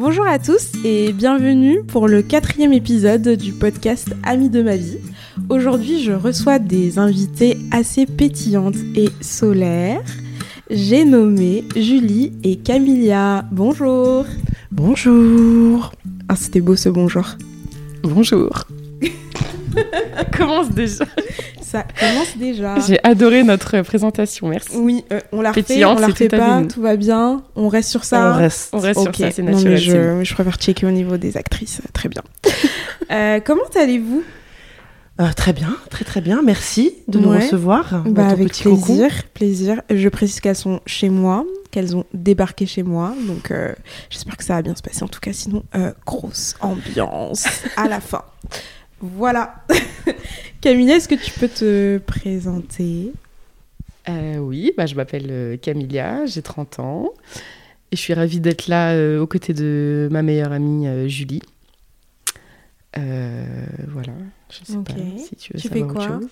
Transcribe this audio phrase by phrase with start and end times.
[0.00, 4.96] Bonjour à tous et bienvenue pour le quatrième épisode du podcast Amis de ma vie.
[5.50, 10.00] Aujourd'hui, je reçois des invités assez pétillantes et solaires.
[10.70, 13.44] J'ai nommé Julie et Camilla.
[13.52, 14.24] Bonjour.
[14.70, 15.92] Bonjour.
[16.30, 17.36] Ah, c'était beau ce bonjour.
[18.02, 18.64] Bonjour.
[20.34, 21.04] commence déjà.
[21.70, 22.78] Ça commence déjà.
[22.86, 24.76] J'ai adoré notre présentation, merci.
[24.76, 27.42] Oui, euh, on la refait, on la refait pas, tout va bien.
[27.54, 28.32] On reste sur ça.
[28.34, 28.70] On reste.
[28.72, 29.72] On reste sur ça, c'est Non, naturel.
[29.74, 31.80] mais je, je préfère checker au niveau des actrices.
[31.92, 32.22] Très bien.
[33.12, 34.22] Euh, comment allez-vous?
[35.20, 36.42] Euh, très bien, très très bien.
[36.44, 37.38] Merci de nous Ouais.
[37.44, 38.04] recevoir.
[38.06, 39.82] Bah, avec petit plaisir, plaisir.
[39.90, 43.74] Je précise qu'elles sont chez moi, qu'elles ont débarqué chez moi, donc euh,
[44.10, 45.02] j'espère que ça va bien se passer.
[45.02, 47.46] En tout cas, sinon, euh, grosse ambiance
[47.76, 48.22] à la fin.
[49.00, 49.56] Voilà.
[50.60, 53.12] Camilla, est-ce que tu peux te présenter?
[54.10, 57.14] Euh, oui, bah, je m'appelle euh, Camilla, j'ai 30 ans.
[57.92, 61.42] Et je suis ravie d'être là euh, aux côtés de ma meilleure amie euh, Julie.
[62.94, 64.12] Voilà,
[64.50, 66.28] je sais pas si tu veux Tu savoir fais autre quoi chose.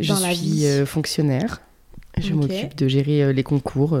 [0.00, 1.60] Je dans suis fonctionnaire.
[2.16, 3.98] Je m'occupe de gérer les concours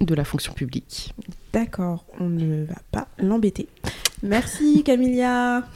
[0.00, 1.14] de la fonction publique.
[1.52, 3.68] D'accord, on ne va pas l'embêter.
[4.22, 5.68] Merci Camilla.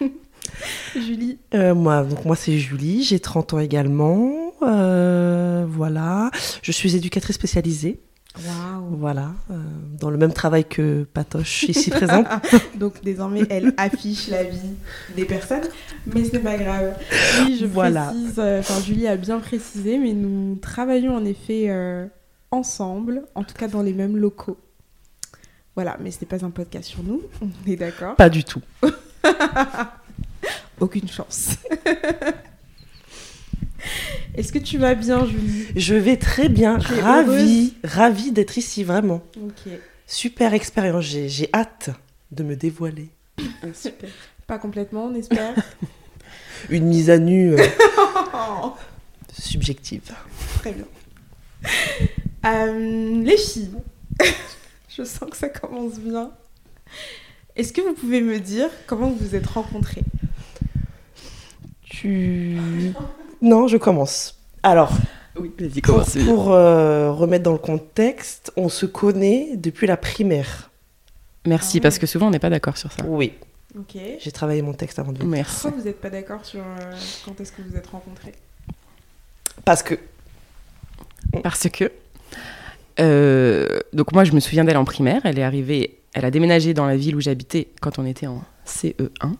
[0.94, 1.38] Julie.
[1.54, 4.52] Euh, moi, donc moi c'est Julie, j'ai 30 ans également.
[4.62, 6.30] Euh, voilà.
[6.62, 8.00] Je suis éducatrice spécialisée.
[8.90, 9.32] Voilà.
[9.50, 9.56] euh,
[9.98, 12.26] dans le même travail que Patoche ici présente.
[12.76, 14.74] Donc désormais, elle affiche la vie
[15.16, 15.64] des personnes,
[16.06, 16.94] mais ce n'est pas grave.
[17.44, 18.06] Oui, je Voilà.
[18.06, 21.70] précise, enfin Julie a bien précisé, mais nous travaillons en effet
[22.52, 24.58] ensemble, en tout cas dans les mêmes locaux.
[25.74, 28.14] Voilà, mais ce n'est pas un podcast sur nous, on est d'accord.
[28.16, 28.60] Pas du tout.
[30.80, 31.56] Aucune chance.
[34.34, 35.66] Est-ce que tu vas bien, Julie?
[35.76, 36.78] Je vais très bien.
[36.78, 39.22] Ravie, ravie d'être ici, vraiment.
[39.36, 39.72] Ok,
[40.06, 41.04] Super expérience.
[41.04, 41.90] J'ai hâte
[42.32, 43.10] de me dévoiler.
[43.74, 44.10] super.
[44.46, 45.54] Pas complètement, on espère.
[46.70, 47.66] Une mise à nu euh,
[49.38, 50.12] subjective.
[50.58, 50.84] Très bien.
[52.46, 53.70] Euh, les filles,
[54.88, 56.30] je sens que ça commence bien.
[57.56, 60.02] Est-ce que vous pouvez me dire comment vous vous êtes rencontrées?
[62.00, 62.56] Tu.
[63.42, 64.38] Non, je commence.
[64.62, 64.90] Alors,
[65.36, 65.50] Oui,
[66.26, 70.70] pour, euh, remettre dans le contexte, on se connaît depuis la primaire.
[71.46, 71.82] Merci, Ah.
[71.82, 73.02] parce que souvent on n'est pas d'accord sur ça.
[73.06, 73.34] Oui,
[73.78, 73.96] Ok.
[74.18, 75.30] j'ai travaillé mon texte avant de venir.
[75.30, 75.60] Merci.
[75.62, 76.92] Pourquoi vous n'êtes pas d'accord sur euh,
[77.24, 78.32] quand est-ce que vous êtes rencontrés?
[79.64, 79.94] Parce que.
[81.42, 81.92] Parce que.
[82.98, 85.20] euh, donc, moi, je me souviens d'elle en primaire.
[85.24, 85.98] Elle est arrivée.
[86.14, 89.34] Elle a déménagé dans la ville où j'habitais quand on était en CE1.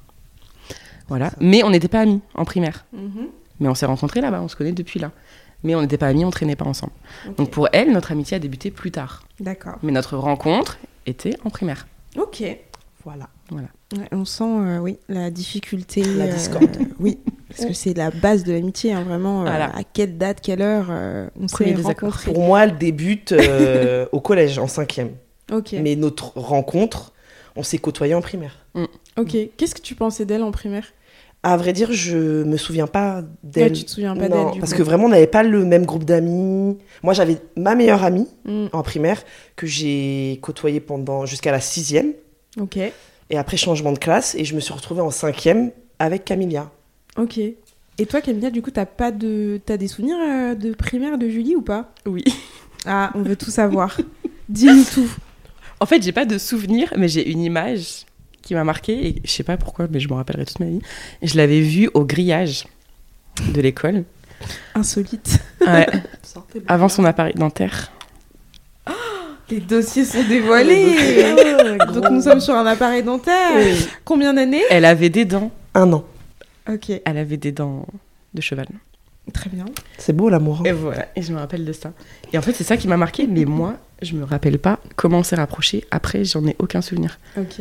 [1.10, 1.30] Voilà.
[1.40, 2.86] Mais on n'était pas amis en primaire.
[2.94, 3.26] Mhm.
[3.60, 4.40] Mais on s'est rencontrés là-bas.
[4.40, 5.10] On se connaît depuis là.
[5.62, 6.92] Mais on n'était pas amis, on traînait pas ensemble.
[7.36, 9.24] Donc, pour elle, notre amitié a débuté plus tard.
[9.40, 9.76] D'accord.
[9.82, 11.86] Mais notre rencontre était en primaire.
[12.16, 12.42] Ok.
[13.04, 13.28] Voilà.
[13.52, 16.02] Ouais, on sent, euh, oui, la difficulté.
[16.02, 16.76] La euh, discorde.
[17.00, 19.40] oui, parce que c'est la base de l'amitié, hein, vraiment.
[19.40, 19.74] euh, Voilà.
[19.76, 22.32] à quelle date, quelle heure euh, on Premier s'est rencontrés.
[22.32, 25.10] Pour moi, elle débute euh, au collège, en cinquième.
[25.52, 25.72] Ok.
[25.82, 27.12] Mais notre rencontre,
[27.56, 28.64] on s'est côtoyés en primaire.
[29.16, 29.36] Ok.
[29.56, 30.84] Qu'est-ce que tu pensais d'elle en primaire?
[31.42, 33.72] À vrai dire, je me souviens pas Ouais, d'elle.
[33.72, 34.78] Tu te souviens pas d'elle parce coup.
[34.78, 36.76] que vraiment, on n'avait pas le même groupe d'amis.
[37.02, 39.22] Moi, j'avais ma meilleure amie Mm, en primaire
[39.56, 42.12] que j'ai côtoyée pendant jusqu'à la sixième.
[42.60, 42.76] Ok.
[42.76, 44.34] Et après, changement de classe.
[44.34, 46.70] Et je me suis retrouvée en cinquième avec Camilla.
[47.16, 47.38] Ok.
[47.38, 51.28] Et toi, Camilla, du coup, t'as pas de, t'as des souvenirs euh, de primaire de
[51.28, 51.92] Julie ou pas?
[52.06, 52.24] Oui.
[52.86, 53.98] Ah, on veut tout savoir.
[54.50, 55.10] Dis-nous tout.
[55.80, 58.04] En fait, j'ai pas de souvenir, mais j'ai une image
[58.42, 60.80] qui m'a marquée et je sais pas pourquoi, mais je m'en rappellerai toute ma vie.
[61.22, 62.64] Je l'avais vue au grillage
[63.54, 64.04] de l'école,
[64.74, 65.38] Insolite.
[65.60, 65.86] Ouais,
[66.66, 67.92] avant son appareil dentaire.
[69.50, 71.34] Les dossiers sont dévoilés.
[71.92, 73.50] Donc nous sommes sur un appareil dentaire.
[73.56, 73.86] Oui.
[74.04, 74.62] Combien d'années?
[74.70, 75.50] Elle avait des dents.
[75.74, 76.04] Un an.
[76.68, 76.90] Ok.
[77.04, 77.84] Elle avait des dents
[78.32, 78.66] de cheval.
[79.34, 79.64] Très bien.
[79.98, 80.60] C'est beau l'amour.
[80.60, 80.64] hein.
[80.66, 81.92] Et voilà, et je me rappelle de ça.
[82.32, 85.18] Et en fait, c'est ça qui m'a marqué, mais moi, je me rappelle pas comment
[85.18, 85.84] on s'est rapprochés.
[85.90, 87.18] Après, j'en ai aucun souvenir.
[87.36, 87.60] Ok.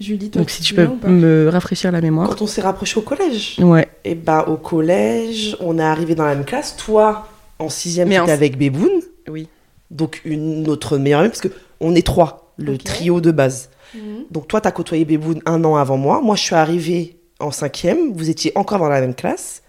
[0.00, 0.38] Pas.
[0.38, 2.28] Donc, si tu peux me rafraîchir la mémoire.
[2.28, 3.56] Quand on s'est rapprochés au collège.
[3.60, 3.86] Ouais.
[4.04, 6.74] Et bah, au collège, on est arrivé dans la même classe.
[6.76, 8.90] Toi, en sixième, Mais tu en- avec Béboun.
[9.28, 9.46] Oui.
[9.90, 11.48] Donc, une autre meilleure amie, parce que
[11.80, 13.68] on est trois, le trio de base.
[13.94, 14.24] Mhm.
[14.30, 16.20] Donc, toi, t'as côtoyé Béboun un an avant moi.
[16.22, 18.12] Moi, je suis arrivée en cinquième.
[18.14, 19.62] Vous étiez encore dans la même classe.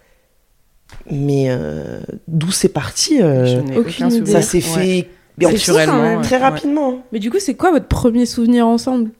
[1.09, 4.31] Mais euh, d'où c'est parti euh, Je n'ai aucune aucun idée.
[4.31, 4.61] Ça s'est Ouais.
[4.63, 5.07] fait
[5.37, 6.17] mais en C'est plus, fou, quand même.
[6.19, 6.23] ouais.
[6.23, 6.41] très Ouais.
[6.41, 7.03] rapidement.
[7.11, 9.11] Mais du coup, c'est quoi votre premier souvenir ensemble?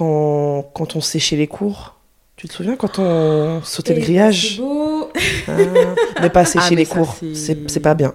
[0.00, 1.94] Quand, quand on séchait les cours.
[2.36, 5.08] Tu te souviens quand on sautait le Eh, grillage C'est beau.
[5.48, 5.52] Ah,
[6.22, 8.12] Ne pas sécher Ah, mais les ça, cours, c'est- pas bien.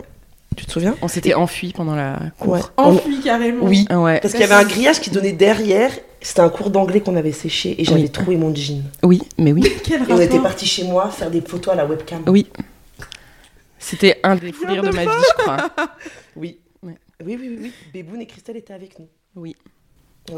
[0.55, 2.53] Tu te souviens On s'était enfui pendant la cour.
[2.53, 2.59] Ouais.
[2.77, 3.65] On- Enfui carrément.
[3.65, 3.87] Oui.
[3.89, 4.19] Ah ouais.
[4.19, 5.89] Parce qu'il y avait un grillage qui donnait derrière.
[6.21, 8.09] C'était un cours d'anglais qu'on avait séché et j'avais Oui.
[8.11, 8.83] trouvé mon jean.
[9.01, 9.63] Oui, mais oui.
[9.83, 12.21] Quel Et on était rapport parti chez moi faire des photos à la webcam.
[12.27, 12.45] Oui.
[13.79, 15.57] C'était un des fous rires de ma vie, je crois.
[16.35, 16.59] Oui.
[16.83, 16.95] Ouais.
[17.25, 17.73] Oui, oui, oui, oui.
[17.91, 19.07] Béboune et Christelle étaient avec nous.
[19.35, 19.55] Oui.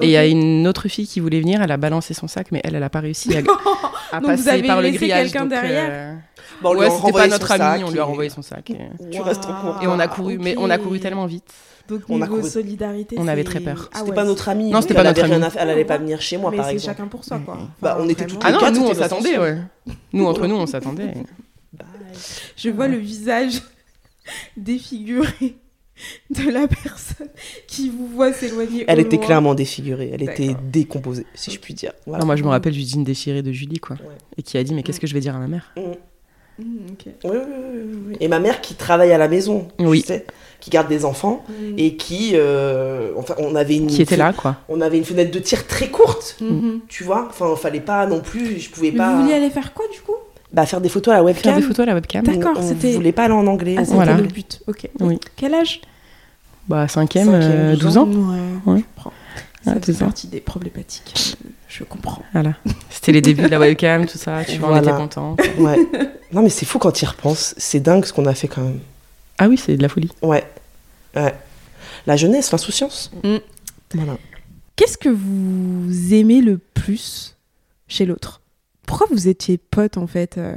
[0.02, 2.48] Et il y a une autre fille qui voulait venir, elle a balancé son sac,
[2.52, 3.40] mais elle, elle a pas réussi à,
[4.12, 5.24] à Donc vous passer avez par le laissé grillage.
[5.32, 6.14] quelqu'un donc, derrière euh,
[6.62, 8.70] Bon, on lui ouais, a c'était pas notre ami, on lui a renvoyé son sac.
[8.70, 8.78] Et,
[9.12, 9.82] Tu restes trop content.
[9.82, 11.52] et on a couru, mais on a couru tellement vite.
[11.90, 12.50] Donc On a niveau couru.
[12.50, 13.90] solidarité, On avait très peur.
[13.92, 14.70] Ah C'était ouais, pas notre amie.
[14.70, 15.46] Non, c'était elle pas notre amie.
[15.58, 16.96] Elle allait pas venir chez moi, mais par c'est exemple.
[16.96, 17.58] chacun pour soi, quoi.
[17.82, 19.58] Bah, on était toutes Ah Les non, quatre nous on s'attendait, ouais.
[20.14, 21.14] Nous entre nous on s'attendait.
[21.74, 21.86] Bye.
[22.56, 23.62] Je vois le visage
[24.56, 25.56] défiguré
[26.30, 27.28] de la personne
[27.68, 28.86] qui vous voit s'éloigner.
[28.88, 29.26] Elle au était loin.
[29.26, 30.12] clairement défigurée.
[30.14, 31.94] Elle était décomposée, si je puis dire.
[32.06, 32.22] Voilà.
[32.22, 33.96] Non, moi je me rappelle du jean déchiré de Julie, quoi.
[33.98, 34.16] Ouais.
[34.38, 35.72] Et qui a dit, mais qu'est-ce que je vais dire à ma mère?
[35.78, 35.82] Mm.
[36.60, 37.06] Mmh, ok.
[37.24, 37.38] Oui, oui,
[37.74, 38.18] oui, oui.
[38.20, 40.02] Et ma mère qui travaille à la maison, Oui.
[40.02, 40.26] tu sais,
[40.60, 41.54] qui garde des enfants Mmh.
[41.80, 44.58] et qui, euh, enfin, on avait une, Qui était là, quoi.
[44.70, 46.82] on avait une fenêtre de tir très courte, Mhm.
[46.88, 47.26] tu vois.
[47.28, 50.00] Enfin, fallait pas non plus, je pouvais Mais pas, vous vouliez aller faire quoi du
[50.02, 50.14] coup?
[50.52, 51.56] Bah, faire des photos à la Faire webcam.
[51.56, 52.24] des photos à la webcam.
[52.24, 52.54] D'accord.
[52.56, 53.74] On- on c'était- voulait pas aller en anglais.
[53.76, 54.18] Ah, on c'était Voilà.
[54.18, 54.62] le but.
[54.68, 54.88] Ok.
[55.00, 55.20] Oui.
[55.36, 55.82] Quel âge?
[56.68, 58.08] Bah, cinquième, Cinquième, euh, 12 12 ans.
[58.08, 58.84] Ouais, Ouais.
[59.66, 61.38] Ça Ah, fait partie des problématiques.
[61.70, 62.22] Je comprends.
[62.34, 62.56] Voilà.
[62.90, 64.44] C'était les débuts de la webcam, tout ça.
[64.46, 64.90] Tu vois, on Voilà.
[64.92, 65.36] était contents.
[65.58, 65.78] Ouais.
[66.34, 67.56] non, mais c'est fou quand tu y repenses.
[67.58, 68.80] C'est dingue ce qu'on a fait quand même.
[69.38, 70.12] Ah oui, c'est de la folie.
[70.22, 70.44] Ouais.
[71.16, 71.34] Ouais.
[72.06, 73.12] La jeunesse, l'insouciance.
[73.24, 73.38] Mm.
[73.96, 74.18] Voilà.
[74.76, 77.38] Qu'est-ce que vous aimez le plus
[77.88, 78.42] chez l'autre?
[78.86, 80.56] Pourquoi vous étiez potes en fait euh,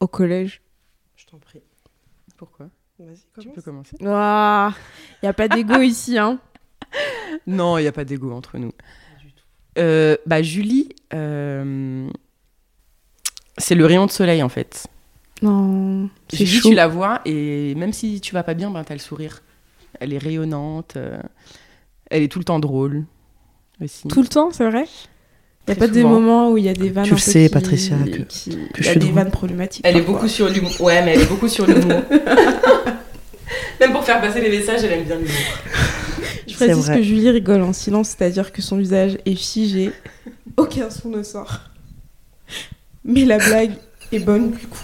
[0.00, 0.60] au collège?
[1.16, 1.60] Je t'en prie.
[2.36, 2.68] Pourquoi?
[2.98, 3.96] Vas-y, Tu peux commencer.
[4.00, 4.72] Il Ah,
[5.22, 6.38] y a pas d'ego ici, hein
[7.46, 8.72] Non, il n'y a pas d'ego entre nous.
[9.78, 12.08] Euh, bah, Julie, euh,
[13.56, 14.88] c'est le rayon de soleil en fait.
[15.42, 16.70] Non, c'est chaud.
[16.70, 19.42] tu la vois et même si tu vas pas bien, ben, t'as le sourire.
[20.00, 21.20] Elle est rayonnante, euh,
[22.10, 23.04] elle est tout le temps drôle
[23.80, 24.08] aussi.
[24.08, 24.86] Tout le temps, c'est vrai?
[25.68, 26.14] Il y a pas des souvent.
[26.20, 28.22] moments où il y a des vannes Tu un le peu sais, qui- Patricia, que-
[28.22, 29.14] qui- que il je y a suis des drôle.
[29.16, 29.84] vannes problématiques.
[29.86, 30.72] Elle est beaucoup sur l'humour.
[30.80, 32.02] Ouais, mais elle est beaucoup sur l'humour.
[33.80, 35.32] Même pour faire passer les messages, elle aime bien l'humour.
[36.48, 36.96] Je précise vrai.
[36.96, 39.92] que Julie rigole en silence, c'est-à-dire que son visage est figé,
[40.56, 41.60] aucun son ne sort.
[43.04, 43.72] Mais la blague
[44.10, 44.78] est bonne du coup.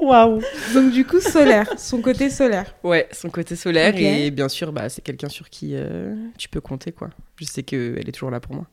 [0.00, 0.40] Waouh.
[0.74, 2.74] Donc du coup, solaire, son côté solaire.
[2.84, 6.60] Ouais, son côté solaire et bien sûr, bah, c'est quelqu'un sur qui euh, tu peux
[6.60, 7.10] compter quoi.
[7.36, 8.66] Je sais qu'elle est toujours là pour moi.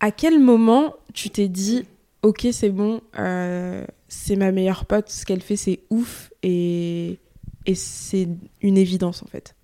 [0.00, 1.86] À quel moment tu t'es dit,
[2.22, 7.18] ok, c'est bon, euh, c'est ma meilleure pote, ce qu'elle fait, c'est ouf et,
[7.64, 8.28] et c'est
[8.60, 9.54] une évidence en fait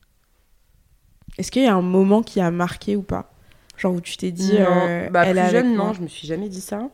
[1.39, 3.33] Est-ce qu'il y a un moment qui a marqué ou pas?
[3.77, 6.27] Genre où tu t'es dit, Non, euh, bah, elle plus jeune, non, je me suis
[6.27, 6.89] jamais dit ça.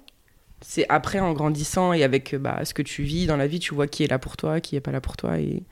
[0.61, 3.59] C'est après, en grandissant et avec euh, bah, ce que tu vis dans la vie,
[3.61, 5.39] tu vois qui est là pour toi, qui est pas là pour toi.
[5.39, 5.63] Et,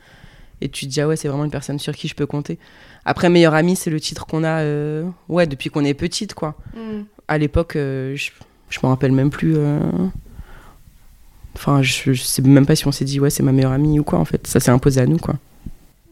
[0.60, 2.58] et tu te dis, ah ouais, c'est vraiment une personne sur qui je peux compter.
[3.04, 6.54] Après, meilleure amie, c'est le titre qu'on a euh, ouais, depuis qu'on est petite, quoi.
[6.74, 7.02] Mm.
[7.28, 8.30] À l'époque, euh, je,
[8.70, 9.54] je me rappelle même plus.
[9.56, 9.80] euh,
[11.56, 13.98] Enfin, je, je sais même pas si on s'est dit, ouais, c'est ma meilleure amie
[13.98, 14.46] ou quoi, en fait.
[14.46, 15.36] Ça s'est imposé à nous, quoi.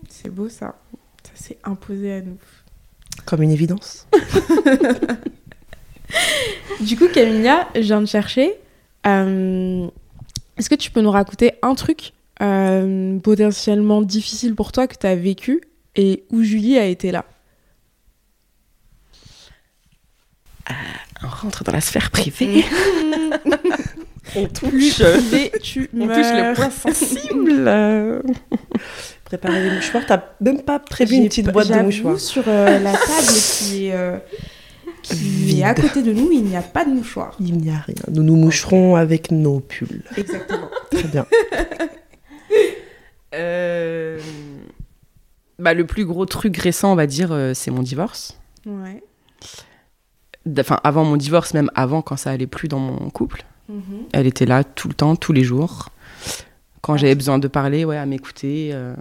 [0.08, 0.74] C'est beau ça.
[1.22, 2.38] Ça s'est imposé à nous.
[3.26, 4.06] Comme une évidence.
[6.80, 8.54] Du coup, Camilla, je viens de chercher.
[9.06, 9.86] Euh,
[10.56, 12.12] Est-ce que tu peux nous raconter un truc
[12.42, 15.60] euh, potentiellement difficile pour toi que tu as vécu
[15.96, 17.24] et où Julie a été là?
[21.22, 22.64] On rentre dans la sphère privée.
[24.36, 25.60] On Plus touche.
[25.62, 26.56] tu On touche le meurs.
[26.56, 28.24] point sensible.
[29.24, 30.04] Préparer des mouchoirs.
[30.06, 32.18] T'as même pas prévu une petite boîte de mouchoirs.
[32.18, 34.16] sur euh, la table qui est, euh,
[35.04, 35.58] qui Vide.
[35.60, 37.36] est à côté de nous, il n'y a pas de mouchoir.
[37.40, 37.94] Il n'y a rien.
[38.10, 40.02] Nous nous moucherons avec nos pulls.
[40.16, 40.68] Exactement.
[40.90, 41.26] Très bien.
[43.34, 44.20] Euh,
[45.58, 48.38] Bah, le plus gros truc récent, on va dire, euh, c'est mon divorce.
[48.66, 49.02] Ouais.
[50.58, 53.44] Enfin, avant mon divorce, même avant, quand ça allait plus dans mon couple.
[53.68, 54.04] Mhm.
[54.12, 55.88] Elle était là tout le temps, tous les jours.
[56.80, 56.96] Quand Ah.
[56.96, 58.94] j'avais besoin de parler, ouais, à m'écouter, euh,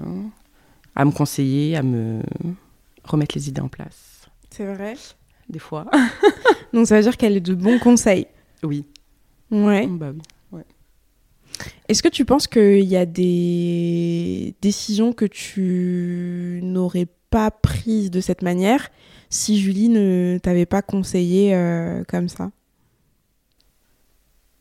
[0.96, 2.22] à me conseiller, à me
[3.04, 4.22] remettre les idées en place.
[4.50, 4.96] C'est vrai.
[5.50, 5.86] Des fois.
[6.74, 8.28] Donc ça veut dire qu'elle est de bons conseils.
[8.64, 8.86] Oui.
[9.52, 9.88] Ouais.
[9.88, 10.12] Bah
[10.52, 10.62] oui.
[11.88, 18.22] Est-ce que tu penses qu'il y a des décisions que tu n'aurais pas prises de
[18.22, 18.90] cette manière
[19.30, 22.52] si Julie ne t'avait pas conseillé euh, comme ça?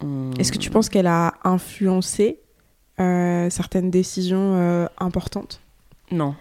[0.00, 2.40] Hum, Est-ce que tu penses qu'elle a influencé
[3.00, 5.60] euh, certaines décisions euh, importantes?
[6.10, 6.34] Non.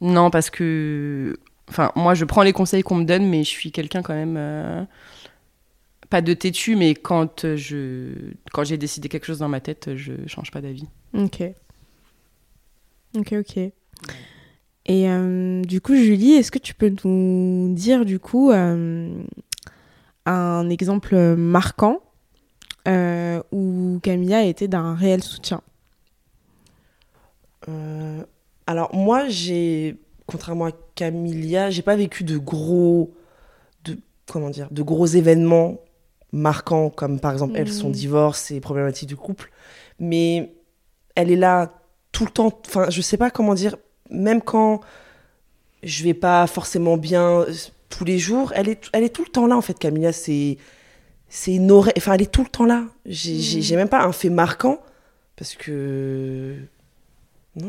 [0.00, 1.38] Non, parce que.
[1.70, 4.36] Enfin, moi, je prends les conseils qu'on me donne, mais je suis quelqu'un quand même.
[4.36, 4.84] euh,
[6.10, 8.08] pas de têtu, mais quand euh, je
[8.52, 10.88] quand j'ai décidé quelque chose dans ma tête, je change pas d'avis.
[11.14, 11.42] Ok.
[13.16, 13.56] Ok, ok.
[14.86, 19.22] Et euh, du coup, Julie, est-ce que tu peux nous dire du coup euh,
[20.26, 22.00] un exemple marquant
[22.88, 25.60] euh, où Camilla a été d'un réel soutien?
[27.68, 28.24] Euh,
[28.66, 29.96] alors moi, j'ai,
[30.30, 33.12] contrairement à Camilla, j'ai pas vécu de gros,
[33.84, 33.98] de
[34.30, 35.78] comment dire, de gros événements
[36.32, 37.92] marquants comme par exemple elle, son Mhm.
[37.92, 39.50] divorce et problématiques du couple.
[39.98, 40.52] Mais
[41.16, 41.72] elle est là
[42.12, 42.52] tout le temps.
[42.66, 43.76] Enfin, je sais pas comment dire.
[44.10, 44.80] Même quand
[45.82, 47.52] je vais pas forcément bien euh,
[47.88, 49.78] tous les jours, elle est, elle est tout le temps là en fait.
[49.78, 50.58] Camilla, c'est,
[51.28, 51.94] c'est une oreille.
[51.96, 52.84] Enfin, elle est tout le temps là.
[53.06, 54.80] J'ai, j'ai même pas un fait marquant
[55.36, 56.56] parce que
[57.56, 57.68] non,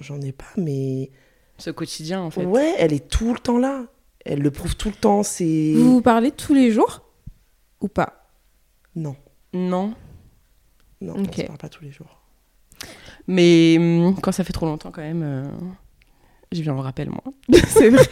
[0.00, 1.10] j'en ai pas, mais
[1.62, 2.44] Ce quotidien, en fait.
[2.44, 3.84] ouais, elle est tout le temps là.
[4.24, 5.22] Elle le prouve tout le temps.
[5.22, 7.02] C'est Vous vous parlez tous les jours
[7.80, 8.28] ou pas?
[8.94, 9.16] Non,
[9.52, 9.94] Non.
[11.00, 11.28] non, Ok.
[11.28, 12.20] on se parle pas tous les jours.
[13.26, 15.44] Mais hum, quand ça fait trop longtemps, quand même, euh,
[16.52, 17.22] je viens me rappelle, moi.
[17.68, 18.06] C'est vrai.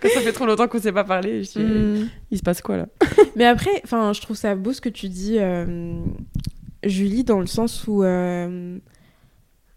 [0.00, 2.08] Quand ça fait trop longtemps qu'on s'est pas parlé, je dis, Mm.
[2.30, 2.86] il se passe quoi là?
[3.36, 6.00] Mais après, enfin, je trouve ça beau ce que tu dis, euh,
[6.84, 8.78] Julie, dans le sens où, euh,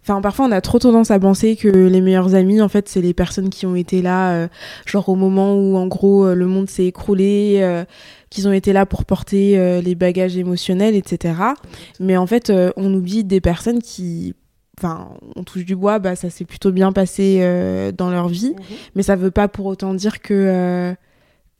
[0.03, 3.01] enfin, parfois on a trop tendance à penser que les meilleurs amis, en fait, c'est
[3.01, 4.47] les personnes qui ont été là, euh,
[4.85, 7.83] genre au moment où, en gros, euh, le monde s'est écroulé, euh,
[8.29, 11.33] qu'ils ont été là pour porter euh, les bagages émotionnels, etc.
[11.99, 14.33] Mais en fait, on oublie des personnes qui,
[14.79, 17.39] enfin, on touche du bois, bah, ça s'est plutôt bien passé
[17.97, 18.55] dans leur vie
[18.95, 20.95] mais ça veut pas pour autant dire que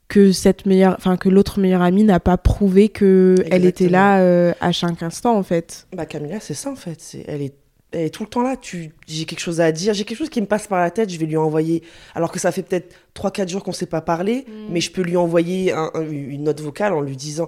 [0.08, 3.92] que cette meilleure enfin que l'autre meilleure amie n'a pas prouvé que elle était Exactement.
[3.92, 7.00] là euh, à chaque instant en fait Bah Camilla, c'est ça en fait.
[7.00, 7.54] C'est, elle, est,
[7.92, 8.56] est tout le temps là.
[8.56, 11.10] Tu, j'ai quelque chose à dire, j'ai quelque chose qui me passe par la tête,
[11.10, 11.82] je vais lui envoyer.
[12.14, 15.16] Alors que ça fait peut-être 3-4 jours qu'on s'est pas parlé, mais je peux lui
[15.16, 17.46] envoyer un- un- une note vocale en lui disant,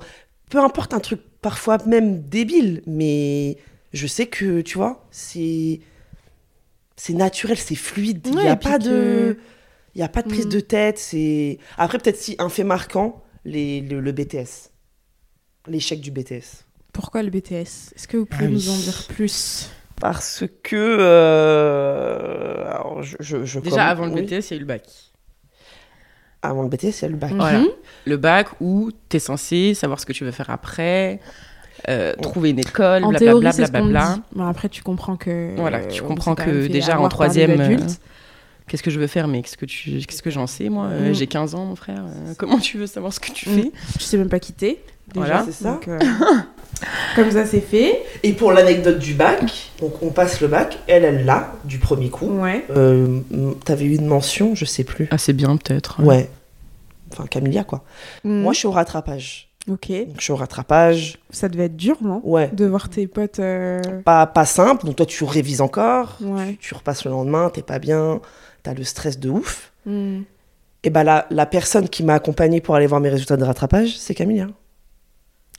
[0.51, 3.57] peu importe un truc parfois même débile, mais
[3.93, 5.81] je sais que, tu vois, c'est,
[6.97, 8.27] c'est naturel, c'est fluide.
[8.27, 9.39] Il Ouais, n'y a pas que- de,
[9.95, 10.51] il y a pas de prise Mm.
[10.51, 10.99] de tête.
[10.99, 14.71] C'est après peut-être si un fait marquant, les, le, le BTS,
[15.69, 16.65] l'échec du BTS.
[16.93, 18.55] pourquoi le BTS est-ce que vous pouvez Ah oui.
[18.55, 19.69] nous en dire plus?
[20.01, 20.77] Parce que.
[21.55, 24.23] euh, alors, je, je, je Déjà, comme- avant le.
[24.23, 24.83] BTS, il y a eu le bac.
[26.43, 27.31] Avant le BTS, il y a le bac.
[27.31, 27.37] Mhm.
[27.39, 27.63] Voilà.
[28.07, 31.21] Le bac où tu es censé savoir ce que tu veux faire après,
[31.89, 33.51] euh, trouver une école, en blablabla.
[33.51, 34.15] me blablabla.
[34.17, 37.77] dit bon, après tu comprends que Voilà, tu on comprends que déjà en troisième, euh.
[38.67, 39.99] Qu'est-ce que je veux faire, mais qu'est-ce que, tu...
[40.07, 41.13] qu'est-ce que j'en sais, moi Mm.
[41.13, 42.03] J'ai 15 ans, mon frère.
[42.39, 43.53] comment tu veux savoir ce que tu Mm.
[43.61, 43.73] fais?
[43.99, 44.83] Je sais même pas quitter
[45.13, 45.43] déjà, Voilà.
[45.45, 45.73] C'est ça.
[45.73, 45.99] donc, euh,
[47.17, 51.05] comme ça c'est fait Et pour l'anecdote du bac, donc on passe le bac, elle,
[51.05, 52.27] elle l'a, du premier coup.
[52.41, 53.21] ouais Euh,
[53.65, 55.09] T'avais eu une mention, je sais plus.
[55.11, 56.03] Ah, c'est bien, peut-être.
[56.03, 56.29] Ouais.
[57.13, 57.85] Enfin, Camilla, quoi.
[58.25, 58.43] Mm.
[58.43, 59.49] Moi, je suis au rattrapage.
[59.71, 61.19] ok Donc, je suis au rattrapage.
[61.31, 62.21] ça devait être dur non?
[62.25, 62.51] Ouais.
[62.53, 64.85] de voir tes potes euh, Pas, pas simple.
[64.87, 66.17] Donc, toi, tu révises encore.
[66.23, 68.21] ouais Tu repasses le lendemain, t'es pas bien.
[68.65, 69.73] T'as le stress de ouf.
[69.87, 70.23] Mm.
[70.83, 73.97] Et bah, la, la personne qui m'a accompagnée pour aller voir mes résultats de rattrapage,
[73.97, 74.49] c'est Camilla.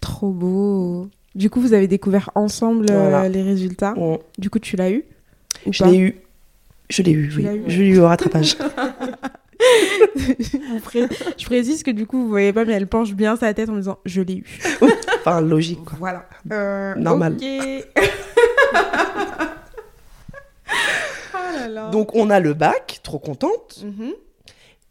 [0.02, 1.08] Trop beau.
[1.36, 3.30] Du coup, vous avez découvert ensemble euh, Voilà.
[3.30, 3.94] les résultats.
[4.38, 5.04] Du coup, tu l'as eu
[5.70, 6.22] Je l'ai eu.
[6.90, 7.62] Je l'ai eu, Tu oui.
[7.68, 8.58] Je l'ai eu au rattrapage.
[11.38, 13.74] Je précise que du coup, vous voyez pas, mais elle penche bien sa tête en
[13.74, 14.46] me disant Je l'ai eu.
[15.20, 15.98] enfin, logique, quoi.
[16.00, 16.26] Voilà.
[16.52, 17.34] Euh, Normal.
[17.34, 17.44] ok.
[21.34, 21.90] oh là là.
[21.90, 23.84] Donc, on a le bac, trop contente.
[23.84, 24.14] Mhm.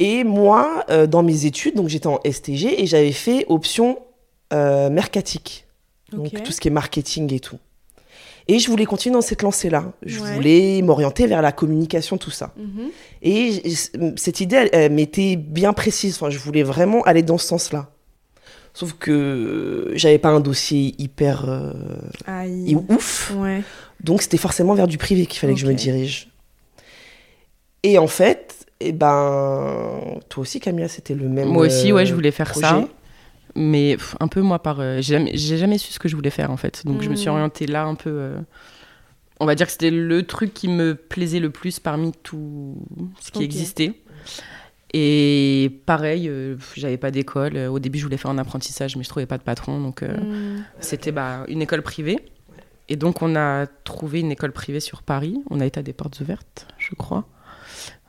[0.00, 3.98] Et moi, euh, dans mes études, donc j'étais en STG et j'avais fait option
[4.52, 5.63] euh, mercatique.
[6.16, 7.58] Donc, tout ce qui est marketing et tout.
[8.46, 9.92] Et je voulais continuer dans cette lancée-là.
[10.04, 10.34] Je Ouais.
[10.34, 12.52] voulais m'orienter vers la communication, tout ça.
[12.58, 12.90] Mhm.
[13.22, 13.62] Et
[14.16, 16.14] cette idée, elle, elle m'était bien précise.
[16.16, 17.88] Enfin, je voulais vraiment aller dans ce sens-là.
[18.74, 21.72] Sauf que euh, j'avais pas un dossier hyper euh,
[22.26, 22.72] Aïe.
[22.72, 23.32] et ouf.
[23.36, 23.62] Ouais.
[24.02, 26.28] Donc c'était forcément vers du privé qu'il fallait que je me dirige.
[27.82, 31.48] Et en fait, eh ben, toi aussi Camilla, c'était le même.
[31.48, 32.66] Moi aussi, ouais, euh, je voulais faire projet.
[32.66, 32.88] ça.
[33.56, 34.80] Mais pff, un peu, moi, par.
[34.80, 36.84] euh, j'ai jamais, j'ai jamais su ce que je voulais faire, en fait.
[36.86, 37.32] Donc, je me suis Mm.
[37.32, 38.10] orientée là un peu.
[38.10, 38.38] euh,
[39.40, 42.76] on va dire que c'était le truc qui me plaisait le plus parmi tout
[43.20, 43.92] ce qui existait.
[44.92, 47.56] Et pareil, euh, j'avais pas d'école.
[47.56, 49.80] Au début, je voulais faire un apprentissage, mais je trouvais pas de patron.
[49.80, 50.64] Donc, euh, Mm.
[50.80, 52.18] c'était bah, une école privée.
[52.88, 55.36] Et donc, on a trouvé une école privée sur Paris.
[55.50, 57.24] On a été à des portes ouvertes, je crois.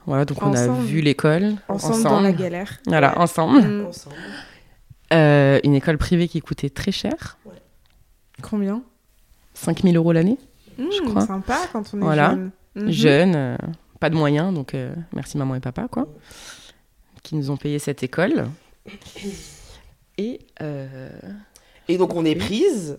[0.06, 0.84] Voilà, donc on a Ensemble.
[0.86, 1.54] vu l'école.
[1.70, 2.78] Ensemble, dans la galère.
[2.86, 3.18] Voilà, Ouais.
[3.24, 3.62] ensemble.
[3.68, 3.86] Mm.
[3.88, 4.16] Ensemble.
[5.16, 7.38] Euh, une école privée qui coûtait très cher,
[8.42, 8.84] Combien
[9.54, 10.38] 5000 euros l'année.
[10.78, 11.26] Mm, crois.
[11.26, 12.32] Sympa quand on est Voilà.
[12.32, 12.52] jeune.
[12.76, 12.92] Mhm.
[12.92, 13.58] Jeune, euh,
[14.02, 16.08] pas de moyens, donc euh, merci maman et papa, quoi,
[17.24, 18.48] qui nous ont payé cette école.
[20.18, 21.10] Et euh,
[21.88, 22.98] Et donc on est prise.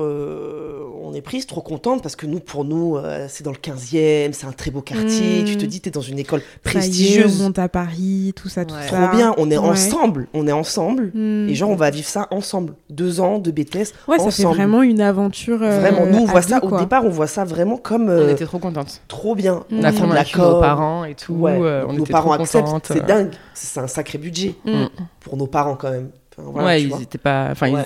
[0.00, 3.56] Euh, on est prise, trop contente parce que nous, pour nous, euh, c'est dans le
[3.58, 5.42] 15e, c'est un très beau quartier.
[5.42, 5.44] Mm.
[5.44, 7.42] Tu te dis, t'es dans une école Ça y est, on prestigieuse.
[7.42, 8.82] monte à Paris, tout ça, tout Ouais.
[8.88, 8.96] ça.
[9.08, 9.68] Trop bien, on est Ouais.
[9.68, 11.10] ensemble, on est ensemble.
[11.14, 11.48] Hmm.
[11.48, 12.74] Et genre, on va vivre ça ensemble.
[12.90, 13.92] Deux ans de BTS.
[14.08, 15.62] Ouais, ça fait vraiment une aventure.
[15.62, 16.78] euh, Vraiment, nous, on voit ça, quoi.
[16.78, 19.00] au départ, on voit ça vraiment comme on était trop contentes.
[19.08, 19.64] trop bien.
[19.70, 19.78] Mm.
[19.80, 20.10] On a Mmh.
[20.12, 21.34] avec nos parents et tout.
[21.34, 23.30] Ouais, euh, on nos était parents trop acceptent, c'est dingue.
[23.54, 24.86] C'est un sacré budget Hmm.
[25.20, 26.10] pour nos parents quand même.
[26.36, 27.00] Enfin, voilà, ouais, tu ils vois.
[27.02, 27.82] étaient pas, enfin, Ouais.
[27.82, 27.84] ils,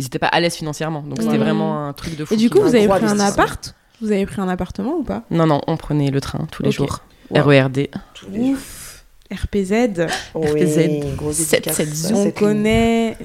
[0.00, 1.02] ils étaient pas à l'aise financièrement.
[1.02, 1.24] Donc Ouais.
[1.24, 2.34] c'était vraiment un truc de fou.
[2.34, 3.74] Et du coup, vous avez pris un appart?
[4.00, 5.22] Vous avez pris un appartement ou pas?
[5.30, 7.00] Non, non, on prenait le train tous les jours.
[7.32, 7.88] RERD.
[8.14, 8.52] Tous les jours.
[8.54, 8.86] Ouf
[9.32, 13.16] RPZ, Oui, RPZ, grosse 7, dédicace 7, à on connaît.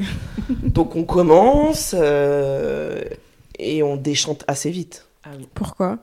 [0.63, 3.01] Donc on commence euh,
[3.57, 5.07] et on déchante assez vite.
[5.23, 5.47] Ah oui.
[5.55, 5.97] Pourquoi?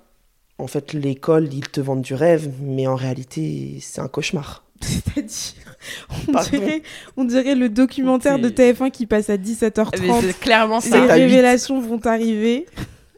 [0.59, 4.65] En fait, l'école, ils te vendent du rêve, mais en réalité, c'est un cauchemar.
[4.81, 5.72] C'est-à-dire,
[6.29, 6.83] on dirait,
[7.17, 10.01] on dirait le documentaire de C'est- TF1 qui passe à 17h30.
[10.01, 10.99] Mais c'est clairement Les ça.
[11.05, 11.11] huit.
[11.11, 12.67] révélations vont arriver.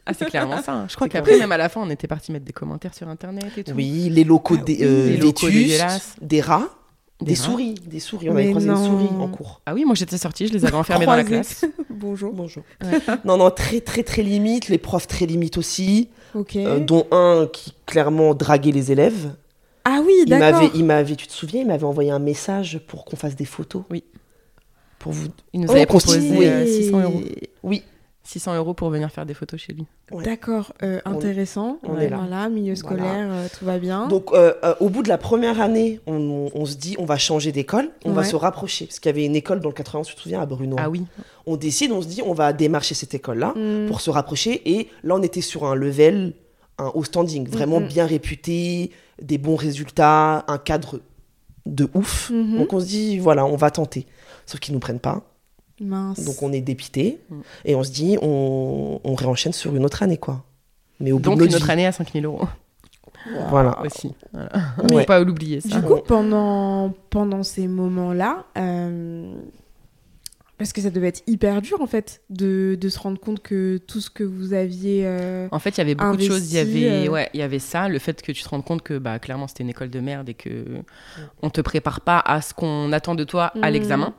[0.05, 0.73] Ah, c'est clairement ça.
[0.73, 0.85] hein.
[0.89, 3.45] Je crois qu'après, même à la fin, on était parti mettre des commentaires sur internet
[3.57, 3.71] et tout.
[3.75, 6.69] Oui, les locaux Ah oui, euh, les locaux des rats,
[7.21, 8.29] des, souris, des souris.
[8.29, 8.79] On Mais avait croisé non.
[8.79, 9.61] des souris en cours.
[9.65, 11.65] Ah oui, moi j'étais sortie, je les avais enfermés dans la classe.
[11.89, 12.33] Bonjour.
[12.33, 12.61] Bonjour.
[13.25, 14.67] non, non, très, très, très limite.
[14.69, 16.55] Les profs très limite aussi, Ok.
[16.57, 19.31] euh, dont un qui clairement draguait les élèves.
[19.85, 20.71] Ah oui, Il m'avait, d'accord.
[20.75, 23.83] il m'avait, tu te souviens, il m'avait envoyé un message pour qu'on fasse des photos.
[23.89, 24.03] Oui.
[24.99, 25.27] Pour vous.
[25.53, 26.27] Il nous Oh, avait continue.
[26.27, 27.21] proposé euh, 600 euros.
[27.63, 27.83] Oui.
[28.23, 29.85] 600 euros pour venir faire des photos chez lui.
[30.11, 30.23] Ouais.
[30.23, 31.77] D'accord, euh, On- intéressant.
[31.83, 32.17] on est là.
[32.17, 32.97] Voilà, milieu Voilà.
[32.97, 34.07] scolaire, euh, tout va bien.
[34.07, 37.05] Donc, euh, euh, au bout de la première année, on, on- on se dit, on
[37.05, 38.87] va changer d'école, on va se rapprocher.
[38.87, 40.75] Parce qu'il y avait une école dans le 91, tu te souviens, à Bruno.
[40.79, 41.03] Ah oui.
[41.45, 43.85] On décide, on se dit, on va démarcher cette école-là Hmm.
[43.85, 44.59] pour se rapprocher.
[44.75, 46.33] Et là, on était sur un level,
[46.77, 48.91] un haut standing, vraiment bien réputé,
[49.21, 50.99] des bons résultats, un cadre
[51.65, 52.29] de ouf.
[52.31, 52.57] Mhm.
[52.59, 54.05] Donc, on se dit, voilà, on va tenter.
[54.45, 55.23] Sauf qu'ils nous prennent pas.
[55.81, 56.23] Mince.
[56.23, 57.19] Donc, on est dépité.
[57.29, 57.35] Mm.
[57.65, 60.43] Et on se dit, on, on réenchaîne sur une autre année, quoi.
[61.01, 61.71] Mais au bout Donc de notre une autre vie.
[61.71, 62.47] année à 5000 euros
[63.49, 63.81] Voilà.
[63.85, 64.13] aussi.
[64.31, 64.49] Voilà.
[64.89, 65.79] Mais- Faut pas l'oublier ça.
[65.79, 69.33] Du coup, pendant, pendant ces moments-là, euh,
[70.57, 73.77] parce que ça devait être hyper dur en fait de, de se rendre compte que
[73.87, 75.01] tout ce que vous aviez.
[75.05, 76.51] euh, En fait, il y avait beaucoup investi, de choses.
[76.53, 78.63] Il y avait, euh, ouais, il y avait ça, le fait que tu te rendes
[78.63, 80.65] compte que bah, clairement c'était une école de merde et que
[81.41, 83.73] on te prépare pas à ce qu'on attend de toi à Mm.
[83.73, 84.13] l'examen.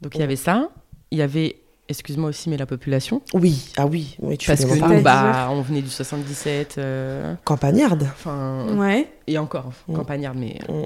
[0.00, 0.70] Donc il y avait ça.
[1.10, 1.56] Il y avait,
[1.88, 3.22] excuse-moi aussi, mais la population.
[3.34, 6.76] Oui, ah oui, oui tu Parce que nous, bah, on venait du 77.
[6.78, 8.02] euh, Campagnarde.
[8.04, 9.08] Enfin, Ouais.
[9.26, 9.94] et encore, Mm.
[9.94, 10.82] campagnard, mais Mm.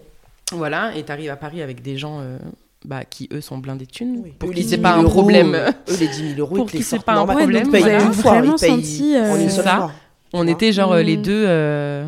[0.57, 0.95] voilà.
[0.97, 2.39] Et t'arrives à Paris avec des gens euh,
[2.85, 4.21] bah, qui eux sont blindés de thunes.
[4.25, 4.33] Oui.
[4.39, 5.55] Pour les aient 10 pas 000 un euros, problème.
[5.55, 8.33] euh, Eux, les 10 000 euros, Pour les aient sortent pas un problème, une fois,
[8.35, 9.77] Vraiment senti, euh, C'est ça.
[9.77, 9.93] fois.
[10.33, 11.23] On était genre euh, les Mm.
[11.23, 11.45] deux.
[11.49, 12.07] euh,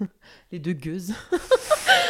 [0.52, 1.12] les deux gueuses.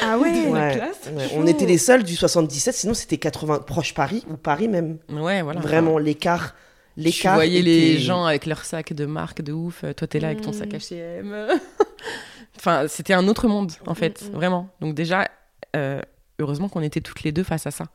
[0.02, 0.46] Ah ouais.
[0.50, 0.80] Ouais,
[1.14, 1.28] ouais.
[1.36, 4.98] On était les seuls du 77, sinon c'était 80 proche Paris ou Paris même.
[5.10, 5.60] Ouais, voilà.
[5.60, 6.54] Vraiment l'écart,
[6.96, 7.34] Tu l'écart.
[7.36, 9.82] voyais les était- gens avec leurs sacs de marque de ouf.
[9.84, 11.48] euh, Toi, t'es là avec ton sac H&M.
[12.58, 14.32] enfin, c'était un autre monde, en fait, Mm, mm.
[14.34, 14.68] vraiment.
[14.80, 15.28] Donc déjà,
[15.76, 16.00] euh,
[16.38, 17.86] heureusement qu'on était toutes les deux face à ça.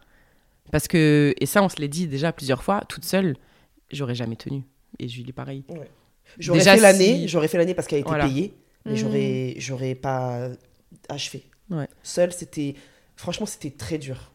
[0.71, 3.35] Parce que, et ça, on se l'est dit déjà plusieurs fois, toute seule,
[3.91, 4.63] j'aurais jamais tenu.
[4.99, 5.63] Et Julie, pareil.
[6.37, 8.25] J'aurais fait l'année, si- j'aurais fait l'année parce qu'elle était Voilà.
[8.27, 8.53] payée,
[8.85, 8.95] mais Mm.
[8.95, 10.49] j'aurais, j'aurais pas
[11.09, 11.43] achevé.
[11.71, 11.87] Ouais.
[12.03, 12.75] Seule, c'était,
[13.15, 14.31] franchement, c'était très dur.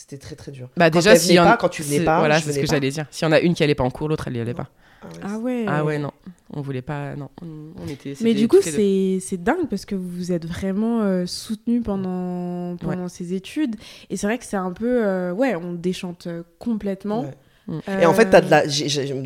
[0.00, 0.70] C'était très très dur.
[0.78, 2.88] Bah Quand déjà, y en pas, quand tu venais pas, voilà, c'est ce que j'allais
[2.90, 3.04] dire.
[3.10, 4.68] S'il y en a une qui allait pas en cours, l'autre elle y allait pas.
[5.02, 5.64] Ah ouais, Ah ouais.
[5.68, 6.10] Ah ouais, non,
[6.54, 7.46] on voulait pas, non, on
[7.84, 8.14] on était.
[8.22, 12.76] Mais du coup, c'est c'est dingue parce que vous vous êtes vraiment euh, soutenu pendant,
[12.78, 13.76] pendant ces études.
[14.08, 15.04] Et c'est vrai que c'est un peu.
[15.04, 17.22] euh, ouais, on déchante euh, complètement.
[17.68, 17.80] Ouais.
[17.88, 18.62] Euh, Et en fait, de la...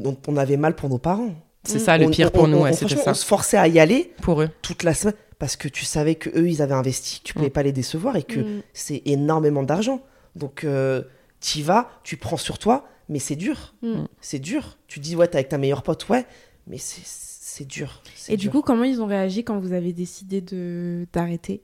[0.08, 1.34] on- on avait mal pour nos parents.
[1.62, 3.10] C'est ça le On- pire on- pour on- nous, on- ouais, on- c'était franchement, ça.
[3.12, 4.48] On se forçait à y aller Pour eux.
[4.60, 7.50] toute la semaine parce que tu savais que eux ils avaient investi, tu pouvais Mm.
[7.52, 8.62] pas les décevoir et que Mm.
[8.74, 10.00] c'est énormément d'argent.
[10.36, 11.02] Donc euh,
[11.40, 13.74] t'y vas, tu prends sur toi, mais c'est dur.
[13.82, 14.04] Mm.
[14.20, 14.78] C'est dur.
[14.88, 16.26] Tu dis ouais t'es avec ta meilleure pote, ouais,
[16.66, 18.02] mais c'est c'est dur.
[18.28, 21.62] Et du coup, comment ils ont réagi quand vous avez décidé de d'arrêter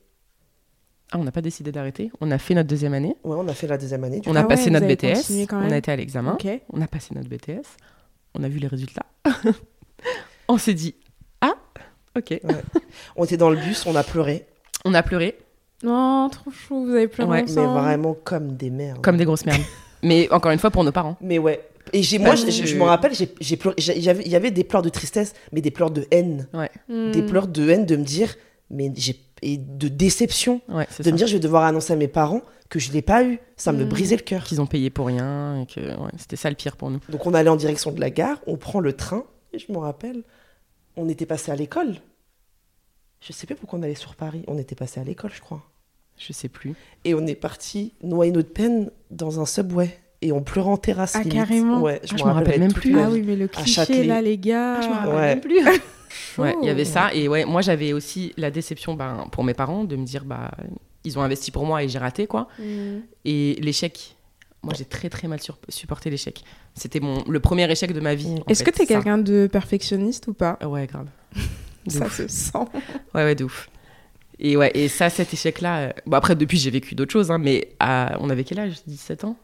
[1.10, 2.12] Ah, on n'a pas décidé d'arrêter.
[2.20, 3.16] On a fait notre deuxième année.
[3.24, 4.20] ouais, on a fait la deuxième année.
[4.20, 4.38] Du On coup.
[4.38, 5.48] a Ah ouais, passé notre BTS.
[5.52, 6.34] On a été à l'examen.
[6.34, 6.46] Ok.
[6.72, 7.66] On a passé notre BTS.
[8.34, 9.06] On a vu les résultats.
[10.48, 10.94] on s'est dit
[11.40, 11.54] ah
[12.16, 12.40] ok.
[13.16, 14.46] On était dans le bus, on a pleuré,
[14.84, 15.38] On a pleuré
[15.82, 19.00] Non, trop chaud, vous avez pleuré Ouais, mais vraiment comme des merdes.
[19.02, 19.62] comme des grosses merdes.
[20.02, 21.16] Mais encore une fois pour nos parents.
[21.20, 21.60] Mais ouais.
[21.92, 23.74] Et j'ai moi, je, me rappelle, j'ai pleuré.
[23.78, 26.48] j'ai- il y avait- des pleurs de tristesse, mais des pleurs de haine,
[26.88, 27.10] Mm.
[27.10, 28.34] des pleurs de haine de me dire,
[28.70, 30.60] mais j'ai et de déception.
[30.68, 31.12] Ouais, c'est de ça.
[31.12, 33.40] me dire je vais devoir annoncer à mes parents que je l'ai pas eu.
[33.56, 33.88] Ça me Mm.
[33.88, 34.44] brisait le cœur.
[34.44, 37.00] Qu'ils ont payé pour rien et que ouais, c'était ça le pire pour nous.
[37.08, 39.78] Donc on allait en direction de la gare, on prend le train, et je me
[39.78, 40.22] rappelle,
[40.96, 41.96] on était passé à l'école.
[43.20, 45.62] Je sais plus pourquoi on allait sur Paris, on était passé à l'école, je crois.
[46.18, 46.74] Je sais plus.
[47.04, 49.98] Et on est parti noyer notre peine dans un subway.
[50.22, 51.16] et on pleurait en terrasse.
[51.16, 51.32] Ah, limite.
[51.34, 52.98] carrément Ouais, Ah, je me rappelle même plus.
[52.98, 54.76] Ah oui, mais le cliché là, les gars.
[54.76, 55.26] Ah, je me rappelle Ouais.
[55.34, 55.60] même plus.
[56.38, 57.14] Ouais, il y avait ça.
[57.14, 60.50] Et ouais, moi, j'avais aussi la déception ben, pour mes parents de me dire, bah,
[61.04, 62.48] ils ont investi pour moi et j'ai raté, quoi.
[62.58, 62.98] Mm.
[63.24, 64.16] Et l'échec,
[64.62, 66.42] moi, j'ai très, très mal sur- supporté l'échec.
[66.74, 68.26] C'était mon, le premier échec de ma vie.
[68.40, 70.58] en Est-ce que t'es quelqu'un de perfectionniste ou pas?
[70.66, 71.06] Ouais, grave.
[71.86, 72.16] De Ça ouf.
[72.16, 72.52] se sent.
[73.14, 73.68] Ouais, ouais, de ouf.
[74.38, 75.78] Et ouais, et ça, cet échec-là.
[75.80, 78.74] euh, Bon, après, depuis, j'ai vécu d'autres choses, hein, mais à- on avait quel âge?
[78.86, 79.36] 17 ans?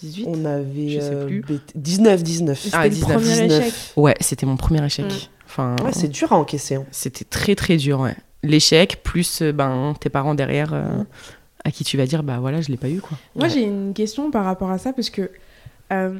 [0.00, 1.40] 18 On avait Je sais euh, plus.
[1.40, 2.58] bête- 19, 19.
[2.60, 3.62] C'était Ah, le 19, premier 19.
[3.66, 3.74] échec.
[3.96, 5.06] Ouais, c'était mon premier échec.
[5.06, 5.16] Mm.
[5.46, 6.76] Enfin, Ouais, c'est dur à encaisser.
[6.76, 6.86] hein.
[6.92, 8.14] c'était très, très dur, ouais.
[8.44, 11.06] L'échec, plus euh, ben, tes parents derrière, euh, Mm.
[11.64, 13.18] à qui tu vas dire, bah voilà, je l'ai pas eu, quoi.
[13.34, 13.50] Moi, Ouais.
[13.50, 15.30] j'ai une question par rapport à ça parce que
[15.92, 16.18] euh,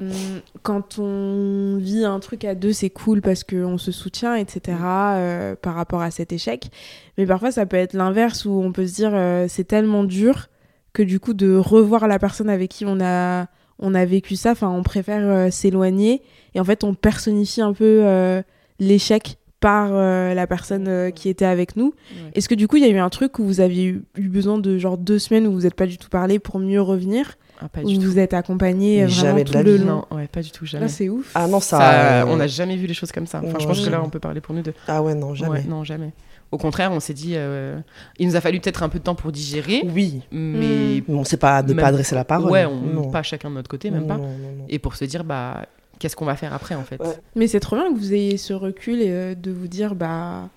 [0.62, 4.76] quand on vit un truc à deux, c'est cool parce qu'on se soutient, etc.
[4.82, 6.70] euh, par rapport à cet échec.
[7.16, 10.48] Mais parfois, ça peut être l'inverse où on peut se dire euh, c'est tellement dur
[10.92, 13.46] que du coup, de revoir la personne avec qui on a,
[13.78, 16.22] on a vécu ça, enfin, on préfère s'éloigner
[16.54, 18.42] et en fait, on personnifie un peu
[18.80, 21.86] l'échec par euh, la personne euh, qui était avec nous.
[21.86, 22.30] Ouais.
[22.34, 24.28] Est-ce que du coup, il y a eu un truc où vous aviez eu, eu
[24.28, 27.36] besoin de genre deux semaines où vous n'êtes pas du tout parlé pour mieux revenir?
[27.60, 28.04] Ah, pas où du tout.
[28.04, 30.04] vous êtes accompagné vraiment jamais de tout la le vie, long.
[30.10, 30.84] Non, ouais, pas du tout, jamais.
[30.84, 31.32] Là, c'est ouf.
[31.34, 31.78] Ah non, ça.
[31.78, 33.40] Ça, euh, on n'a jamais vu les choses comme ça.
[33.44, 34.74] Enfin, je pense que là, on peut parler pour nous deux.
[34.86, 35.50] Ah ouais, non, jamais.
[35.50, 36.12] Ouais, non, jamais.
[36.50, 37.78] Au contraire, on s'est dit, euh,
[38.18, 40.22] il nous a fallu peut-être un peu de temps pour digérer, Oui.
[40.32, 42.50] mais Mais on sait pas ne Même- pas adresser la parole.
[42.50, 43.10] ouais, on, non.
[43.10, 44.16] pas chacun de notre côté, même pas.
[44.16, 44.64] Non, non, non.
[44.68, 45.66] Et pour se dire, bah,
[45.98, 47.00] qu'est-ce qu'on va faire après, en fait?
[47.02, 47.16] Ouais.
[47.36, 50.48] Mais c'est trop bien que vous ayez ce recul et euh, de vous dire, bah.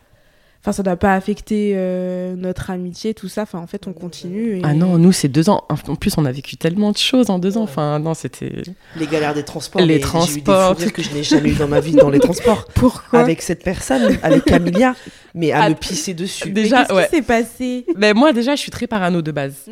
[0.61, 3.41] Enfin, ça doit pas affecter euh, notre amitié, tout ça.
[3.41, 4.57] Enfin, en fait, on continue.
[4.59, 5.63] et- Ah non, nous, c'est deux ans.
[5.69, 7.63] En plus, on a vécu tellement de choses en deux ans.
[7.63, 8.61] Enfin, non, c'était.
[8.95, 9.81] Les galères des transports.
[9.81, 10.75] Les J'ai eu des transports.
[10.75, 12.67] que je n'ai jamais eu dans ma vie dans les transports.
[12.75, 14.95] Pourquoi avec cette personne, avec Camilia,
[15.33, 16.49] mais à me pisser dessus.
[16.49, 17.07] Mais Déjà, qu'est-ce ouais.
[17.09, 19.65] qui s'est passé Mais moi, déjà, je suis très parano de base.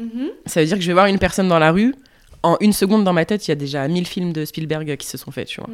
[0.48, 1.94] Ça veut dire que je vais voir une personne dans la rue.
[2.42, 5.06] En une seconde, dans ma tête, il y a déjà 1000 films de Spielberg qui
[5.06, 5.70] se sont faits, tu vois.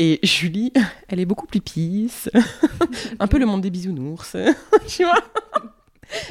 [0.00, 0.72] Et Julie,
[1.08, 2.30] elle est beaucoup plus pisse.
[3.20, 4.36] un peu le monde des bisounours.
[4.86, 5.18] tu vois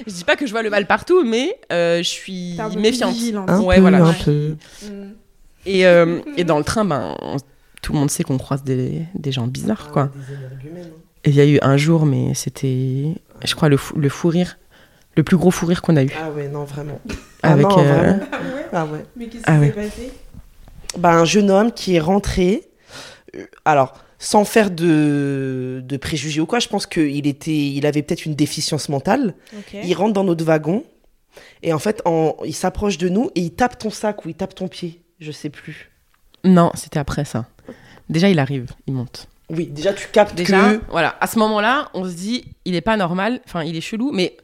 [0.08, 3.16] Je dis pas que je vois le mal partout, mais euh, je suis méfiante.
[3.48, 4.04] Un Ouais, peu, voilà.
[4.06, 4.56] un je peu.
[4.80, 4.90] suis-
[5.66, 7.38] Et, euh, et dans le train, ben, on-
[7.82, 10.10] tout le monde sait qu'on croise des, des gens bizarres, quoi.
[11.26, 14.30] Et il y a eu un jour, mais c'était, je crois, le, fou, le fou
[14.30, 14.58] rire,
[15.18, 16.10] le plus gros fou rire qu'on a eu.
[16.18, 17.00] Ah ouais, non, vraiment.
[17.44, 18.20] Avec, ah non, euh, vraiment.
[18.32, 19.06] Ah ouais Ah ouais.
[19.18, 19.68] Mais qu'est-ce qui Ah ouais.
[19.68, 20.12] s'est passé?
[20.98, 22.64] Bah, un jeune homme qui est rentré.
[23.36, 28.02] Euh, alors, sans faire de, de préjugés ou quoi, je pense qu'il était, il avait
[28.02, 29.36] peut-être une déficience mentale.
[29.74, 30.84] Il rentre dans notre wagon
[31.62, 34.36] et en fait, en, il s'approche de nous et il tape ton sac ou il
[34.36, 35.02] tape ton pied.
[35.20, 35.92] Je sais plus.
[36.44, 37.46] Non, c'était après ça.
[38.10, 39.28] Déjà, il arrive, il monte.
[39.50, 40.82] Oui, déjà tu captes Déjà, que.
[40.90, 44.12] voilà, à ce moment-là, on se dit, il est pas normal, enfin, il est chelou,
[44.12, 44.36] mais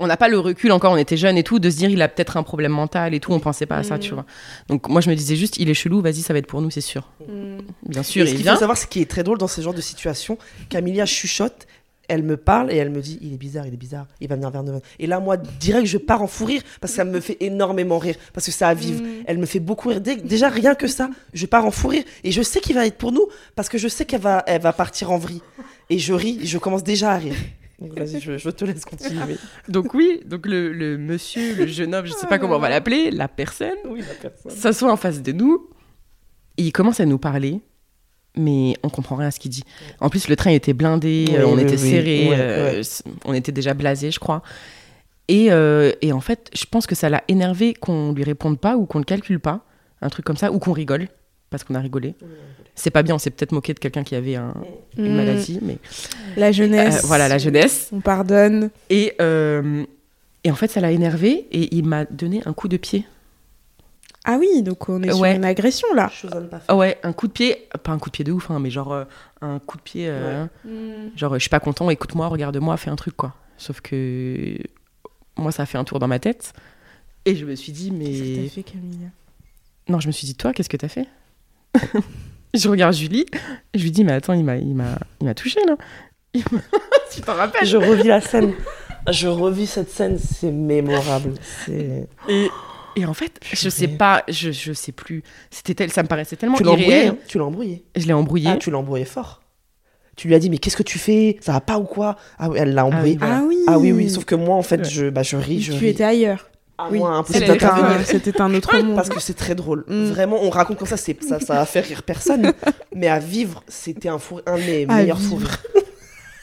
[0.00, 2.02] on n'a pas le recul encore, on était jeunes et tout, de se dire, il
[2.02, 4.00] a peut-être un problème mental et tout, on pensait pas à ça, Mm.
[4.00, 4.26] tu vois.
[4.68, 6.70] Donc, moi, je me disais juste, il est chelou, vas-y, ça va être pour nous,
[6.70, 7.10] c'est sûr.
[7.28, 7.58] Mm.
[7.86, 9.60] Bien sûr, Et ce il qu'il faut savoir, ce qui est très drôle dans ce
[9.60, 11.66] genre de situation, Camilia chuchote,
[12.08, 14.34] elle me parle et elle me dit il est bizarre, il est bizarre, il va
[14.34, 14.80] venir vers nous.
[14.98, 17.98] Et là, moi, direct, je pars en fou rire parce que ça me fait énormément
[17.98, 19.02] rire, parce que ça a vivre.
[19.02, 19.22] Mm.
[19.26, 20.00] Elle me fait beaucoup rire.
[20.00, 22.02] Déjà, rien que ça, je pars en fou rire.
[22.24, 24.60] Et je sais qu'il va être pour nous parce que je sais qu'elle va, elle
[24.60, 25.42] va partir en vrille.
[25.90, 27.36] Et je ris, je commence déjà à rire.
[27.82, 29.36] Donc, Vas-y, je, je te laisse continuer.
[29.68, 32.68] Donc, oui, donc le, le monsieur, le jeune homme, je sais pas comment on va
[32.68, 34.50] l'appeler, la personne, Oui, la personne.
[34.52, 35.68] s'assoit en face de nous
[36.58, 37.60] et il commence à nous parler,
[38.36, 39.64] mais on comprend rien à ce qu'il dit.
[40.00, 42.82] En plus, le train était blindé, Oui, euh, on oui, était serré, Ouais, euh, ouais.
[43.24, 44.42] on était déjà blasé, je crois.
[45.28, 48.76] Et, euh, et en fait, je pense que ça l'a énervé qu'on lui réponde pas
[48.76, 49.64] ou qu'on le calcule pas,
[50.00, 51.08] un truc comme ça, ou qu'on rigole,
[51.52, 52.14] parce qu'on a rigolé.
[52.74, 54.54] C'est pas bien, on s'est peut-être moqué de quelqu'un qui avait un-
[54.96, 55.16] une Mm.
[55.16, 55.78] maladie, mais
[56.36, 57.04] La euh, jeunesse.
[57.04, 57.90] voilà, la jeunesse.
[57.92, 58.70] On pardonne.
[58.90, 59.84] Et, euh,
[60.42, 63.06] et en fait, ça l'a énervé et il m'a donné un coup de pied.
[64.24, 65.34] Ah oui, donc on est sur Ouais.
[65.36, 66.08] une agression là.
[66.08, 66.66] Chose à ne pas faire.
[66.68, 68.70] Ah ouais, un coup de pied, pas un coup de pied de ouf, hein, mais
[68.70, 69.04] genre euh,
[69.40, 70.46] un coup de pied, euh,
[71.16, 73.34] genre je suis pas content, écoute-moi, regarde-moi, fais un truc quoi.
[73.58, 74.56] Sauf que
[75.36, 76.52] moi, ça a fait un tour dans ma tête
[77.24, 79.08] et je me suis dit, Qu'est-ce que mais t'as fait, Camille
[79.88, 81.08] non, je me suis dit, toi, qu'est-ce que t'as fait?
[82.54, 83.24] Je regarde Julie,
[83.74, 85.76] je lui dis, mais attends, il m'a, il m'a, il m'a touché là.
[87.14, 87.66] Tu t'en rappelles?
[87.66, 88.52] Je revis la scène.
[89.10, 91.34] Je revis cette scène, c'est mémorable.
[91.66, 92.06] C'est...
[92.28, 92.48] et,
[92.94, 95.24] et en fait, je sais pas, je, je sais plus.
[95.50, 97.08] C'était tel, ça me paraissait tellement Tu l'as embrouillé, irréel.
[97.08, 97.84] hein Tu l'as embrouillé.
[97.96, 98.50] Je l'ai embrouillé.
[98.50, 99.42] Ah, tu l'as embrouillé fort.
[100.14, 101.36] Tu lui as dit, mais qu'est-ce que tu fais?
[101.40, 102.16] Ça va pas ou quoi?
[102.38, 103.16] Ah oui, elle l'a embrouillé.
[103.18, 103.38] Voilà.
[103.38, 103.58] Ah oui.
[103.66, 104.88] Ah oui, oui, sauf que moi, en fait, Ouais.
[104.88, 105.88] je, bah, je ris, je tu ris.
[105.88, 106.48] étais ailleurs.
[106.90, 108.96] Oui, moi, impossible c'était un, c'était un autre monde.
[108.96, 109.84] Parce que c'est très drôle.
[109.88, 110.04] Mm.
[110.06, 112.52] Vraiment, on raconte comme ça, c'est, ça, ça va faire rire personne.
[112.94, 115.58] mais à vivre, c'était un, fou, un de mes À meilleurs fous rires.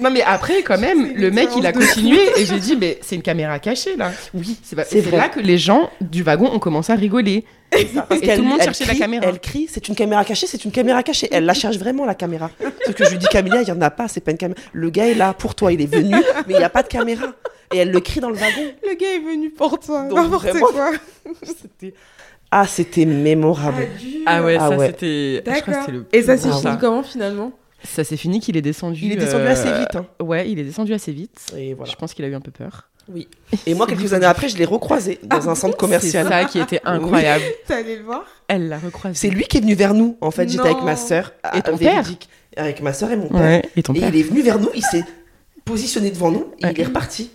[0.02, 3.18] Non, mais après, quand même, le mec, il a continué et j'ai dit, mais c'est
[3.18, 4.14] une caméra cachée là.
[4.34, 5.18] Oui, C'est pas- C'est c'est vrai.
[5.18, 7.44] là que les gens du wagon ont commencé à rigoler.
[8.08, 9.26] Parce Et qu'elle- tout le monde cherchait la caméra.
[9.28, 11.28] Elle crie, c'est une caméra cachée, c'est une caméra cachée.
[11.34, 12.50] Elle la cherche vraiment, la caméra.
[12.86, 14.58] Sauf que je lui dis, Camilla, il n'y en a pas, c'est pas une caméra.
[14.72, 16.16] Le gars est là pour toi, il est venu,
[16.48, 17.26] mais il n'y a pas de caméra.
[17.74, 18.62] Et elle le crie dans le wagon.
[18.84, 20.08] Le gars est venu pour toi.
[20.08, 20.92] Donc, N'importe quoi.
[21.44, 21.94] C'était-
[22.52, 23.88] Ah, c'était mémorable.
[24.26, 24.88] Ah ouais, Ah ça ouais.
[24.88, 25.36] c'était.
[25.36, 25.84] je crois que D'accord.
[25.86, 27.52] c'était le Et ça s'est fini comment finalement
[27.84, 29.02] Ça s'est fini qu'il est descendu.
[29.06, 29.96] Il est descendu euh, assez vite.
[29.96, 30.06] hein.
[30.20, 31.40] Ouais, il est descendu assez vite.
[31.56, 31.92] Et voilà.
[31.92, 32.90] Je pense qu'il a eu un peu peur.
[33.68, 36.28] Et moi, quelques années après, je l'ai recroisé dans un centre C'est commercial.
[36.28, 37.44] ça qui était incroyable.
[37.68, 39.16] T'es allé le voir Elle l'a recroisé.
[39.16, 40.18] C'est lui qui est venu vers nous.
[40.22, 41.34] En fait, j'étais avec ma sœur.
[41.56, 42.30] Et ton véridique.
[42.58, 43.40] Avec ma sœur et mon père.
[43.42, 44.10] Ouais, et ton Et père.
[44.14, 45.04] il est venu vers nous, il s'est
[45.66, 46.74] positionné devant nous et Ouais.
[46.76, 47.30] il est reparti.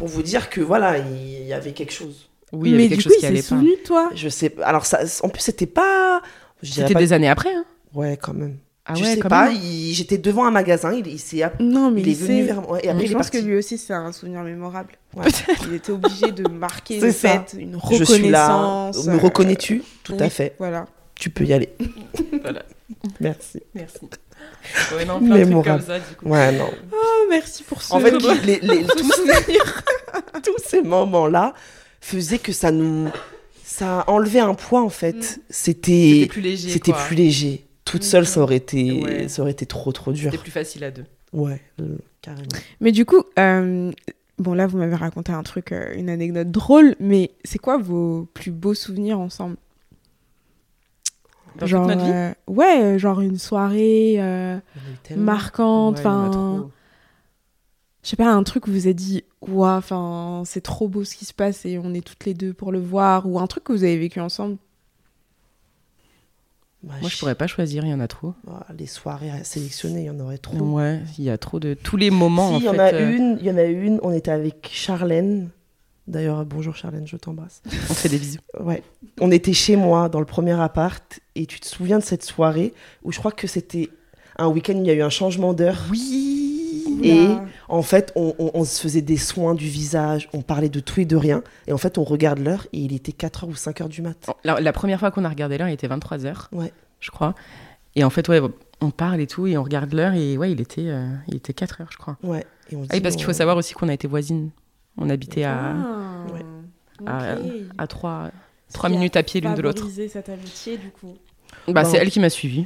[0.00, 2.28] Pour vous dire que voilà, il y avait quelque chose.
[2.52, 3.46] Oui, il y Mais avait du quelque coup, chose il qui s'est allait pas.
[3.48, 4.10] souvenu de toi?
[4.14, 4.54] Je sais.
[4.62, 6.20] Alors, ça, en plus, c'était pas.
[6.62, 7.54] C'était pas- des années après.
[7.54, 7.64] Hein.
[7.94, 8.56] Ouais, quand même.
[8.86, 9.50] Ah je ouais, sais pas.
[9.52, 12.82] J'étais devant un magasin, il, il s'est Non, mais il est venu vers moi.
[12.82, 14.94] Et après, je pense que lui aussi, c'est un souvenir mémorable.
[15.14, 15.26] Ouais.
[15.68, 17.44] Il était obligé de marquer ça.
[17.56, 18.48] une Je suis là.
[18.56, 19.06] reconnaissance.
[19.06, 19.82] Me euh, reconnais-tu?
[20.02, 20.56] Tout à fait.
[20.58, 20.86] Voilà.
[21.14, 21.68] Tu peux y aller.
[22.42, 22.62] Voilà.
[23.20, 23.62] Merci.
[23.74, 24.00] Merci.
[24.96, 25.78] Ouais, non, plein de trucs Mémorable.
[25.78, 26.28] comme ça, du coup.
[26.28, 26.68] Ouais, non.
[26.92, 28.84] Oh, merci pour ce En fait, ce les- les-
[30.42, 31.54] tous, ces moments-là
[32.00, 33.08] faisaient que ça nous.
[33.64, 35.16] Ça enlevait un poids, en fait.
[35.16, 35.40] Mm.
[35.50, 36.10] C'était.
[36.14, 36.68] C'était plus léger.
[36.70, 37.66] C'était plus léger.
[37.84, 39.28] Toute seule, ça aurait été, Ouais.
[39.28, 40.30] ça aurait été trop, trop dur.
[40.30, 41.04] C'était plus facile à deux.
[41.32, 42.46] Ouais, euh, carrément.
[42.80, 43.90] Mais du coup, euh,
[44.38, 48.28] bon là, vous m'avez raconté un truc, euh, une anecdote drôle, mais c'est quoi vos
[48.34, 49.56] plus beaux souvenirs ensemble?
[51.60, 55.98] Dans Genre, toute notre vie euh, ouais, euh, genre une soirée euh, en a marquante,
[55.98, 56.70] Ouais, en a enfin, trop.
[58.02, 61.14] je sais pas, un truc où vous êtes dit, ouah, enfin, c'est trop beau ce
[61.14, 63.64] qui se passe et on est toutes les deux pour le voir, ou un truc
[63.64, 64.56] que vous avez vécu ensemble.
[66.82, 68.32] Bah, Moi, je pourrais pas choisir, il y en a trop.
[68.48, 70.56] Ah, les soirées à sélectionner, il y en aurait trop.
[70.56, 71.74] Ouais, il y a trop de.
[71.74, 72.80] Tous les moments, si, en il y en fait.
[72.80, 75.50] a euh, une, il y en a une, on était avec Charlène.
[76.10, 77.62] D'ailleurs, bonjour Charlène, je t'embrasse.
[77.88, 78.40] On fait des bisous.
[78.58, 78.82] Ouais.
[79.20, 82.74] On était chez moi dans le premier appart et tu te souviens de cette soirée
[83.04, 83.90] où je crois que c'était
[84.36, 85.78] un week-end, il y a eu un changement d'heure.
[85.88, 87.44] Oui Et Oula.
[87.68, 90.98] en fait, on, on- on se faisait des soins du visage, on parlait de tout
[91.00, 91.44] et de rien.
[91.68, 94.28] Et en fait, on regarde l'heure et il était 4h ou 5h du mat.
[94.42, 96.72] La, la première fois qu'on a regardé l'heure, il était 23h, Ouais.
[96.98, 97.36] je crois.
[97.94, 98.40] Et en fait, ouais,
[98.80, 101.52] on parle et tout, et on regarde l'heure, et ouais, il était, euh, il était
[101.52, 102.16] 4 heures, je crois.
[102.24, 102.44] Ouais.
[102.72, 104.50] Et on Ah dit, parce qu'il faut bon, savoir aussi qu'on a été voisines.
[105.00, 106.44] On habitait à, Ah, ouais.
[107.06, 107.46] à, ok.
[107.78, 108.30] à 3,
[108.68, 109.88] Ce 3 qui a minutes à pied l'une de l'autre.
[110.08, 111.16] cette amitié, du coup.
[111.68, 111.88] Bah, Non.
[111.90, 112.60] c'est elle qui m'a suivie.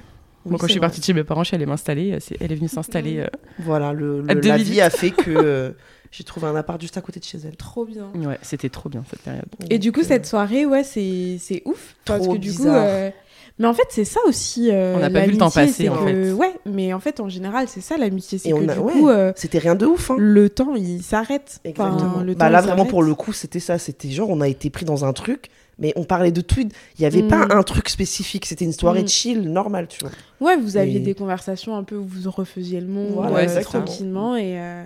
[0.44, 2.18] oui, Moi, quand je suis partie de chez mes parents, je suis allée m'installer.
[2.20, 3.18] c'est- Elle est venue s'installer.
[3.20, 3.27] euh,
[3.61, 4.61] Voilà, le, le- la minutes.
[4.68, 5.70] vie a fait que euh,
[6.11, 7.57] j'ai trouvé un appart juste à côté de chez elle.
[7.57, 8.09] Trop bien.
[8.16, 9.44] Ouais, c'était trop bien cette période.
[9.70, 11.94] Et du coup, euh, cette soirée, ouais, c'est c'est ouf.
[12.05, 12.59] Parce Trop que du coup.
[12.59, 12.85] bizarre.
[12.87, 13.11] euh,
[13.60, 14.70] Mais en fait, c'est ça aussi.
[14.72, 16.32] euh, On n'a pas vu le temps passer, c'est en que- fait.
[16.32, 18.38] Ouais, mais en fait, en général, c'est ça l'amitié.
[18.38, 18.92] C'est Et que a- du ouais.
[18.92, 20.10] coup, euh, C'était rien de ouf.
[20.10, 20.16] Hein.
[20.18, 21.60] le temps, il s'arrête.
[21.68, 22.22] Enfin, Exactement.
[22.22, 23.78] le bah temps, là, vraiment, pour le coup, c'était ça.
[23.78, 26.60] C'était genre, on a été pris dans un truc, mais on parlait de tout.
[26.62, 27.28] Il n'y avait Mm.
[27.28, 28.44] pas un truc spécifique.
[28.46, 29.08] C'était une soirée Mm.
[29.08, 30.10] chill, normale, tu vois.
[30.40, 33.62] Ouais, vous aviez Et- des conversations un peu où vous refaisiez le monde Voilà, euh,
[33.62, 34.34] tranquillement.
[34.34, 34.82] Et euh,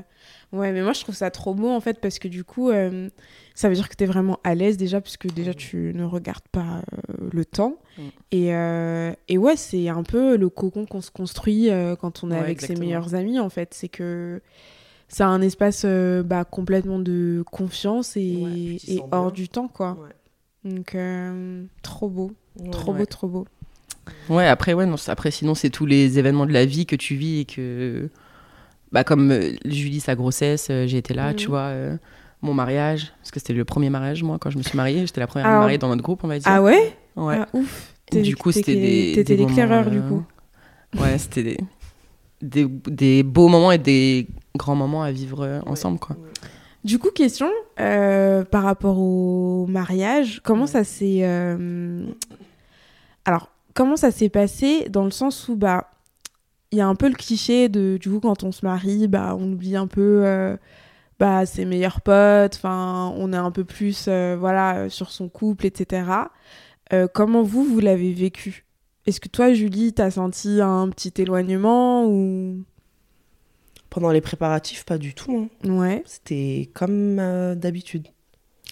[0.53, 3.09] ouais, mais moi, je trouve ça trop beau en fait parce que du coup, euh,
[3.59, 6.47] ça veut dire que tu es vraiment à l'aise déjà, puisque déjà tu ne regardes
[6.53, 7.75] pas euh, le temps.
[7.99, 8.03] Mm.
[8.31, 12.31] Et, euh, et ouais, c'est un peu le cocon qu'on se construit euh, quand on
[12.31, 13.75] est Ouais, avec ses meilleurs amis en fait.
[13.75, 14.41] C'est que
[15.09, 19.43] c'est un espace euh, bah, complètement de confiance et, Ouais, et hors bien.
[19.43, 19.99] du temps quoi.
[20.65, 20.71] Ouais.
[20.73, 22.71] Donc, euh, trop beau, Ouais.
[22.71, 22.99] trop Ouais.
[22.99, 23.47] beau, trop beau.
[24.29, 27.17] Ouais, après, ouais, non, après, sinon, c'est tous les événements de la vie que tu
[27.17, 28.09] vis et que.
[28.93, 31.35] Bah, comme euh, Julie, sa grossesse, euh, j'ai été là, Mhm.
[31.37, 31.73] tu vois.
[32.43, 35.07] Euh, mon mariage, parce que c'était le premier mariage, moi, quand je me suis mariée.
[35.07, 36.49] J'étais la première Alors- mariée dans notre groupe, on va dire.
[36.51, 36.97] Ah ouais?
[37.17, 37.39] Ouais.
[37.41, 37.95] Ah, ouf.
[38.13, 39.13] Du coup, c'était des.
[39.17, 40.25] T'étais des l'éclaireur, moments, du euh, coup.
[40.99, 41.59] Ouais, c'était des,
[42.41, 46.17] des, des beaux moments et des grands moments à vivre euh, ensemble, quoi.
[46.85, 51.19] Du coup, question euh, par rapport au mariage, comment ça s'est.
[51.23, 52.07] euh,
[53.25, 55.91] Alors, comment ça s'est passé dans le sens où, bah,
[56.71, 59.37] il y a un peu le cliché de, du coup, quand on se marie, bah,
[59.39, 60.57] on oublie un peu.
[61.19, 65.67] Bah, ses meilleurs potes, enfin, on est un peu plus, euh, voilà, sur son couple,
[65.67, 66.03] etc.
[66.93, 68.65] Euh, comment vous, vous l'avez vécu?
[69.07, 72.63] Est-ce que toi, Julie, t'as senti un petit éloignement ou...
[73.91, 75.49] Pendant les préparatifs, pas du tout.
[75.65, 75.71] hein.
[75.71, 76.03] Ouais.
[76.07, 78.09] C'était comme euh, d'habitude.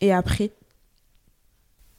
[0.02, 0.50] Et après?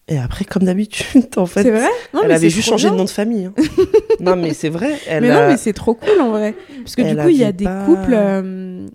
[0.07, 1.63] Et après, comme d'habitude, en fait.
[1.63, 1.89] C'est vrai?
[2.13, 2.93] Non, elle mais avait juste changé bien.
[2.93, 3.45] de nom de famille.
[3.45, 3.53] hein.
[4.21, 4.97] non, mais c'est vrai.
[5.07, 6.55] Elle mais a- non, mais c'est trop cool en vrai.
[6.83, 8.87] Parce que du coup, il y a des pas- couples euh,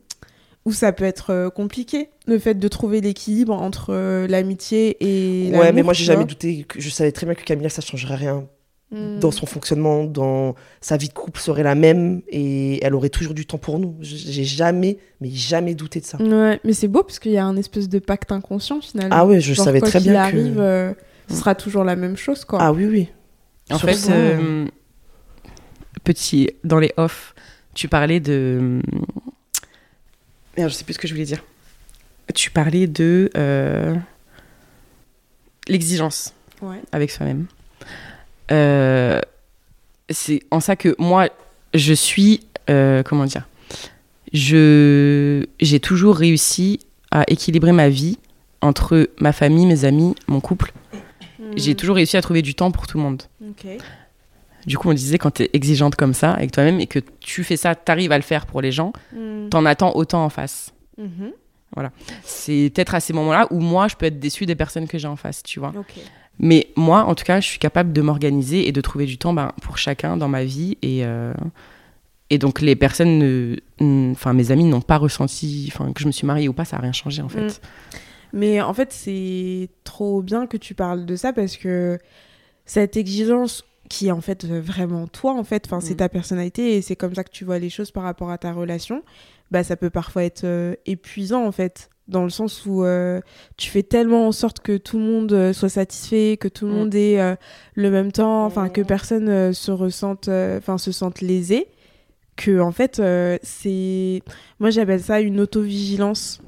[0.65, 5.51] où ça peut être euh, compliqué, le fait de trouver l'équilibre entre euh, l'amitié et
[5.57, 6.65] Ouais, mais moi, j'ai jamais douté.
[6.65, 6.81] Que...
[6.81, 8.47] Je savais très bien que Camilla, ça changerait rien.
[8.93, 9.21] Mm.
[9.21, 13.33] dans son fonctionnement, dans sa vie de couple serait la même et elle aurait toujours
[13.33, 13.97] du temps pour nous.
[14.03, 16.19] J'ai jamais, mais jamais douté de ça.
[16.21, 19.17] Ouais, mais c'est beau parce qu'il y a un espèce de pacte inconscient finalement.
[19.19, 20.61] Ah ouais, je Genre, savais quoi très qu'il bien arrive, que.
[20.61, 20.93] euh,
[21.31, 22.59] ce sera toujours la même chose, quoi.
[22.61, 23.09] Ah oui, oui.
[23.71, 24.67] En Sur fait, ça, euh,
[26.05, 27.35] petit, dans les off,
[27.73, 28.83] tu parlais de.
[30.57, 31.43] Merde, je sais plus ce que je voulais dire.
[32.35, 33.95] Tu parlais de euh,
[35.69, 36.81] l'exigence Ouais.
[36.93, 37.47] avec soi-même.
[38.53, 39.21] Euh,
[40.11, 41.29] c'est en ça que moi,
[41.75, 42.47] je suis.
[42.71, 43.49] euh, comment dire
[44.33, 46.79] je, J'ai toujours réussi
[47.11, 48.19] à équilibrer ma vie
[48.61, 50.73] entre ma famille, mes amis, mon couple.
[51.57, 53.23] J'ai toujours réussi à trouver du temps pour tout le monde.
[53.41, 53.51] Mm.
[54.67, 57.43] Du coup, on disait quand tu es exigeante comme ça avec toi-même et que tu
[57.45, 59.49] fais ça, tu arrives à le faire pour les gens, Mm.
[59.51, 60.73] t'en attends autant en face.
[60.99, 61.33] Mhm.
[62.23, 65.09] C'est peut-être à ces moments-là où moi, je peux être déçue des personnes que j'ai
[65.09, 65.73] en face, tu vois.
[66.39, 69.33] Mais moi, en tout cas, je suis capable de m'organiser et de trouver du temps
[69.33, 70.77] ben, pour chacun dans ma vie.
[70.83, 71.33] Et, euh,
[72.31, 76.27] et donc, les personnes, enfin, mes amis n'ont pas ressenti, enfin, que je me suis
[76.27, 77.47] mariée ou pas, ça n'a rien changé en fait.
[77.47, 77.53] Mm.
[78.35, 81.99] Mais en fait, c'est trop bien que tu parles de ça parce que
[82.67, 85.97] cette exigence qui est en fait vraiment toi, en fait, enfin, c'est Mm.
[85.99, 88.51] ta personnalité et c'est comme ça que tu vois les choses par rapport à ta
[88.55, 89.03] relation,
[89.51, 93.21] bah, ça peut parfois être euh, épuisant, en fait, dans le sens où euh,
[93.59, 96.73] tu fais tellement en sorte que tout le monde euh, soit satisfait, que tout le
[96.73, 96.75] Mm.
[96.75, 97.35] monde ait euh,
[97.75, 98.87] le même temps, enfin, que Mm.
[98.87, 101.67] personne euh, se ressente, euh, enfin, se sente lésé,
[102.37, 104.23] que, en fait, euh, c'est.
[104.59, 106.41] Moi, j'appelle ça une autovigilance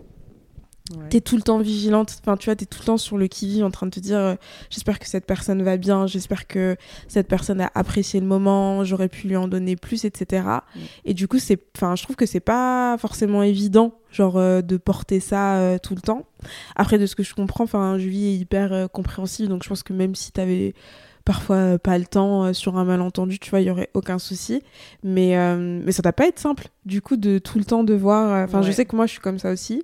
[0.91, 1.09] Ouais.
[1.09, 3.65] t'es tout le temps vigilante, enfin tu vois, t'es tout le temps sur le qui-vive
[3.65, 4.35] en train de te dire euh,
[4.69, 6.77] j'espère que cette personne va bien, j'espère que
[7.09, 10.43] cette personne a apprécié le moment, j'aurais pu lui en donner plus, etc.
[10.43, 10.81] Mm.
[11.07, 14.77] Et du coup, c'est, enfin, je trouve que c'est pas forcément évident, genre, euh, de
[14.77, 16.27] porter ça euh, tout le temps.
[16.77, 19.95] Après, de ce que je comprends, enfin, Julie est hyper compréhensive, donc je pense que
[19.95, 20.75] même si t'avais
[21.25, 24.61] parfois pas le temps sur un malentendu, tu vois, il y aurait aucun souci.
[25.03, 28.45] Mais, mais ça doit pas être simple, du coup, de tout le temps devoir.
[28.45, 29.83] Enfin, je sais que moi, je suis comme ça aussi.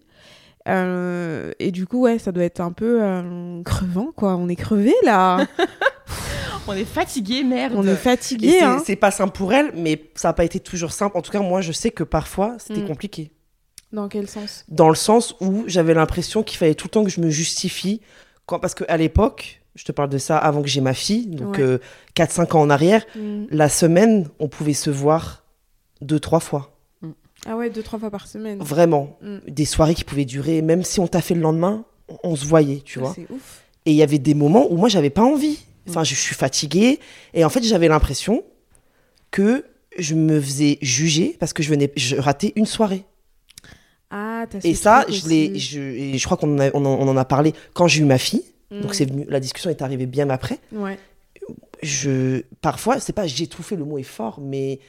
[0.68, 4.37] Euh, et du coup, ouais, ça doit être un peu euh, crevant, quoi.
[4.37, 5.46] On est crevé là.
[6.68, 7.73] On est fatigué, merde.
[7.77, 8.51] On est fatigué.
[8.59, 8.83] c'est- Hein.
[8.85, 11.16] c'est pas simple pour elle, mais ça n'a pas été toujours simple.
[11.16, 12.87] En tout cas, moi, je sais que parfois, c'était Mm.
[12.88, 13.33] compliqué.
[13.92, 14.64] Dans quel sens?
[14.68, 18.01] Dans le sens où j'avais l'impression qu'il fallait tout le temps que je me justifie.
[18.46, 21.57] Quand, parce qu'à l'époque, je te parle de ça avant que j'ai ma fille, donc
[21.57, 21.62] Ouais.
[21.62, 21.79] euh,
[22.14, 23.46] 4-5 ans en arrière, Mm.
[23.51, 25.42] la semaine, on pouvait se voir
[26.03, 26.70] deux, trois fois.
[27.46, 28.59] Ah ouais, deux, trois fois par semaine.
[28.61, 29.18] Vraiment.
[29.22, 29.38] Mm.
[29.48, 32.44] Des soirées qui pouvaient durer, même si on t'a fait le lendemain, on, on se
[32.44, 33.14] voyait, tu Ouais, vois.
[33.14, 33.62] C'est ouf.
[33.87, 35.59] Et il y avait des moments où moi, j'avais pas envie.
[35.88, 37.00] Enfin, je suis fatiguée.
[37.35, 38.44] Et en fait, j'avais l'impression
[39.31, 39.64] que
[39.98, 43.05] je me faisais juger parce que je venais, je ratais une soirée.
[44.11, 46.90] Ah, t'as Et ça, je l'ai, je, et je crois qu'on en a, on en,
[47.00, 48.44] on en a parlé quand j'ai eu ma fille.
[48.70, 48.81] Mm.
[48.83, 50.59] Donc c'est venu, la discussion est arrivée bien après.
[50.72, 50.98] Ouais.
[51.83, 54.81] Je, parfois, c'est pas j'ai étouffé, le mot est fort, mais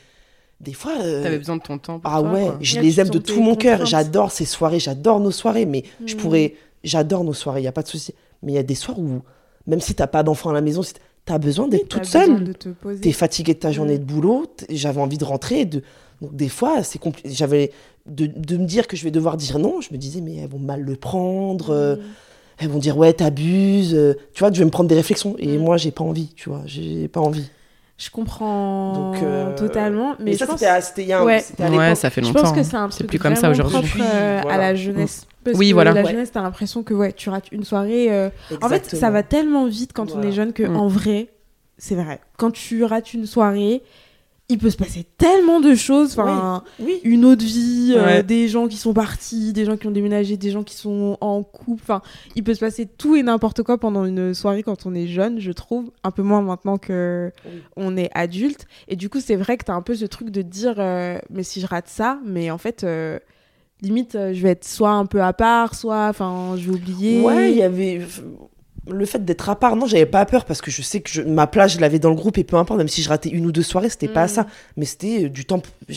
[0.62, 0.94] des fois.
[1.02, 2.58] euh, T'avais besoin de ton temps pour ah toi, ouais, quoi.
[2.62, 3.86] je Là, les aime de tout mon cœur.
[3.86, 6.18] J'adore ces soirées, j'adore nos soirées, mais je Mm.
[6.18, 8.14] pourrais, j'adore nos soirées, il y a pas de souci.
[8.44, 9.22] Mais il y a des soirs où,
[9.68, 10.94] même si t'as pas d'enfant à la maison, si
[11.26, 12.44] t'as besoin d'être Oui, toute seule.
[12.44, 13.02] de te poser.
[13.02, 14.00] T'es fatigué de ta journée Mm.
[14.00, 15.66] de boulot, j'avais envie de rentrer.
[15.66, 15.84] De...
[16.22, 17.30] Donc des fois, c'est compliqué.
[17.32, 17.72] J'avais
[18.08, 19.82] de, de me dire que je vais devoir dire non.
[19.82, 21.70] Je me disais, mais elles vont mal le prendre.
[21.72, 22.00] euh, Mm.
[22.60, 23.94] elles vont dire, ouais, t'abuses.
[23.96, 25.36] euh, tu vois, je vais me prendre des réflexions.
[25.40, 25.62] Et Mm.
[25.62, 26.62] moi, j'ai pas envie, tu vois.
[26.66, 27.46] J'ai pas envie.
[28.04, 30.56] Je comprends Donc, euh, totalement, mais, Mais, je ça, pense...
[30.60, 31.44] c'était à, c'était il y a un- Ouais.
[31.60, 32.42] à Ouais, ça fait Je longtemps.
[32.42, 34.02] pense que c'est un truc plus comme ça aujourd'hui.
[34.02, 34.58] euh, à Voilà.
[34.58, 35.28] la jeunesse.
[35.44, 35.92] Parce Oui, que voilà.
[35.92, 36.10] La Ouais.
[36.12, 38.08] jeunesse, t'as l'impression que ouais, tu rates une soirée.
[38.12, 38.30] euh,
[38.62, 40.76] En fait, ça va tellement vite quand on est jeune que Mm.
[40.78, 41.28] en vrai,
[41.78, 42.20] c'est vrai.
[42.38, 43.84] Quand tu rates une soirée,
[44.52, 46.12] il peut se passer tellement de choses.
[46.20, 47.00] Enfin, Oui.
[47.04, 50.52] une autre vie, euh, des gens qui sont partis, des gens qui ont déménagé, des
[50.52, 51.82] gens qui sont en couple.
[51.84, 52.02] Enfin,
[52.36, 55.40] il peut se passer tout et n'importe quoi pendant une soirée quand on est jeune,
[55.40, 55.92] je trouve.
[56.04, 57.62] Un peu moins maintenant que Oui.
[57.78, 58.66] on est adulte.
[58.88, 61.18] Et du coup, c'est vrai que t'as un peu ce truc de te dire, euh,
[61.30, 63.18] mais si je rate ça, mais en fait, euh,
[63.82, 67.22] limite, je vais être soit un peu à part, soit, enfin, je vais oublier.
[67.22, 68.02] Ouais, il y avait
[68.90, 69.76] le fait d'être à part.
[69.76, 72.10] Non, j'avais pas peur parce que je sais que je- ma place, je l'avais dans
[72.10, 74.26] le groupe et peu importe, même si je ratais une ou deux soirées, c'était pas
[74.26, 74.30] Mm.
[74.30, 74.48] ça.
[74.78, 75.62] Mais c'était euh, du temps.
[75.88, 75.94] Des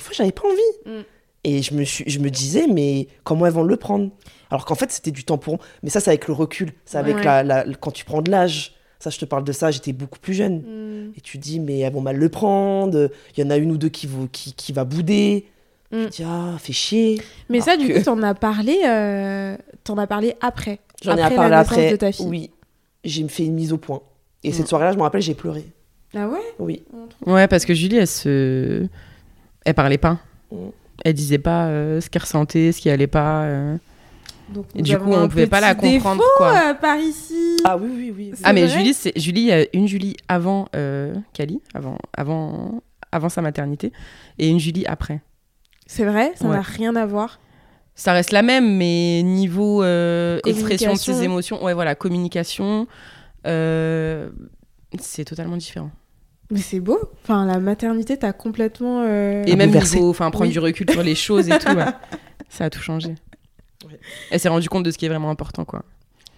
[0.00, 0.98] fois, j'avais pas envie.
[0.98, 1.02] Mm.
[1.44, 4.10] Et je me, suis, je me disais, mais comment elles vont le prendre?
[4.50, 5.58] Alors qu'en fait, c'était du temps pour.
[5.82, 6.72] Mais ça, c'est avec le recul.
[6.84, 7.24] C'est avec Ouais.
[7.24, 8.74] la, la- quand tu prends de l'âge.
[8.98, 10.56] Ça, je te parle de ça, j'étais beaucoup plus jeune.
[10.62, 11.12] Mm.
[11.16, 13.10] Et tu dis, mais elles vont mal le prendre.
[13.36, 15.46] Il y en a une ou deux qui, vont- qui, qui va bouder.
[15.92, 16.04] Mm.
[16.06, 17.22] Tu dis, ah, fais chier.
[17.48, 20.80] Mais ça, du que- coup, t'en as parlé, euh, t'en as parlé après.
[21.02, 21.90] J'en ai parlé après.
[21.92, 22.26] de ta fille.
[22.26, 22.50] Oui.
[23.04, 24.00] J'ai fait une mise au point.
[24.44, 24.52] Et Mm.
[24.52, 25.64] cette soirée-là, je me rappelle, j'ai pleuré.
[26.16, 26.38] Ah ouais?
[26.58, 26.82] Oui.
[27.26, 28.86] Ouais, parce que Julie, elle se.
[29.64, 30.18] Elle parlait pas.
[30.50, 30.56] Mm.
[31.04, 33.42] Elle disait pas euh, ce qu'elle ressentait, ce qui allait pas.
[33.44, 33.76] euh.
[34.48, 36.70] Donc, Et du coup, on pouvait pas la comprendre, défaut, quoi.
[36.70, 37.58] euh, par ici.
[37.64, 38.32] Ah oui, oui, oui.
[38.44, 42.80] Ah mais Julie, c'est Julie, il y a une Julie avant euh, Cali, avant, avant,
[43.12, 43.92] avant sa maternité,
[44.38, 45.20] et une Julie après.
[45.86, 46.56] C'est vrai, ça Ouais.
[46.56, 47.38] n'a rien à voir.
[48.00, 52.86] Ça reste la même, mais niveau euh, expression de ses émotions, ouais voilà, communication,
[53.44, 54.30] euh,
[55.00, 55.90] c'est totalement différent.
[56.50, 56.98] Mais c'est beau.
[57.24, 59.02] Enfin, la maternité, t'as complètement.
[59.04, 60.52] euh, Et même niveau, enfin prendre Oui.
[60.52, 61.84] du recul sur les choses et tout, ouais.
[62.48, 63.16] ça a tout changé.
[63.84, 63.98] Ouais.
[64.30, 65.82] Elle s'est rendue compte de ce qui est vraiment important, quoi.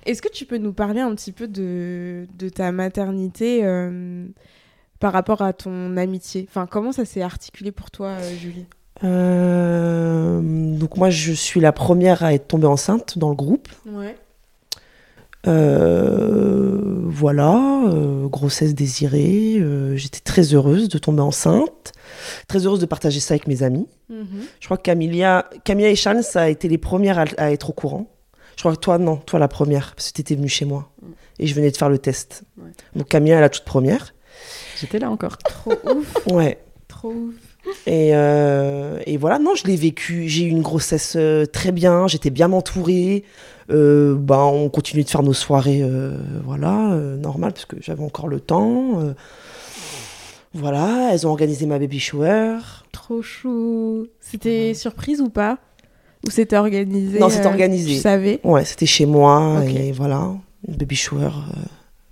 [0.07, 4.27] Est-ce que tu peux nous parler un petit peu de, de ta maternité euh,
[4.99, 6.47] par rapport à ton amitié?
[6.49, 8.65] Enfin, comment ça s'est articulé pour toi, Julie?
[9.05, 13.69] Euh, donc moi, je suis la première à être tombée enceinte dans le groupe.
[13.87, 14.17] Ouais.
[15.47, 19.57] Euh, voilà, euh, grossesse désirée.
[19.59, 21.93] euh, J'étais très heureuse de tomber enceinte,
[22.47, 23.87] très heureuse de partager ça avec mes amis.
[24.11, 24.27] Mhm.
[24.61, 27.71] Je crois que Camilla, Camilla et Charles, ça a été les premières à, à être
[27.71, 28.11] au courant.
[28.57, 30.91] Je crois que toi, non, toi la première, parce que tu étais venue chez moi.
[31.01, 31.07] Mm.
[31.39, 32.43] Et je venais de faire le test.
[32.59, 32.71] Ouais.
[32.95, 34.13] Donc Camilla est la toute première.
[34.79, 35.39] J'étais là encore.
[35.39, 36.59] Trop ouf, Ouais.
[36.87, 37.35] trop ouf.
[37.87, 40.29] Et, euh, et voilà, non, je l'ai vécu.
[40.29, 43.25] J'ai eu une grossesse euh, très bien, j'étais bien entourée.
[43.71, 48.29] Euh, bah, on continue de faire nos soirées, euh, voilà, normal, parce que j'avais encore
[48.29, 49.14] le temps.
[50.55, 52.59] voilà, elles ont organisé ma baby shower.
[52.93, 54.07] Trop chou.
[54.21, 55.59] C'était surprise ou pas?
[56.27, 57.95] Ou c'était organisé Non, c'était organisé.
[57.95, 58.41] Tu savais?
[58.45, 60.33] Ouais, c'était chez moi, et voilà,
[60.68, 61.31] une baby shower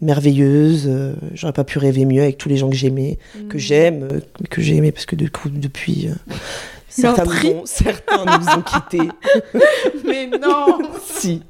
[0.01, 0.86] merveilleuse.
[0.88, 3.49] euh, J'aurais pas pu rêver mieux avec tous les gens que j'aimais, Mm.
[3.49, 4.20] que j'aime, euh,
[4.51, 6.09] que j'ai aimé, parce que du coup, depuis.
[6.09, 6.14] euh,
[6.88, 9.09] certains, nous ont, certains nous ont quittés.
[10.05, 11.42] Mais non Si.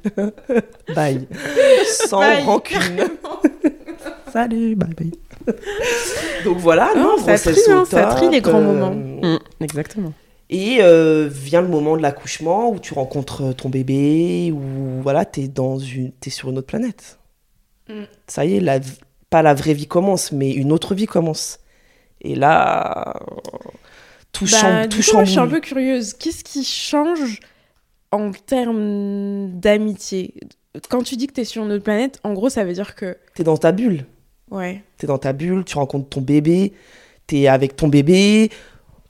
[0.95, 1.27] bye.
[2.07, 2.43] Sans Bye.
[2.43, 3.09] rancune.
[4.31, 5.11] Salut, bye bye.
[6.45, 8.91] Donc voilà, Ah, non, ça trille, hein, au ça top, trille les grands euh, moments.
[8.95, 10.13] Mm, exactement.
[10.51, 15.47] Et euh, vient le moment de l'accouchement où tu rencontres ton bébé, où voilà, t'es
[15.47, 17.18] dans une, t'es sur une autre planète.
[17.89, 18.03] Mm.
[18.27, 18.79] Ça y est, la,
[19.29, 21.59] pas la vraie vie commence, mais une autre vie commence.
[22.21, 23.19] Et là,
[24.31, 26.13] tout Bah, Tout coup, moi, je suis un peu curieuse.
[26.13, 27.39] Qu'est-ce qui change
[28.11, 30.33] en termes d'amitié?
[30.89, 32.95] Quand tu dis que tu es sur une autre planète, en gros, ça veut dire
[32.95, 33.17] que.
[33.35, 34.05] T'es dans ta bulle.
[34.51, 34.83] Ouais.
[34.97, 36.73] T'es dans ta bulle, tu rencontres ton bébé,
[37.27, 38.49] t'es avec ton bébé,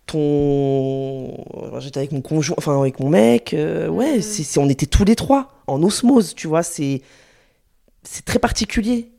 [0.06, 1.34] ton.
[1.80, 3.54] J'étais avec mon conjoint, enfin avec mon mec.
[3.54, 6.64] euh, ouais, c'est- on était tous les trois en osmose, tu vois.
[6.64, 7.02] C'est,
[8.12, 9.12] c'est très particulier,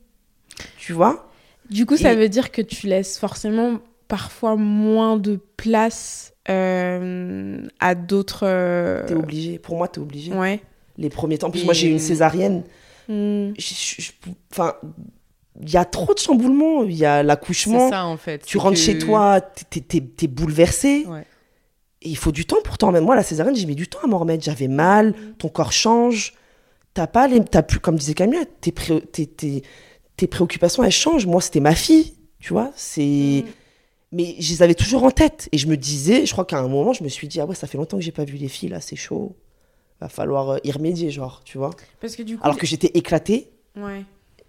[0.77, 1.29] tu vois.
[1.69, 7.65] Du coup, ça Et- veut dire que tu laisses forcément parfois moins de place euh,
[7.79, 8.43] à d'autres.
[8.45, 9.59] euh, T'es obligé.
[9.59, 10.33] Pour moi, t'es obligé.
[10.33, 10.59] Ouais.
[10.97, 11.47] Les premiers temps.
[11.47, 12.63] En plus, Et- moi, j'ai eu une césarienne.
[13.07, 13.51] Hmm.
[14.51, 14.75] Enfin,
[15.61, 16.83] il y a trop de chamboulements.
[16.83, 17.89] Il y a C'est l'accouchement.
[17.89, 18.39] ça en fait.
[18.45, 21.05] Tu c'est rentres que- chez toi, t'es, bouleversé.
[21.07, 21.25] Ouais.
[22.01, 23.05] Et il faut du temps pour t'en remettre.
[23.05, 24.43] Moi, la césarienne, j'ai mis du temps à m'en remettre.
[24.43, 26.33] J'avais mal, ton corps change.
[26.93, 27.43] T'as pas les.
[27.43, 29.63] T'as plus, comme disait Camille, tes, pré- tes, tes,
[30.17, 31.25] tes préoccupations, elles changent.
[31.25, 32.71] Moi, c'était ma fille, tu vois.
[32.75, 33.45] C'est.
[34.11, 35.47] Mais je les avais toujours en tête.
[35.53, 37.55] Et je me disais, je crois qu'à un moment, je me suis dit, ah ouais,
[37.55, 39.35] ça fait longtemps que j'ai pas vu les filles, là, c'est chaud.
[40.01, 41.69] Va falloir euh, y remédier, genre, tu vois.
[42.01, 42.43] Parce que du coup.
[42.43, 44.03] Alors que j'étais éclatée, Ouais.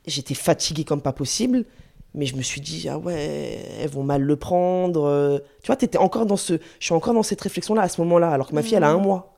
[0.07, 1.65] j'étais fatiguée comme pas possible.
[2.15, 5.05] Mais je me suis dit, ah ouais, elles vont mal le prendre.
[5.05, 5.39] euh.
[5.63, 6.55] Tu vois, t'étais encore dans ce.
[6.81, 8.91] Je suis encore dans cette réflexion-là à ce moment-là, alors que ma fille, elle a
[8.91, 9.03] un Mhm.
[9.05, 9.32] mois.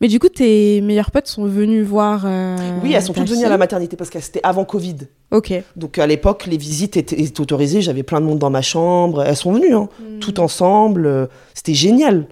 [0.00, 2.24] Mais du coup, tes meilleurs potes sont venus voir.
[2.26, 4.96] euh, Oui, elles sont toutes venues à la maternité parce que c'était avant Covid.
[5.30, 5.52] Ok.
[5.76, 7.80] Donc à l'époque, les visites étaient, étaient autorisées.
[7.82, 9.22] J'avais plein de monde dans ma chambre.
[9.22, 9.88] Elles sont venues, hein,
[10.20, 11.06] toutes ensemble.
[11.06, 12.26] euh, C'était génial.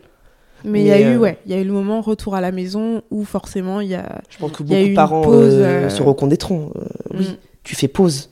[0.65, 2.41] Mais il y a eu, euh, ouais, il y a eu le moment retour à
[2.41, 4.21] la maison où forcément il y a.
[4.31, 6.71] Je pense que beaucoup de parents pause, euh, euh, se reconnaîtront.
[6.77, 6.85] Euh,
[7.19, 7.37] oui, Mm.
[7.65, 8.31] tu fais pause.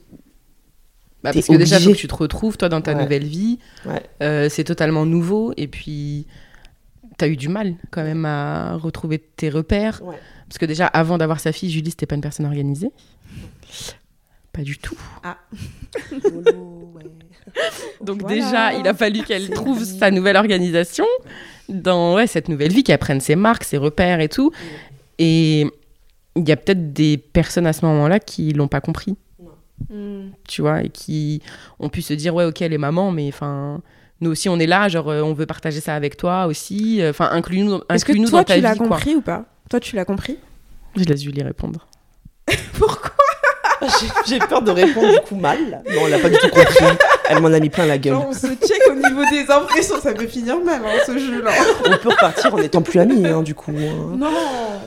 [1.23, 1.93] Bah, T'es parce que déjà, faut obligé.
[1.95, 3.03] que tu te retrouves, toi, dans ta Ouais.
[3.03, 3.59] nouvelle vie.
[3.85, 4.01] Ouais.
[4.23, 5.53] Euh, c'est totalement nouveau.
[5.57, 6.25] Et puis,
[7.21, 10.01] t'as eu du mal, quand même, à retrouver tes repères.
[10.03, 10.17] Ouais.
[10.47, 12.89] Parce que déjà, avant d'avoir sa fille, Julie, c'était pas une personne organisée.
[14.51, 14.97] Pas du tout.
[18.01, 18.35] Donc Voilà.
[18.35, 21.05] déjà, il a fallu qu'elle trouve sa nouvelle organisation
[21.69, 24.51] dans ouais, cette nouvelle vie, qu'elle prenne ses marques, ses repères et tout.
[25.19, 25.65] Et
[26.35, 29.15] il y a peut-être des personnes à ce moment-là qui l'ont pas compris,
[30.47, 31.41] tu vois, et qui
[31.79, 33.81] ont pu se dire ouais, ok, les mamans, mais enfin,
[34.21, 37.01] nous aussi on est là, genre euh, on veut partager ça avec toi aussi.
[37.09, 39.45] Enfin, inclus-nous, Est-ce que inclus-nous toi dans ta tu l'as vie, compris ou pas?
[39.69, 40.37] Toi tu l'as compris?
[40.95, 41.87] Je laisse Julie répondre.
[42.77, 43.11] Pourquoi?
[44.27, 45.81] J'ai- peur de répondre du coup mal.
[45.91, 46.85] Non, elle a pas du tout compris.
[47.29, 48.13] Elle m'en a mis plein la gueule.
[48.13, 51.51] on se check au niveau des impressions, ça peut finir mal hein, ce jeu-là.
[51.85, 53.71] On peut repartir en n'étant plus amis, hein, du coup.
[53.71, 54.15] hein.
[54.17, 54.29] Non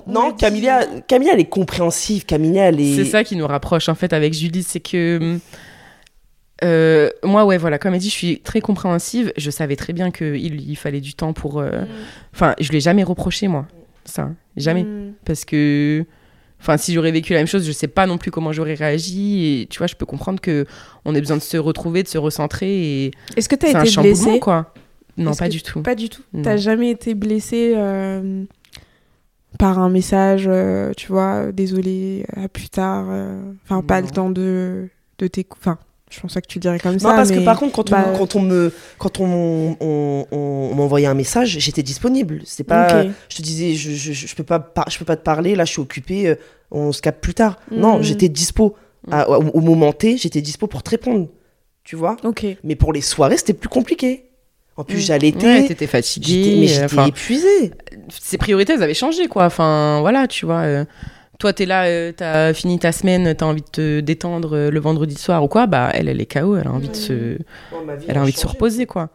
[0.07, 2.25] Non, Camilla, Camilla, elle est compréhensive.
[2.25, 2.95] Camilla, elle est.
[2.97, 5.39] C'est ça qui nous rapproche en fait avec Julie, c'est que
[6.63, 9.33] euh, moi ouais voilà comme elle dit, je suis très compréhensive.
[9.37, 10.37] Je savais très bien qu'il
[10.71, 11.59] il fallait du temps pour.
[11.61, 11.87] euh, Hmm.
[12.35, 13.67] Enfin, je l'ai jamais reproché moi,
[14.05, 14.85] ça, jamais.
[14.85, 15.13] Hmm.
[15.25, 16.05] Parce que.
[16.61, 19.61] Enfin, si j'aurais vécu la même chose, je sais pas non plus comment j'aurais réagi.
[19.63, 20.65] Et tu vois, je peux comprendre que
[21.05, 23.05] on ait besoin de se retrouver, de se recentrer.
[23.07, 24.73] Et Est-ce que tu c'est as un été chamboulement, blessée quoi.
[25.19, 25.83] Non, pas du tout.
[25.83, 26.23] Pas du tout.
[26.33, 26.43] Non.
[26.43, 28.45] T'as jamais été blessée euh,
[29.59, 33.07] par un message, euh, tu vois, désolé, à plus tard.
[33.11, 34.07] euh, Enfin, pas Non.
[34.07, 34.89] le temps de,
[35.19, 35.61] de t'écouter.
[35.61, 35.79] Enfin,
[36.15, 37.15] je pense pas que tu le dirais comme Non, ça.
[37.15, 40.75] parce que par contre, quand, bah- on, quand on me, quand on, on, on- on
[40.75, 42.41] m'envoyait un message, j'étais disponible.
[42.45, 43.11] C'est pas, Ok.
[43.29, 45.55] je te disais, je, je, je peux pas, par- je peux pas te parler.
[45.55, 46.29] Là, je suis occupée.
[46.29, 46.35] euh,
[46.71, 47.59] On se capte plus tard.
[47.71, 48.03] Non, Mhm.
[48.03, 48.75] j'étais dispo
[49.11, 50.17] À- au, au moment T.
[50.17, 51.29] J'étais dispo pour te répondre.
[51.85, 52.17] Tu vois?
[52.25, 52.47] Ok.
[52.65, 54.25] Mais pour les soirées, c'était plus compliqué.
[54.77, 55.01] En plus, Mm.
[55.01, 55.47] j'allaitais.
[55.47, 56.57] Ouais, t'étais j'étais, fatiguée.
[56.61, 57.71] mais j'étais enfin, épuisée.
[58.09, 59.45] ses priorités, elles avaient changé, quoi.
[59.45, 60.63] Enfin, voilà, tu vois.
[60.63, 60.85] euh,
[61.45, 64.81] toi, t'es là, euh, t'as fini ta semaine, t'as envie de te détendre euh, le
[64.81, 65.67] vendredi soir ou quoi.
[65.67, 67.37] Bah, elle, elle est KO, elle a envie de se,
[68.09, 69.11] elle a envie de se reposer, quoi.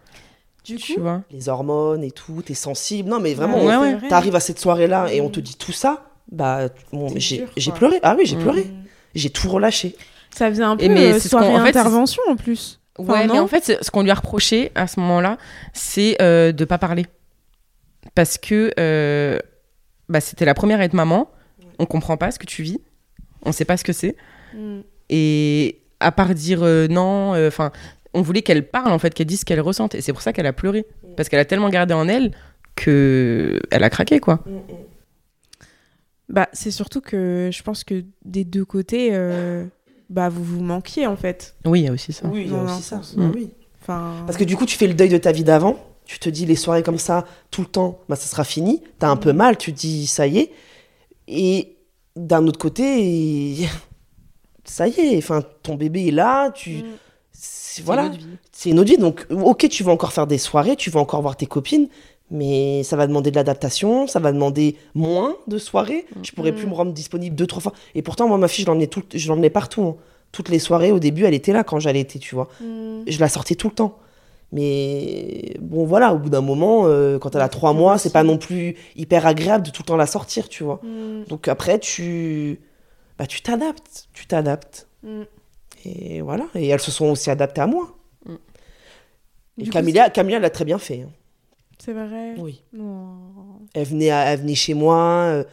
[0.64, 1.24] Du Tu vois.
[1.32, 3.10] Les hormones et tout, t'es sensible.
[3.10, 3.98] Non, mais vraiment, Ouais, ouais.
[4.10, 5.32] t'arrives à cette soirée-là et on Mm.
[5.32, 6.04] te dit tout ça.
[6.32, 7.98] Bah, bon, j'ai, pleuré.
[8.04, 8.42] Ah oui, j'ai Mm.
[8.42, 8.68] pleuré.
[9.16, 9.96] J'ai tout relâché.
[10.30, 12.80] Ça faisait un peu Et mais euh, soirée en fait, intervention en plus.
[13.00, 15.40] Enfin, Ouais, mais non en fait, ce qu'on lui a reproché à ce moment-là,
[15.74, 17.08] c'est euh, de pas parler.
[18.14, 19.40] Parce que euh,
[20.10, 21.32] bah, c'était la première à être maman.
[21.80, 22.80] On comprend pas ce que tu vis.
[23.44, 24.16] On sait pas ce que c'est.
[24.54, 24.82] Mm.
[25.10, 27.72] Et à part dire euh, non, enfin,
[28.14, 29.96] on voulait qu'elle parle, en fait, qu'elle dise ce qu'elle ressente.
[29.96, 30.86] Et c'est pour ça qu'elle a pleuré.
[31.18, 32.32] Parce qu'elle a tellement gardé en elle
[32.76, 34.44] que elle a craqué, quoi.
[36.28, 39.66] Bah, c'est surtout que je pense que des deux côtés, euh,
[40.10, 41.56] bah, vous vous manquiez en fait.
[41.66, 42.28] Oui, il y a aussi ça.
[42.28, 43.02] Oui, il y a aussi ça.
[43.18, 43.32] Bah Mm.
[43.36, 43.50] oui.
[43.82, 45.78] Enfin, Parce que du coup, tu fais le deuil de ta vie d'avant.
[46.06, 48.82] Tu te dis, les soirées comme ça, tout le temps, bah, ça sera fini.
[49.00, 50.52] T'as un peu mal, tu te dis, ça y est.
[51.32, 51.78] Et
[52.16, 53.56] d'un autre côté,
[54.66, 55.18] ça y est.
[55.18, 56.50] Enfin, ton bébé est là.
[56.52, 56.84] Tu, Mm.
[57.32, 58.12] c'est- voilà.
[58.52, 58.98] C'est une autre vie.
[58.98, 61.88] Donc, ok, tu vas encore faire des soirées, tu vas encore voir tes copines,
[62.32, 66.06] mais ça va demander de l'adaptation, ça va demander moins de soirées.
[66.24, 66.70] Je pourrais plus Mm.
[66.70, 67.74] me rendre disponible deux, trois fois.
[67.96, 69.84] Et pourtant, moi, ma fille, je l'emmenais, tout, je l'emmenais partout.
[69.84, 69.96] hein.
[70.32, 72.50] Toutes les soirées, au début, elle était là quand j'allais, tu vois.
[72.62, 73.04] Mm.
[73.08, 73.98] Je la sortais tout le temps.
[74.52, 78.24] Mais bon, voilà, au bout d'un moment, euh, quand elle a trois mois, c'est pas
[78.24, 80.80] non plus hyper agréable de tout le temps la sortir, tu vois.
[80.84, 81.26] Mm.
[81.28, 82.60] Donc après, tu
[83.18, 84.08] bah, tu t'adaptes.
[84.14, 84.88] Tu t'adaptes.
[85.04, 85.22] Mm.
[85.86, 86.46] Et voilà.
[86.56, 87.96] Et elles se sont aussi adaptées à moi.
[88.26, 88.34] Mm.
[89.60, 89.74] Et Du coup,
[90.14, 91.02] Camilla, l'a très bien fait.
[91.02, 91.12] hein.
[91.78, 92.34] C'est vrai?
[92.38, 92.64] Oui.
[92.78, 93.62] Oh.
[93.74, 94.98] Elle venait, à- elle venait chez moi.
[95.28, 95.44] euh,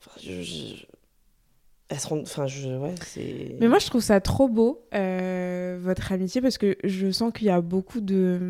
[0.00, 0.84] enfin, je, je-
[3.60, 7.46] Mais moi, je trouve ça trop beau, euh, votre amitié, parce que je sens qu'il
[7.46, 8.40] y a beaucoup de.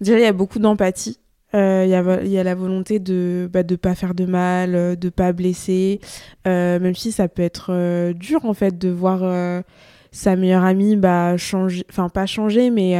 [0.00, 1.20] Déjà, il y a beaucoup d'empathie.
[1.54, 1.90] Euh, Il
[2.30, 6.00] y, a, la volonté de bah, de pas faire de mal, euh, de pas blesser,
[6.44, 9.62] même si ça peut être dur en fait de voir
[10.10, 12.96] sa meilleure amie bah, changer, enfin pas changer, mais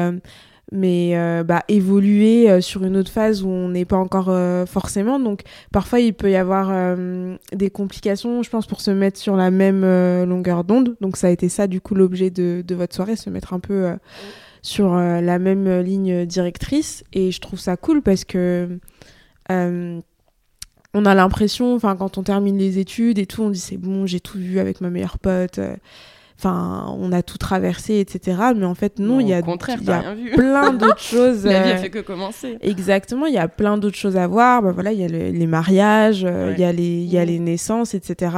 [0.71, 4.67] mais euh, bah, évoluer euh, sur une autre phase où on n'est pas encore euh,
[4.67, 5.19] forcément.
[5.19, 5.43] Donc
[5.73, 6.69] parfois il peut y avoir
[7.53, 9.83] des complications, je pense, pour se mettre sur la même
[10.25, 10.97] longueur d'onde.
[11.01, 13.61] Donc ça a été ça du coup l'objet de, de votre soirée, se mettre un
[13.61, 13.91] peu
[14.63, 17.05] sur la même ligne directrice.
[17.13, 18.79] Et je trouve ça cool parce que
[19.51, 24.07] on a l'impression, enfin quand on termine les études et tout, on dit c'est bon,
[24.07, 25.61] j'ai tout vu avec ma meilleure pote.
[26.39, 28.39] Euh, Enfin, on a tout traversé, etc.
[28.57, 31.45] Mais en fait, non, il y a, contraire, y plein d'autres choses.
[31.45, 32.59] La vie euh, a fait que commencer.
[32.61, 34.63] Exactement, il y a plein d'autres choses à voir.
[34.63, 36.55] Bah voilà, il y a le- les mariages, euh, Ouais.
[36.57, 38.37] il y a les, il y a les naissances, etc.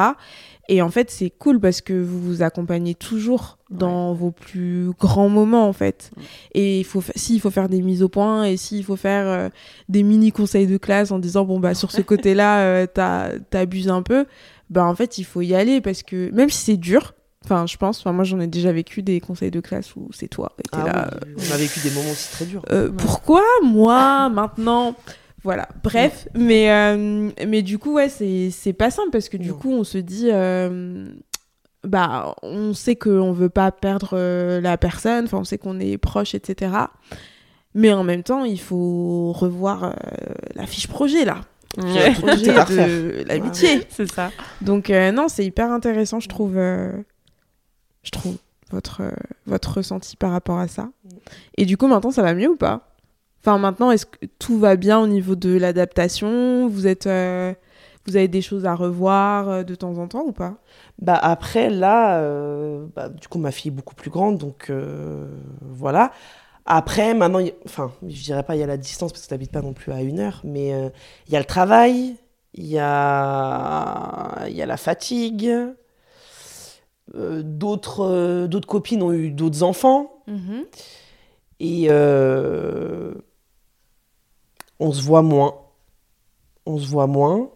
[0.68, 5.28] Et en fait, c'est cool parce que vous vous accompagnez toujours dans vos plus grands
[5.28, 6.10] moments, en fait.
[6.16, 6.22] Mhm.
[6.54, 9.26] Et il faut, fa- s'il faut faire des mises au point et s'il faut faire
[9.26, 9.48] euh,
[9.88, 13.88] des mini conseils de classe en disant bon bah sur ce côté-là, euh, t'as- t'abuses
[13.90, 14.24] un peu,
[14.70, 17.12] bah en fait il faut y aller parce que même si c'est dur.
[17.50, 17.98] Enfin, je pense.
[18.00, 20.52] Enfin, moi, j'en ai déjà vécu des conseils de classe où c'est toi.
[20.60, 22.62] Et Ah là, oui, on a vécu des moments aussi très durs.
[22.70, 22.94] euh, Ouais.
[22.96, 24.94] pourquoi moi maintenant?
[25.42, 29.48] Voilà bref mais euh, mais du coup ouais c'est c'est pas simple parce que du
[29.48, 29.54] Non.
[29.54, 31.08] coup on se dit euh,
[31.82, 35.96] bah on sait qu'on veut pas perdre euh, la personne enfin on sait qu'on est
[35.96, 36.74] proche etc
[37.74, 39.90] mais en même temps il faut revoir euh,
[40.56, 41.40] la fiche projet là
[41.78, 42.12] Ouais.
[42.14, 42.52] Projet
[43.24, 44.30] l'amitié C'est ça.
[44.60, 46.56] donc euh, non, c'est hyper intéressant, je trouve.
[46.58, 46.90] euh,
[48.02, 48.36] je trouve
[48.70, 49.02] votre
[49.46, 50.88] votre ressenti par rapport à ça.
[51.56, 52.86] Et du coup, maintenant, ça va mieux ou pas?
[53.42, 56.68] Enfin, maintenant, est-ce que tout va bien au niveau de l'adaptation?
[56.68, 57.54] Vous êtes euh,
[58.06, 60.56] vous avez des choses à revoir euh, de temps en temps ou pas?
[60.98, 64.70] Bah après là, euh, bah, du coup ma fille est beaucoup plus grande, donc
[65.62, 66.12] voilà.
[66.66, 69.62] Après maintenant, enfin je dirais pas il y a la distance parce que t'habites pas
[69.62, 70.68] non plus à une heure, mais
[71.26, 72.16] il y a le travail,
[72.54, 75.50] il y a il y a la fatigue.
[77.16, 80.22] Euh, d'autres euh, d'autres copines ont eu d'autres enfants
[81.58, 83.12] et euh,
[84.78, 85.54] on se voit moins,
[86.66, 87.50] on se voit moins.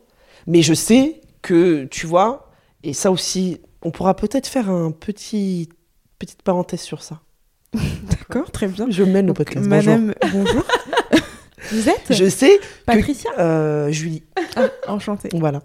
[0.46, 2.50] Mais je sais que, tu vois,
[2.82, 5.70] et ça aussi, on pourra peut-être faire un petit
[6.18, 7.20] petite parenthèse sur ça.
[7.74, 8.86] D'accord, très bien.
[8.90, 9.66] Je mène le podcast.
[9.66, 10.64] Madame, bonjour.
[11.72, 12.06] Vous êtes.
[12.12, 14.22] Je sais Patricia que euh, Julie,
[14.56, 15.28] Ah, Enchantée.
[15.34, 15.62] voilà.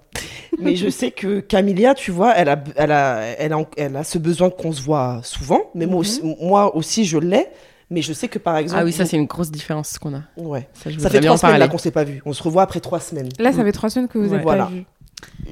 [0.60, 4.04] Mais je sais que Camilia, tu vois, elle a, elle a, elle a, elle a
[4.04, 5.62] ce besoin qu'on se voit souvent.
[5.76, 6.00] Mais moi, Mhm.
[6.02, 7.47] aussi, moi aussi, je l'ai.
[7.91, 10.22] Mais je sais que par exemple, Ah oui, ça c'est une grosse différence qu'on a.
[10.38, 10.68] ouais.
[10.74, 12.22] Ça, je Ça fait bien trois semaines là qu'on s'est pas vu.
[12.26, 13.30] On se revoit après trois semaines.
[13.39, 14.38] Là, ça fait trois semaines que vous Ouais.
[14.38, 14.66] êtes Voilà.
[14.66, 14.86] pas vus.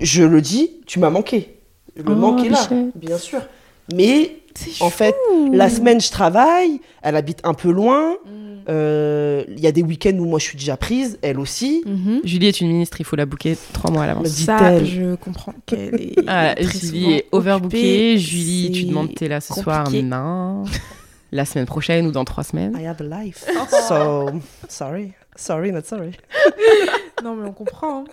[0.01, 1.59] Je le dis, tu m'as manqué.
[1.95, 2.59] Le Oh, manque est là,
[2.95, 3.39] bien sûr.
[3.93, 4.37] Mais
[4.79, 5.15] en fait,
[5.51, 6.79] la semaine, je travaille.
[7.01, 8.13] Elle habite un peu loin.
[8.25, 8.37] Mm.
[8.69, 11.17] Euh, Il y a des week-ends où moi, je suis déjà prise.
[11.21, 11.83] Elle aussi.
[11.85, 12.19] Mhm.
[12.25, 14.27] Julie est une ministre, il faut la booker trois mois à l'avance.
[14.27, 14.85] Ça, dit-elle.
[14.85, 16.15] je comprends qu'elle est.
[16.27, 18.17] Ah, très Julie est overbookée.
[18.17, 20.03] Julie, tu demandes t'es là ce soir compliqué.
[20.03, 20.63] Non.
[21.31, 22.77] La semaine prochaine ou dans trois semaines.
[22.77, 23.45] I have a life.
[23.87, 24.29] So,
[24.69, 25.11] sorry.
[25.35, 26.11] Sorry, not sorry.
[27.23, 28.01] Non, mais on comprend.
[28.01, 28.03] hein.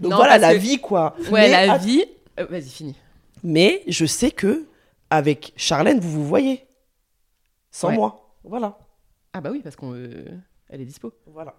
[0.00, 1.16] Donc Non, voilà, la que- vie, quoi.
[1.32, 2.04] Ouais, Mais la vie.
[2.38, 2.94] Euh, Vas-y, finis.
[3.42, 4.64] Mais je sais que
[5.10, 6.64] avec Charlène, vous vous voyez.
[7.70, 7.94] Sans Ouais.
[7.96, 8.34] moi.
[8.44, 8.78] Voilà.
[9.32, 9.92] Ah bah oui, parce qu'on.
[9.94, 10.24] euh,
[10.68, 11.12] Elle est dispo.
[11.26, 11.54] Voilà.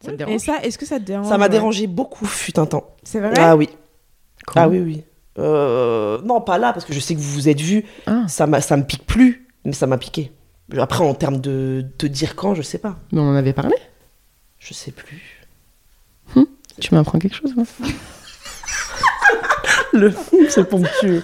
[0.00, 2.26] Ça te Et dérange ça, est-ce que ça te dérange Ça m'a ouais dérangé beaucoup,
[2.26, 2.94] fut un temps.
[3.04, 3.32] C'est vrai?
[3.38, 3.68] Ah oui.
[4.46, 5.04] Comment Ah oui, oui.
[5.38, 7.84] Euh, non, pas là, parce que je sais que vous vous êtes vus.
[8.06, 10.32] Ah, Ça, m'a- ça me pique plus, mais ça m'a piqué.
[10.76, 12.96] Après, en termes de te dire quand, je sais pas.
[13.12, 13.76] mais on en avait parlé?
[14.58, 15.38] Je sais plus.
[16.80, 17.64] Tu m'apprends quelque chose, moi?
[19.92, 20.12] Le
[20.48, 21.22] c'est ponctueux.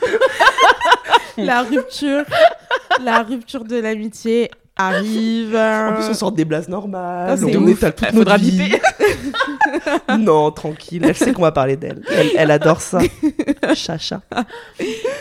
[1.39, 2.25] La rupture,
[3.03, 5.57] la rupture de l'amitié arrive.
[5.57, 7.39] En plus, on sort des blases normales.
[7.41, 7.71] Ah, on ouf.
[7.71, 8.73] étale toute faudra notre vie.
[10.19, 11.05] non, tranquille.
[11.05, 12.03] Elle sait qu'on va parler d'elle.
[12.11, 13.01] Elle, elle adore ça.
[13.75, 14.23] Chacha.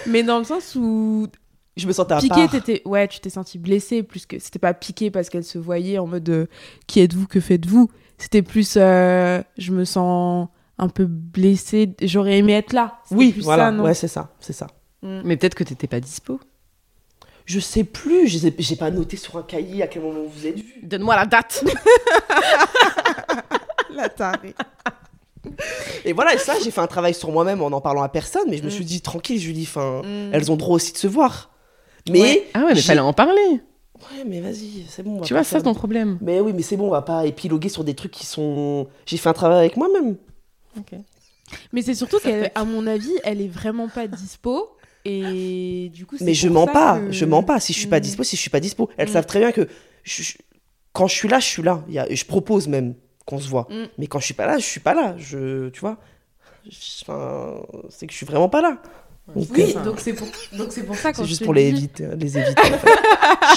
[0.06, 1.28] Mais dans le sens où
[1.76, 2.50] Je me sentais à piqué, part.
[2.52, 5.98] t'étais, ouais, tu t'es senti blessé plus que c'était pas piqué parce qu'elle se voyait
[5.98, 6.46] en mode euh,
[6.86, 7.90] qui êtes-vous, que faites-vous?
[8.18, 10.48] C'était plus, euh, je me sens
[10.80, 11.96] un peu blessée.
[12.02, 13.00] J'aurais aimé être là.
[13.12, 13.66] Oui, plus voilà.
[13.66, 13.84] ça, non?
[13.84, 14.30] Ouais, c'est ça.
[14.40, 14.68] C'est ça.
[15.04, 16.40] Mais peut-être que t'étais pas dispo.
[17.46, 18.28] Je sais plus.
[18.28, 20.80] J'ai pas noté sur un cahier à quel moment vous êtes vus.
[20.84, 21.64] Donne-moi la date.
[23.94, 24.54] La tarée.
[26.06, 28.44] Et voilà, et ça, j'ai fait un travail sur moi-même en en parlant à personne,
[28.50, 30.02] mais je me suis dit, tranquille, Julie, enfin,
[30.34, 31.50] elles ont droit aussi de se voir.
[32.10, 32.48] Mais, Ouais.
[32.54, 33.42] Ah ouais, mais fallait en parler.
[33.52, 35.16] ouais, mais vas-y, c'est bon.
[35.16, 36.18] on va Tu vois, ça faire- c'est ton problème.
[36.22, 38.88] Mais oui, mais c'est bon, on va pas épiloguer sur des trucs qui sont.
[39.06, 40.16] J'ai fait un travail avec moi-même.
[41.72, 44.70] Mais c'est surtout qu'à mon avis, elle est vraiment pas dispo.
[45.10, 47.60] Et du coup, c'est Mais je mens pas, que- je mens pas.
[47.60, 48.02] Si je suis pas Mm.
[48.02, 48.90] dispo, si je suis pas dispo.
[48.98, 49.14] Elles Mm.
[49.14, 49.68] savent très bien que
[50.04, 50.38] je- je-
[50.94, 51.84] quand je suis là, je suis là.
[51.88, 52.96] Il y a- Je propose même
[53.26, 53.68] qu'on se voit.
[53.70, 53.86] Mm.
[53.98, 55.16] Mais quand je suis pas là, je suis pas là.
[55.18, 55.98] Je, tu vois?
[57.04, 58.82] Enfin, c'est que je suis vraiment pas là.
[59.36, 60.28] Donc, Oui, euh, donc c'est pour,
[60.58, 62.62] donc c'est pour ça c'est juste te pour les dis- éviter, les éviter.
[62.62, 62.90] en fait.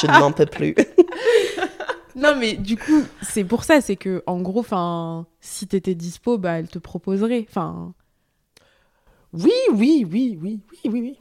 [0.02, 0.74] je n'en peux plus.
[2.16, 6.38] Non, mais du coup, c'est pour ça, c'est que en gros, enfin, si t'étais dispo,
[6.38, 7.46] bah, elle te proposerait.
[7.48, 7.94] Enfin,
[9.32, 11.18] Oui, oui, oui, oui, oui, oui, oui,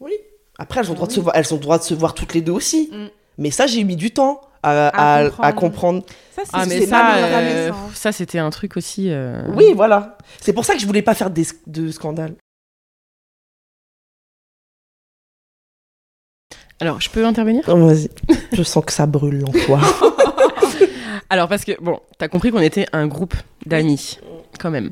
[0.00, 0.12] oui.
[0.60, 1.16] Après, elles ont, Ah droit de oui.
[1.16, 2.90] se voir, elles ont le droit de se voir toutes les deux aussi.
[2.92, 3.06] Mm.
[3.38, 5.54] Mais ça, j'ai mis du temps à, À à- à comprendre.
[5.54, 6.02] comprendre.
[6.34, 9.10] ça, c'est Ah mais ça, euh, ça, ça c'était un truc aussi.
[9.10, 10.18] euh, Oui, voilà.
[10.40, 12.34] C'est pour ça que je voulais pas faire des, de scandale.
[16.80, 17.64] Alors, je peux intervenir?
[17.68, 18.08] Oh, Vas-y.
[18.52, 19.80] je sens que ça brûle en toi.
[21.30, 23.34] Alors, parce que, bon, t'as compris qu'on était un groupe
[23.66, 24.18] d'amis,
[24.60, 24.90] quand même.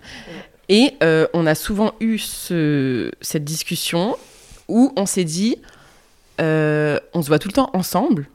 [0.69, 4.17] Et euh, on a souvent eu ce, cette discussion
[4.69, 5.57] où on s'est dit,
[6.41, 8.29] euh, on se voit tout le temps ensemble,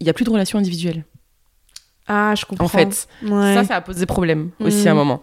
[0.00, 1.04] il n'y a plus de relation individuelle.
[2.08, 2.64] Ah, je comprends.
[2.64, 3.54] En fait, Ouais.
[3.54, 4.86] ça, ça a posé problème aussi Mhm.
[4.88, 5.22] à un moment.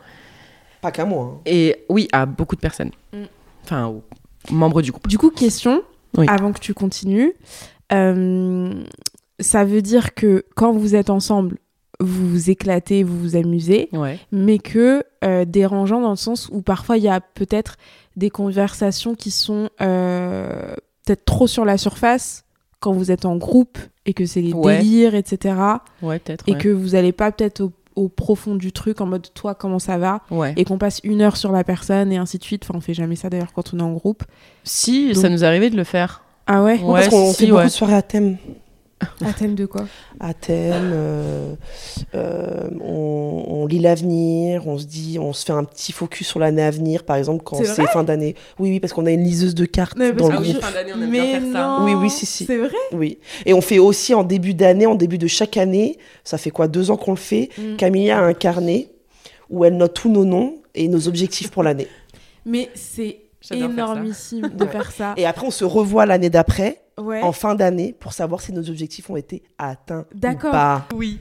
[0.81, 1.33] pas qu'à moi.
[1.35, 1.41] hein.
[1.45, 2.91] Et oui, à beaucoup de personnes.
[3.11, 3.23] Mm.
[3.65, 4.01] Enfin, aux
[4.49, 5.09] membres du groupe.
[5.09, 5.83] Du coup, question,
[6.17, 6.25] Oui.
[6.29, 7.33] avant que tu continues.
[7.91, 8.73] Euh,
[9.41, 11.57] ça veut dire que quand vous êtes ensemble,
[11.99, 14.19] vous vous éclatez, vous vous amusez, Ouais.
[14.31, 17.75] mais que euh, dérangeant dans le sens où parfois il y a peut-être
[18.19, 22.43] des conversations qui sont euh, peut-être trop sur la surface
[22.79, 24.77] quand vous êtes en groupe et que c'est les Ouais.
[24.77, 25.55] délires, etc.
[26.01, 26.43] Ouais, peut-être.
[26.47, 26.57] Et ouais.
[26.57, 29.97] que vous n'allez pas peut-être au, au profond du truc en mode toi comment ça
[29.97, 30.21] va?
[30.31, 30.53] Ouais.
[30.57, 32.63] et qu'on passe une heure sur la personne et ainsi de suite.
[32.65, 34.23] Enfin, on fait jamais ça d'ailleurs quand on est en groupe.
[34.63, 36.23] Si, Donc- ça nous arrivait de le faire.
[36.47, 38.37] Ah ouais, Ouais, Parce qu'on si, fait beaucoup de soirées à thème.
[39.25, 39.85] À thème de quoi?
[40.19, 41.53] À thème, euh,
[42.15, 46.39] euh, on, on lit l'avenir, on se dit, on se fait un petit focus sur
[46.39, 48.35] l'année à venir, par exemple, quand C'est fin d'année.
[48.59, 50.45] Oui, oui, parce qu'on a une liseuse de cartes Mais dans le groupe.
[50.47, 50.53] oui.
[50.59, 52.45] fin d'année, Mais non Oui, oui, si, si.
[52.45, 52.71] C'est vrai?
[52.91, 53.19] Oui.
[53.45, 56.67] Et on fait aussi en début d'année, en début de chaque année, ça fait quoi,
[56.67, 57.75] deux ans qu'on le fait, Mm.
[57.77, 58.89] Camilla a un carnet
[59.49, 61.87] où elle note tous nos noms et nos objectifs pour l'année.
[62.45, 63.73] Mais c'est J'adore faire ça.
[63.93, 65.13] énormissime de faire ça.
[65.17, 67.21] Et après, on se revoit l'année d'après, Ouais.
[67.21, 70.49] en fin d'année pour savoir si nos objectifs ont été atteints D'accord.
[70.49, 70.87] ou pas.
[70.95, 71.19] Oui.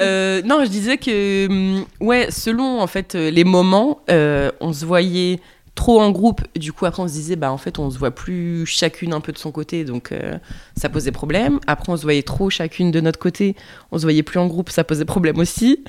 [0.00, 4.72] Euh, non, je disais que, hum, ouais, selon en fait euh, les moments, euh, on
[4.72, 5.40] se voyait
[5.78, 6.42] trop en groupe.
[6.58, 9.20] Du coup, après, on se disait, bah en fait, on se voit plus chacune un
[9.20, 10.36] peu de son côté, donc euh,
[10.76, 11.60] ça posait problème.
[11.68, 13.54] Après, on se voyait trop chacune de notre côté,
[13.92, 15.84] on se voyait plus en groupe, ça posait problème aussi.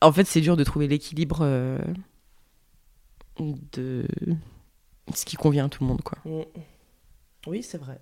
[0.00, 1.78] En fait, c'est dur de trouver l'équilibre euh,
[3.38, 4.06] de
[5.14, 6.18] ce qui convient à tout le monde, quoi.
[6.24, 6.42] Mm.
[7.46, 8.00] Oui, c'est vrai.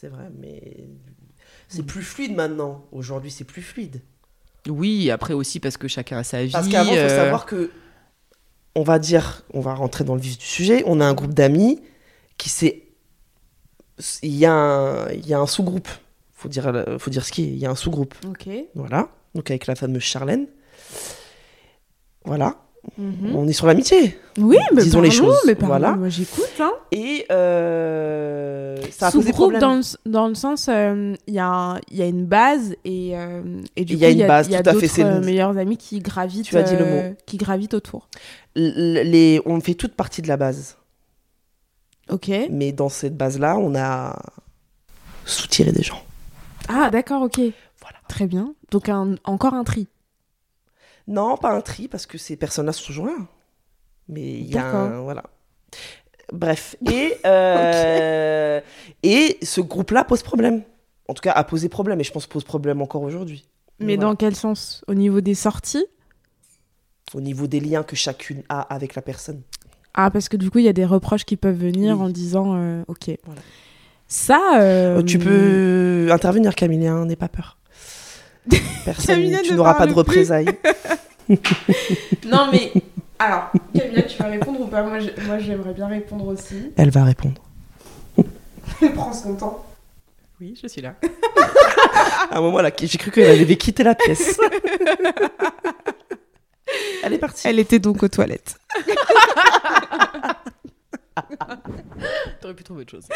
[0.00, 0.88] C'est vrai, mais
[1.68, 2.86] c'est plus fluide maintenant.
[2.90, 4.00] Aujourd'hui, c'est plus fluide.
[4.66, 6.52] Oui, après aussi parce que chacun a sa vie.
[6.52, 7.70] Parce qu'avant, il faut euh, savoir que,
[8.74, 11.34] on va dire, on va rentrer dans le vif du sujet, on a un groupe
[11.34, 11.82] d'amis
[12.38, 12.88] qui s'est...
[14.22, 15.88] Il y a un, un sous-groupe.
[16.32, 17.48] Faut dire, faut dire ce qui est.
[17.48, 18.14] Il y a un sous-groupe.
[18.26, 18.48] Ok.
[18.74, 19.10] Voilà.
[19.34, 20.46] Donc avec la fameuse Charlène.
[22.24, 22.56] Voilà.
[22.96, 23.34] Mhm.
[23.36, 24.18] On est sur l'amitié.
[24.38, 25.92] Oui, mais Disons les choses, Mais voilà.
[25.92, 26.48] Moi, j'écoute.
[26.60, 26.72] Hein.
[26.92, 29.60] Et euh, ça a posé problème.
[29.60, 33.16] dans le, dans le sens, euh, il y, a il y a une base et,
[33.18, 33.42] euh,
[33.76, 35.02] et du Il coup, y a une base, il y a tout à fait, c'est
[35.02, 37.16] le- euh, meilleurs amis qui gravitent, Tu as dit le euh, mot.
[37.26, 38.08] qui gravitent autour.
[38.56, 40.76] L- Les, on fait toute partie de la base.
[42.10, 42.30] Ok.
[42.50, 44.18] Mais dans cette base-là, on a
[45.26, 46.02] soutiré des gens.
[46.68, 47.36] Ah, d'accord, ok.
[47.80, 47.96] Voilà.
[48.08, 48.54] Très bien.
[48.70, 49.86] Donc, un, encore un tri.
[51.10, 53.16] Non, pas un tri, parce que ces personnes-là sont toujours là.
[54.08, 55.00] Mais il y a un...
[55.02, 55.24] Voilà.
[56.32, 56.76] Bref.
[56.90, 58.60] Et, euh,
[59.02, 60.62] et ce groupe-là pose problème.
[61.08, 62.00] En tout cas, a posé problème.
[62.00, 63.48] Et je pense pose problème encore aujourd'hui.
[63.80, 64.10] Mais Voilà.
[64.10, 64.84] dans quel sens?
[64.86, 65.84] Au niveau des sorties?
[67.14, 69.42] Au niveau des liens que chacune a avec la personne.
[69.94, 72.04] Ah, parce que du coup, il y a des reproches qui peuvent venir Oui.
[72.04, 73.10] en disant euh, Ok.
[73.24, 73.40] Voilà.
[74.06, 74.60] Ça.
[74.60, 77.58] euh, tu peux intervenir, Camille, hein, n'aie pas peur.
[78.84, 80.46] Personne, Camilla tu n'auras pas de représailles.
[82.26, 82.72] Non, mais.
[83.20, 84.82] Alors, Camilla, tu vas répondre ou pas?
[84.82, 84.98] Moi,
[85.38, 86.72] j'aimerais bien répondre aussi.
[86.76, 87.40] Elle va répondre.
[88.94, 89.64] Prends son temps.
[90.40, 90.96] Oui, je suis là.
[92.30, 94.40] À un moment là, j'ai cru qu'elle avait quitté la pièce.
[97.04, 97.46] Elle est partie.
[97.46, 98.58] Elle était donc aux toilettes.
[102.40, 103.06] T'aurais pu trouver autre chose.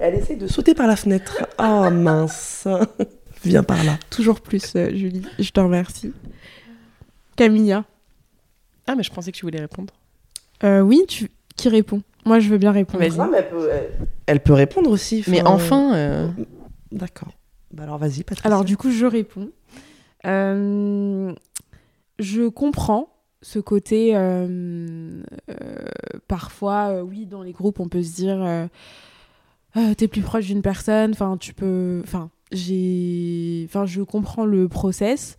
[0.00, 1.46] Elle essaye de sauter par la fenêtre.
[1.58, 2.66] Oh mince.
[3.44, 3.98] Viens par là.
[4.10, 5.22] Toujours plus, euh, Julie.
[5.38, 6.12] Je te remercie.
[7.36, 7.84] Camilla.
[8.86, 9.92] Ah, mais je pensais que tu voulais répondre.
[10.64, 11.30] Euh, oui, tu...
[11.56, 12.02] qui répond?
[12.24, 13.04] Moi, je veux bien répondre.
[13.04, 13.18] Vas-y.
[13.18, 13.90] Non, mais elle peut, elle-
[14.26, 15.22] elle peut répondre aussi.
[15.28, 16.28] Mais enfin, euh,
[16.90, 17.28] D'accord.
[17.72, 18.46] Bah alors vas-y, Patricia.
[18.46, 19.50] Alors, du coup, je réponds.
[20.26, 21.32] Euh,
[22.18, 23.08] je comprends
[23.42, 24.16] ce côté.
[24.16, 25.54] euh, euh,
[26.28, 28.68] parfois, euh, oui, dans les groupes, on peut se dire
[29.76, 31.12] euh, t'es plus proche d'une personne.
[31.12, 32.00] Enfin, tu peux.
[32.04, 33.64] Enfin, j'ai.
[33.68, 35.36] Enfin, je comprends le process.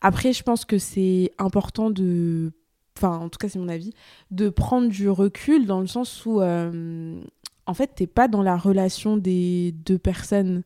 [0.00, 2.52] Après, je pense que c'est important de.
[2.96, 3.92] Enfin, en tout cas, c'est mon avis,
[4.30, 7.20] de prendre du recul dans le sens où, euh,
[7.66, 10.62] en fait, t'es pas dans la relation des deux personnes.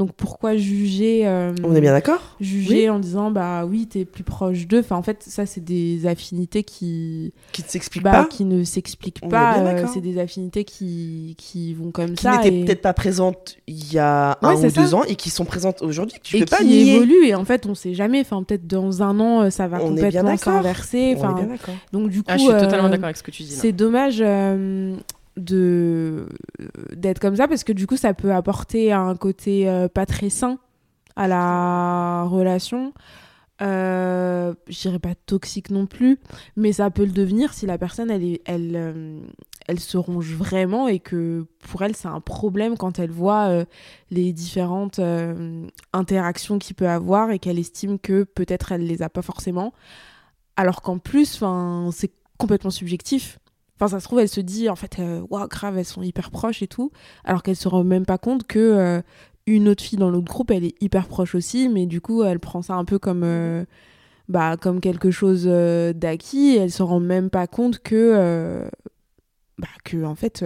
[0.00, 2.36] Donc, pourquoi juger euh, On est bien d'accord?
[2.40, 4.80] juger en disant bah oui t'es plus proche d'eux?
[4.80, 8.64] Enfin en fait ça c'est des affinités qui Qui ne s'explique bah, pas qui ne
[8.64, 12.80] s'expliquent pas euh, c'est des affinités qui qui vont comme Qui ça n'étaient et, peut-être
[12.80, 14.96] pas présentes il y a un Ouais, ou deux ça.
[14.96, 16.16] ans et qui sont présentes aujourd'hui.
[16.16, 16.94] que Tu et peux pas qui nier.
[16.94, 19.82] évoluent et en fait on sait jamais enfin peut-être dans un an euh, ça va
[19.84, 21.74] On complètement s'inverser On est enfin bien d'accord.
[21.92, 23.50] donc du coup ah, je suis euh, totalement d'accord avec ce que tu dis.
[23.50, 24.94] c'est dommage euh,
[25.36, 26.26] de
[26.94, 30.30] d'être comme ça parce que du coup ça peut apporter un côté euh, pas très
[30.30, 30.58] sain
[31.16, 32.92] à la relation.
[33.62, 36.18] Euh, je dirais pas toxique non plus
[36.56, 39.20] mais ça peut le devenir si la personne elle est elle euh,
[39.70, 43.64] elle se ronge vraiment et que pour elle c'est un problème quand elle voit euh,
[44.10, 49.08] les différentes euh, interactions qu'il peut avoir et qu'elle estime que peut-être elle les a
[49.08, 49.72] pas forcément.
[50.56, 53.38] Alors qu'en plus enfin c'est complètement subjectif
[53.80, 56.30] Enfin, ça se trouve, elle se dit, en fait, euh, waouh, grave, elles sont hyper
[56.30, 56.92] proches et tout,
[57.24, 59.00] alors qu'elle se rend même pas compte que euh,
[59.46, 62.40] une autre fille dans l'autre groupe, elle est hyper proche aussi, mais du coup, elle
[62.40, 63.64] prend ça un peu comme, euh,
[64.28, 68.68] bah, comme quelque chose d'acquis, elle se rend même pas compte que,
[69.56, 70.44] bah, que en fait,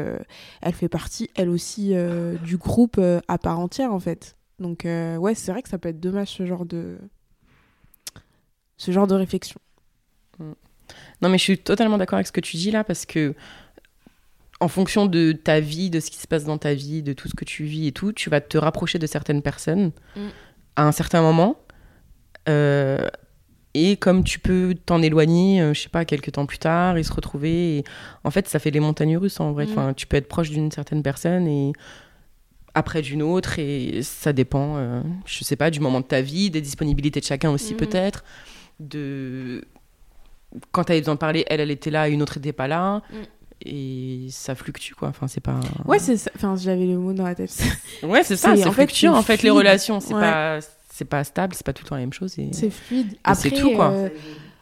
[0.63, 1.93] elle fait partie, elle aussi,
[2.45, 4.37] du groupe à part entière, en fait.
[4.61, 6.99] Donc, ouais, c'est vrai que ça peut être dommage, ce genre de,
[8.77, 9.59] ce genre de réflexion.
[11.23, 13.35] Non, mais je suis totalement d'accord avec ce que tu dis là parce que
[14.61, 17.29] en fonction de ta vie, de ce qui se passe dans ta vie, de tout
[17.29, 20.21] ce que tu vis et tout, tu vas te rapprocher de certaines personnes Mm.
[20.77, 21.59] à un certain moment.
[22.49, 23.09] Euh,
[23.75, 27.03] et comme tu peux t'en éloigner, euh, je sais pas, quelques temps plus tard et
[27.03, 27.79] se retrouver.
[27.79, 27.85] et-
[28.23, 29.67] En fait, ça fait les montagnes russes en vrai.
[29.67, 29.71] Mm.
[29.71, 31.73] Enfin, tu peux être proche d'une certaine personne et
[32.75, 36.51] après d'une autre et ça dépend, euh, je sais pas, du moment de ta vie,
[36.51, 37.79] des disponibilités de chacun aussi Mhm.
[37.79, 38.25] peut-être,
[38.81, 39.65] de
[40.73, 43.03] quand tu avais besoin de parler, elle, elle était là, une autre n'était pas là.
[43.11, 43.17] Mm.
[43.67, 45.09] et ça fluctue quoi.
[45.09, 45.59] Enfin, c'est pas.
[45.87, 46.31] Ouais, c'est ça.
[46.37, 47.57] Enfin, j'avais le mot dans la tête.
[48.03, 48.55] Ouais, c'est ça.
[48.55, 50.01] C'est- C'est en fait, fluctuant c'est en fait les relations.
[50.01, 50.21] C'est Ouais.
[50.21, 50.59] pas
[50.91, 52.39] c'est pas stable, c'est pas tout le temps la même chose.
[52.39, 52.51] Et...
[52.53, 53.09] C'est fluide.
[53.13, 53.91] c'est Après, tout, quoi.
[53.91, 54.09] euh,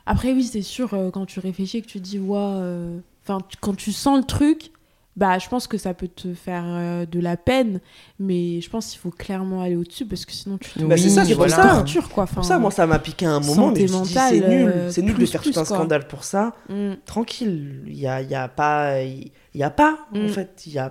[0.07, 3.38] après, oui, c'est sûr, euh, quand tu réfléchis et que tu dis, ouais, euh, enfin,
[3.61, 4.70] quand tu sens le truc,
[5.17, 7.81] bah, je pense que ça peut te faire euh, de la peine,
[8.19, 11.11] mais je pense qu'il faut clairement aller au-dessus parce que sinon tu te Bah, c'est
[11.11, 11.63] ça, c'est pour ça.
[11.63, 12.25] tortures, quoi.
[12.27, 14.69] Pour Enfin, ça, moi, ça m'a piqué un moment, mais je c'est nul.
[14.69, 15.77] euh, C'est nul de faire plus, tout un quoi.
[15.77, 16.53] scandale pour ça.
[16.69, 16.93] mm.
[17.05, 19.03] Tranquille, il y a, y a pas...
[19.03, 20.29] Il y a pas, en Mm.
[20.29, 20.63] fait.
[20.67, 20.91] Il y a,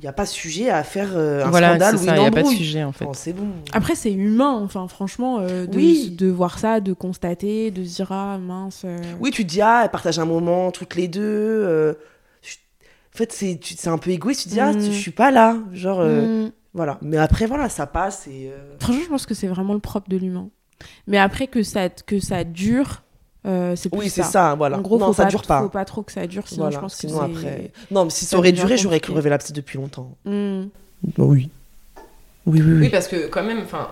[0.00, 2.04] il y a pas sujet à faire euh, un Voilà, scandale ou ça.
[2.16, 3.04] une Il y a pas de sujet en fait.
[3.04, 3.48] Enfin, c'est bon.
[3.72, 6.14] Après, c'est humain, enfin, franchement, euh, de, Oui.
[6.16, 8.82] de voir ça, de constater, de se dire, ah mince.
[8.86, 11.96] euh, Oui, tu te dis, ah, elles partagent un moment toutes les deux.
[13.18, 14.42] Fait, c'est un peu égoïste.
[14.44, 14.80] Tu te dis, ah, Mm.
[14.80, 15.56] je suis pas là.
[15.72, 16.52] Genre, euh, mm.
[16.74, 16.98] voilà.
[17.02, 18.50] Mais après, voilà, ça passe et.
[18.52, 20.48] euh, Franchement, je pense que c'est vraiment le propre de l'humain.
[21.06, 23.02] Mais après, que ça, que ça dure,
[23.46, 24.78] euh, c'est plus Oui, c'est ça, voilà.
[24.78, 25.60] En gros, non, faut ça pas, dure pas.
[25.62, 27.24] faut pas trop que ça dure, sinon Voilà, je pense que sinon c'est...
[27.46, 27.72] après.
[27.90, 30.16] Non, mais si ça ça aurait duré, j'aurais crevé l'abside depuis longtemps.
[30.24, 30.64] Mm.
[31.16, 31.50] Bah oui.
[32.46, 32.80] Oui, oui, oui.
[32.82, 33.88] Oui, parce que quand même, enfin,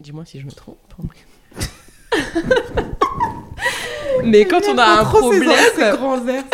[0.00, 0.78] dis-moi si je me trompe.
[4.24, 5.44] Mais quand on a un problème,
[5.96, 6.44] grands airs.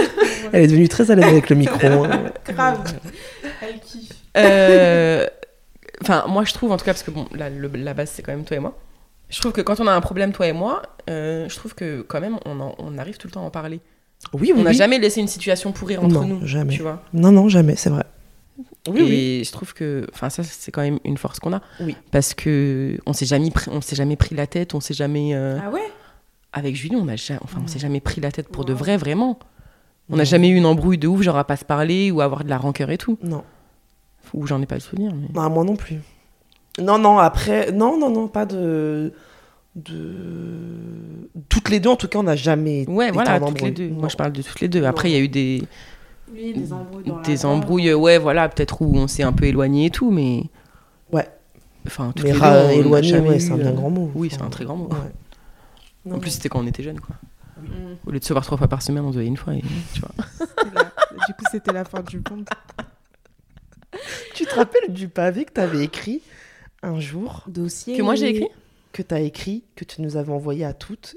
[0.52, 2.05] Elle est devenue très à l'aise avec le micro.
[2.05, 2.24] hein.
[2.48, 2.94] Grave.
[3.62, 4.11] Elle kiffe.
[4.36, 5.26] Euh,
[6.02, 8.22] Enfin, moi je trouve en tout cas, parce que bon, la, le- la base c'est
[8.22, 8.76] quand même toi et moi.
[9.30, 12.02] Je trouve que quand on a un problème, toi et moi, euh, je trouve que
[12.02, 13.80] quand même on, en- on arrive tout le temps à en parler.
[14.32, 14.55] Oui, oui.
[14.57, 14.76] On n'a oui.
[14.76, 16.46] jamais laissé une situation pourrir entre Non, nous.
[16.46, 16.74] jamais.
[16.74, 18.05] Tu vois Non, non, jamais, c'est vrai.
[18.88, 19.42] Oui, et oui.
[19.46, 21.61] je trouve que, enfin, ça, c'est quand même une force qu'on a.
[21.80, 21.96] Oui.
[22.11, 25.30] Parce que on s'est jamais, pris- on s'est jamais pris la tête, on s'est jamais.
[25.34, 25.80] euh, Ah ouais?
[26.57, 28.96] Avec Julie, on a jamais, enfin, on s'est jamais pris la tête pour de vrai,
[28.96, 29.38] vraiment.
[30.09, 32.24] On n'a jamais eu une embrouille de ouf, genre à pas se parler ou à
[32.24, 33.18] avoir de la rancœur et tout.
[33.22, 33.42] Non.
[34.34, 35.12] Ou j'en ai pas le souvenir.
[35.14, 35.28] Mais...
[35.36, 35.96] Ah, moi non plus.
[36.80, 37.72] Non, non, après.
[37.72, 39.12] Non, non, non, pas de.
[39.74, 41.30] de...
[41.48, 42.86] Toutes les deux, en tout cas, on n'a jamais.
[42.88, 43.72] Ouais, été voilà, en toutes les embrouille.
[43.72, 43.88] deux.
[43.88, 44.00] Non.
[44.00, 44.84] Moi, je parle de toutes les deux.
[44.84, 45.62] Après, il y a eu des,
[46.32, 49.86] Oui, des embrouilles dans des embrouilles, ouais, voilà, peut-être où on s'est un peu éloigné
[49.86, 50.44] et tout, mais.
[51.12, 51.28] Ouais.
[51.86, 53.90] Enfin, toutes Mais les deux, on n'a éloigné, jamais ouais, c'est un bien euh, grand
[53.90, 54.11] mot.
[54.14, 54.88] Oui, c'est un très grand mot.
[54.88, 55.12] ouais.
[56.05, 57.16] Non, En plus, c'était quand on était jeunes, quoi.
[57.61, 57.94] Mm.
[58.07, 59.55] Au lieu de se voir trois fois par semaine, on se voyait une fois.
[59.55, 59.62] Et,
[59.94, 60.11] tu vois.
[60.38, 60.84] C'était la-
[61.26, 62.48] Du coup, c'était la fin du monde.
[64.34, 66.20] Tu te rappelles du pavé que tu avais écrit
[66.82, 67.96] un jour Dossier.
[67.96, 68.48] Que moi, j'ai écrit
[68.92, 71.16] que tu as écrit, que tu nous avais envoyé à toutes,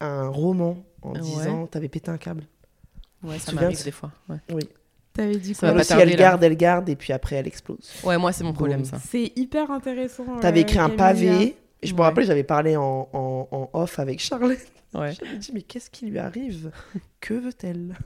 [0.00, 1.20] un roman en Ouais.
[1.20, 2.44] disant t'avais pété un câble.
[3.22, 4.10] Ouais, ça m'arrive des fois.
[4.28, 4.62] Ouais, Oui.
[5.12, 6.14] T'avais dit Ça quoi Elle aussi, elle là.
[6.16, 7.90] garde, elle garde, et puis après elle explose.
[8.04, 8.98] ouais moi, c'est mon problème, ça.
[8.98, 10.24] C'est hyper intéressant.
[10.40, 11.56] T'avais euh, écrit un pavé.
[11.82, 12.04] Et je me Ouais.
[12.04, 14.58] rappelle, j'avais parlé en, en- en off avec Charlotte.
[14.94, 15.12] Ouais.
[15.12, 16.70] J'avais dit, mais qu'est-ce qui lui arrive?
[17.20, 17.96] Que veut-elle?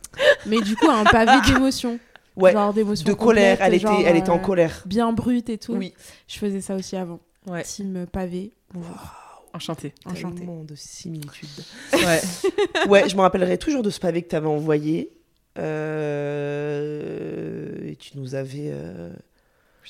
[0.46, 1.98] Mais du coup, un pavé d'émotion.
[2.36, 3.06] Ouais, Genre d'émotion.
[3.06, 3.58] de colère.
[3.60, 4.82] Elle était, elle était en euh, colère.
[4.86, 5.74] Bien brute et tout.
[5.74, 5.94] Oui.
[6.28, 7.20] Je faisais ça aussi avant.
[7.46, 7.62] Ouais.
[7.62, 8.52] Team pavé.
[9.52, 9.92] Enchanté.
[10.04, 10.38] Enchanté.
[10.38, 11.48] Tellement de similitudes.
[11.92, 12.20] Ouais.
[12.88, 15.12] ouais, je me rappellerai toujours de ce pavé que tu avais envoyé.
[16.54, 18.70] Euh, Et tu nous avais.
[18.72, 19.10] euh,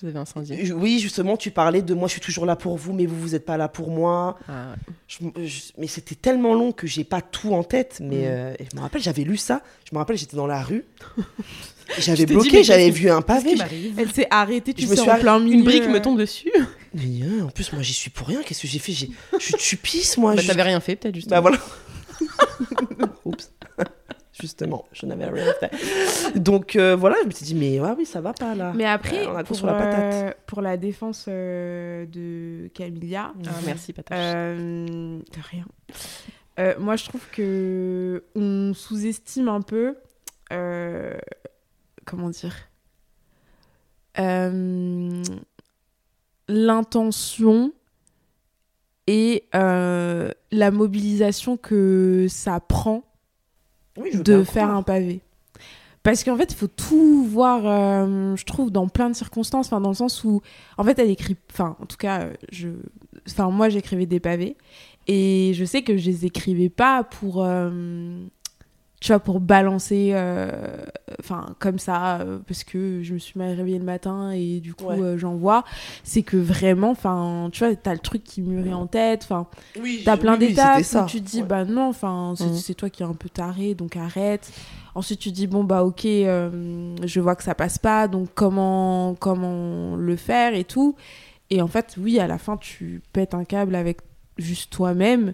[0.03, 0.73] Vous avais incendié.
[0.73, 3.29] Oui, justement, tu parlais de moi, je suis toujours là pour vous, mais vous, vous
[3.31, 4.37] n'êtes pas là pour moi.
[4.49, 4.93] Ah, ouais.
[5.07, 7.99] Je- je- mais c'était tellement long que j'ai pas tout en tête.
[8.03, 8.25] Mais Mm.
[8.27, 9.63] euh, je me rappelle, j'avais lu ça.
[9.89, 10.85] Je me rappelle, j'étais dans la rue.
[11.99, 13.57] J'avais bloqué, j'avais vu un pavé.
[13.99, 15.57] Elle s'est arrêtée, tu Je me suis en plein milieu.
[15.59, 16.51] Une brique me tombe dessus.
[16.95, 18.41] Mais euh, en plus, moi, j'y suis pour rien.
[18.43, 18.93] Qu'est-ce que j'ai fait?
[18.93, 20.35] J'ai- Je suis pisse, moi.
[20.35, 21.37] Bah, je- t'avais rien fait, peut-être, justement.
[21.37, 21.59] Bah voilà.
[24.45, 26.39] Justement, je n'avais rien fait.
[26.39, 28.73] Donc euh, voilà, je me suis dit, mais ouais, oui, ça va pas là.
[28.77, 30.15] Mais après, Euh, on a pour, sur la patate.
[30.15, 34.19] euh, pour la défense euh, de Camilla, Ah, merci, Patache.
[34.21, 35.65] euh, de rien.
[36.61, 39.97] Euh, moi, je trouve que on sous-estime un peu.
[40.53, 41.17] euh,
[42.05, 42.55] comment dire
[44.19, 45.23] euh,
[46.49, 47.73] L'intention
[49.07, 53.03] et euh, la mobilisation que ça prend
[53.97, 54.77] Oui, je veux de faire croire.
[54.79, 55.21] un pavé.
[56.03, 59.67] Parce qu'en fait, il faut tout voir, euh, je trouve, dans plein de circonstances.
[59.67, 60.43] Enfin, dans le sens où,
[60.77, 61.37] en fait, elle écrit.
[61.51, 62.69] Enfin, en tout cas, je.
[63.29, 64.57] Enfin, moi, j'écrivais des pavés.
[65.07, 67.43] Et je sais que je les écrivais pas pour.
[67.43, 68.19] euh,
[69.05, 70.13] tu vois, pour balancer.
[70.15, 70.51] euh,
[71.21, 74.75] Enfin, comme ça, euh, parce que je me suis mal réveillée le matin et du
[74.75, 75.01] coup, Ouais.
[75.01, 75.63] euh, j'en vois.
[76.03, 79.21] C'est que vraiment, enfin, tu vois, t'as le truc qui mûrit en tête.
[79.25, 79.47] Enfin,
[79.81, 81.47] Oui, T'as plein oui, d'étapes où tu te dis, Ouais.
[81.49, 82.55] bah non, enfin, c'est Mhm.
[82.57, 84.51] c'est toi qui es un peu taré, donc arrête.
[84.95, 89.15] Ensuite, tu dis, bon, bah ok, euh, je vois que ça passe pas, donc comment,
[89.21, 90.97] comment le faire et tout.
[91.51, 93.99] Et en fait, oui, à la fin, tu pètes un câble avec
[94.39, 95.33] juste toi-même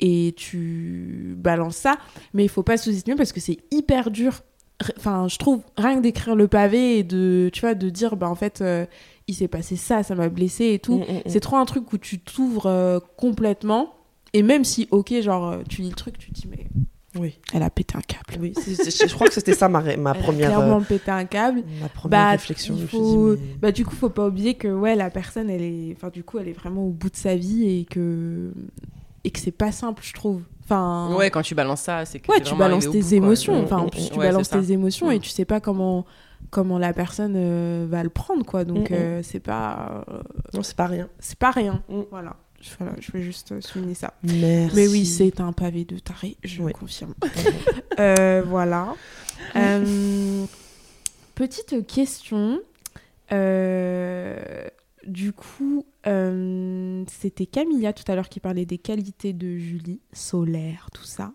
[0.00, 1.96] et tu balances ça.
[2.32, 4.40] Mais il faut pas sous-estimer parce que c'est hyper dur.
[4.98, 8.28] Enfin, je trouve, rien que d'écrire le pavé et de, tu vois, de dire, bah
[8.28, 8.86] en fait, euh,
[9.28, 10.98] il s'est passé ça, ça m'a blessé et tout.
[10.98, 11.22] Mm, mm, mm.
[11.26, 13.94] C'est trop un truc où tu t'ouvres euh, complètement.
[14.32, 16.66] Et même si, ok, genre, euh, tu lis le truc, tu te dis, mais
[17.16, 18.42] Oui, Elle a pété un câble.
[18.42, 18.52] oui.
[18.66, 21.62] je crois que c'était ça ma, ma Elle a première, clairement euh, pété un câble.
[21.80, 22.74] ma première Bah, réflexion.
[22.74, 24.96] il Je me suis faut- dit, mais- Bah du coup, faut pas oublier que ouais,
[24.96, 27.78] la personne, elle est, enfin du coup, elle est vraiment au bout de sa vie
[27.78, 28.52] et que
[29.24, 30.42] et que c'est pas simple, je trouve.
[30.64, 33.62] Enfin, Ouais, quand tu balances ça, c'est que ouais, tu balances tes bout, émotions.
[33.62, 35.20] Enfin, en plus, tu Ouais, balances tes émotions et Mm.
[35.20, 36.04] tu sais pas comment
[36.50, 38.64] comment la personne euh, va le prendre, quoi.
[38.64, 38.96] Donc Mm, mm.
[38.98, 40.20] euh, c'est pas euh,
[40.54, 41.08] Non, c'est pas rien.
[41.18, 41.82] c'est pas rien.
[41.88, 42.00] Mm.
[42.10, 42.36] Voilà.
[42.60, 44.14] Je, voilà, je vais juste euh, souligner ça.
[44.22, 44.74] Merci.
[44.76, 46.72] Mais oui, c'est un pavé de taré, je Oui.
[46.72, 47.14] confirme.
[48.00, 48.94] Euh, voilà.
[49.56, 50.44] Euh,
[51.34, 52.60] petite question.
[55.06, 60.88] Du coup, euh, c'était Camilla tout à l'heure qui parlait des qualités de Julie, solaire,
[60.92, 61.32] tout ça.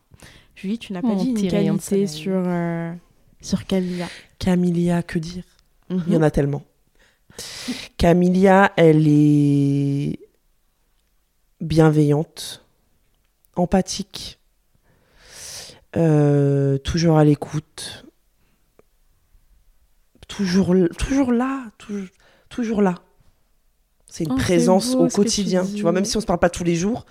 [0.55, 2.93] Julie, tu n'as pas Mon dit une qualité sur, euh,
[3.41, 4.07] sur Camilla.
[4.39, 5.43] Camilia, que dire?
[5.89, 6.03] Mhm.
[6.07, 6.63] Il y en a tellement.
[7.97, 10.19] Camilia, elle est
[11.61, 12.65] bienveillante,
[13.55, 14.39] empathique,
[15.95, 18.05] euh, toujours à l'écoute,
[20.27, 22.07] toujours, toujours là, toujours,
[22.49, 22.95] toujours là.
[24.09, 25.63] C'est une Oh, présence beau au tu quotidien.
[25.65, 27.05] Tu, vois, même si on se parle pas tous les jours,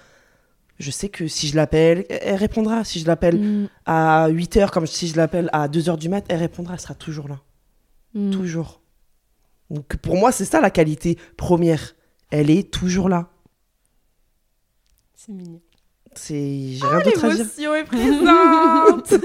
[0.78, 2.82] je sais que si je l'appelle, elle répondra.
[2.84, 6.08] Si je l'appelle Mm, à 8 heures, comme si je l'appelle à 2 heures du
[6.08, 7.38] mat, elle répondra, elle sera toujours là.
[8.14, 8.30] mm.
[8.32, 8.80] Toujours.
[9.70, 11.94] Donc pour moi, c'est ça la qualité première.
[12.30, 13.28] Elle est toujours là.
[15.14, 15.60] C'est mignon.
[16.14, 17.38] C'est j'ai rien d'autre à dire.
[17.38, 19.14] L'émotion est présente.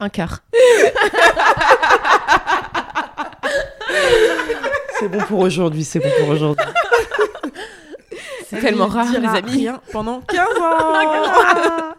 [0.00, 0.42] Un quart.
[5.00, 6.64] C'est bon pour aujourd'hui, c'est bon pour aujourd'hui.
[8.48, 9.50] C'est tellement Elle rare, les amis.
[9.52, 11.94] rien pendant 15 ans.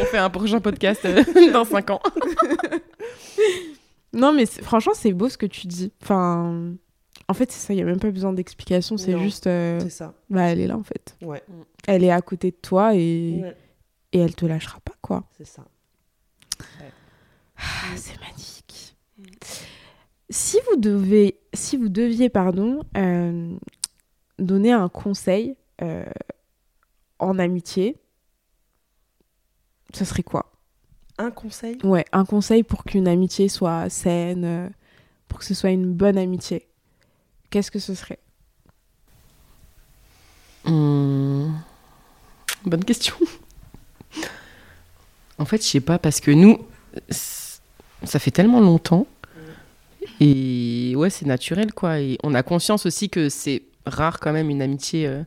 [0.00, 1.22] On fait un prochain podcast euh,
[1.52, 2.00] dans 5 ans.
[4.12, 5.92] Non, mais franchement, c'est beau ce que tu dis.
[6.02, 6.72] Enfin,
[7.28, 8.96] en fait, c'est ça, il n'y a même pas besoin d'explication.
[8.96, 9.46] C'est juste.
[9.46, 10.14] euh, C'est ça.
[10.30, 11.16] bah, elle est là, en fait.
[11.22, 11.42] Ouais.
[11.86, 13.56] Elle est à côté de toi et, Ouais,
[14.12, 15.24] et elle te lâchera pas, quoi.
[15.36, 15.62] c'est ça.
[17.58, 17.62] Ah,
[17.96, 18.96] c'est magnifique.
[20.28, 23.56] Si vous devez, si vous deviez, pardon, euh,
[24.38, 26.04] donner un conseil euh,
[27.18, 27.96] en amitié,
[29.94, 30.52] ce serait quoi?
[31.18, 31.78] Un conseil?
[31.84, 34.68] Ouais, un conseil pour qu'une amitié soit saine, euh,
[35.28, 36.66] pour que ce soit une bonne amitié.
[37.50, 38.18] Qu'est-ce que ce serait?
[40.64, 41.52] Hmm.
[42.64, 43.14] Bonne question.
[45.38, 46.58] En fait, je sais pas, parce que nous,
[47.10, 49.06] ça fait tellement longtemps.
[50.20, 52.00] Et ouais, c'est naturel, quoi.
[52.00, 55.22] Et on a conscience aussi que c'est rare, quand même, une amitié euh,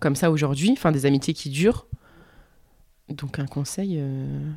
[0.00, 0.70] comme ça aujourd'hui.
[0.72, 1.86] Enfin, des amitiés qui durent.
[3.08, 4.50] Donc, un conseil, euh,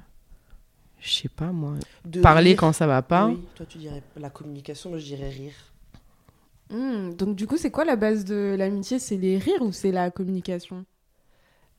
[1.02, 1.74] je sais pas, moi.
[2.06, 2.60] De Parler rire.
[2.60, 3.28] quand ça va pas.
[3.28, 5.54] Oui, toi tu dirais la communication, moi je dirais rire.
[6.70, 8.98] Hmm, Donc du coup, c'est quoi la base de l'amitié?
[8.98, 10.86] C'est les rires ou c'est la communication?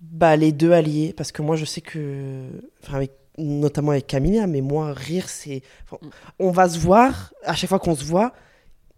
[0.00, 2.44] Bah les deux alliés, parce que moi je sais que,
[2.82, 5.98] enfin avec, notamment avec Camilla, mais moi rire c'est, enfin,
[6.38, 8.32] on va se voir, à chaque fois qu'on se voit,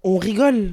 [0.02, 0.72] on rigole.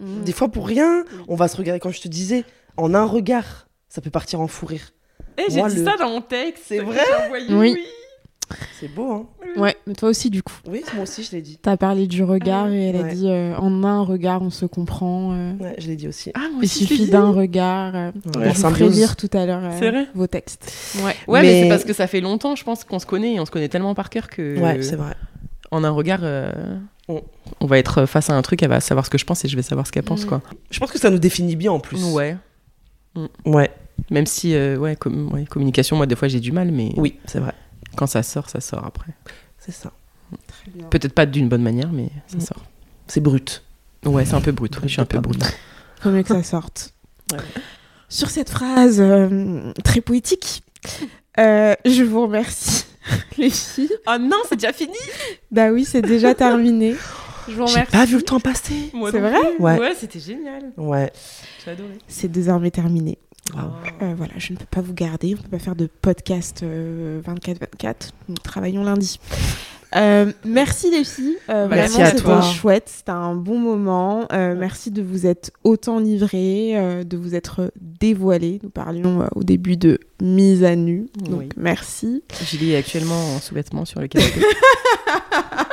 [0.00, 0.22] Hmm.
[0.22, 2.44] Des fois pour rien, on va se regarder, comme je te disais,
[2.76, 4.92] en un regard, ça peut partir en fou rire.
[5.38, 6.64] Eh, j'ai dit ça dans mon texte.
[6.66, 7.00] C'est vrai
[7.50, 7.76] Oui.
[8.80, 9.26] C'est beau, hein
[9.56, 10.54] Ouais, mais toi aussi, du coup.
[10.70, 11.58] Oui, moi aussi je l'ai dit.
[11.60, 15.32] T'as parlé du regard et elle a dit euh, en un regard, on se comprend.
[15.32, 16.30] euh, Ouais, je l'ai dit aussi.
[16.34, 17.94] Ah, moi il aussi, je l'ai suffit d'un regard.
[17.96, 20.72] euh, Ouais, je vous lire tout à l'heure euh, C'est vrai vos textes.
[21.04, 21.14] Ouais.
[21.26, 23.40] Ouais, mais, Mais- c'est parce que ça fait longtemps, je pense, qu'on se connaît et
[23.40, 24.58] on se connaît tellement par cœur que.
[24.60, 25.14] Ouais, c'est vrai.
[25.70, 26.50] En un regard, euh,
[27.08, 27.16] Mm.
[27.60, 29.48] on va être face à un truc, elle va savoir ce que je pense et
[29.48, 30.28] je vais savoir ce qu'elle pense, Mm.
[30.28, 30.42] quoi.
[30.70, 32.02] Je pense que ça nous définit bien en plus.
[32.12, 32.36] Ouais.
[33.44, 33.70] Ouais,
[34.10, 37.16] Même si, euh, ouais, com- ouais, communication, moi, des fois, j'ai du mal, mais oui,
[37.26, 37.52] c'est vrai.
[37.96, 39.12] Quand ça sort, ça sort après.
[39.58, 39.92] C'est ça.
[40.46, 40.86] Très bien.
[40.88, 42.40] Peut-être pas d'une bonne manière, mais ça Mm.
[42.40, 42.64] sort.
[43.06, 43.62] C'est brut.
[44.04, 44.78] Ouais, c'est un peu brut.
[44.82, 45.42] je suis un peu brut.
[46.00, 46.92] Faut mieux que ça sorte.
[47.32, 47.38] Ouais.
[48.08, 50.62] Sur cette phrase euh, très poétique,
[51.38, 52.84] euh, je vous remercie,
[53.38, 53.90] les filles.
[54.06, 54.94] Oh non, c'est déjà fini
[55.50, 56.94] Bah oui, c'est déjà terminé.
[57.48, 57.92] Je vous J'ai remercie.
[57.92, 58.90] pas vu le temps passer.
[59.10, 59.78] C'est vrai Ouais.
[59.78, 60.70] Ouais, c'était génial.
[60.76, 61.10] Ouais.
[61.64, 61.98] J'ai adoré.
[62.06, 63.18] C'est désormais terminé.
[64.02, 66.62] Euh, voilà, je ne peux pas vous garder, on ne peut pas faire de podcast
[66.62, 68.10] euh, 24-24.
[68.28, 69.18] Nous travaillons lundi.
[69.96, 74.26] Euh, merci les filles, Euh, Merci vraiment c'était chouette, c'était un bon moment.
[74.32, 78.60] Euh, merci de vous être autant livrés, euh, de vous être dévoilés.
[78.62, 81.48] Nous parlions euh, au début de mise à nu, donc Oui.
[81.56, 82.22] merci.
[82.44, 84.40] Julie est actuellement en sous-vêtements sur le canapé.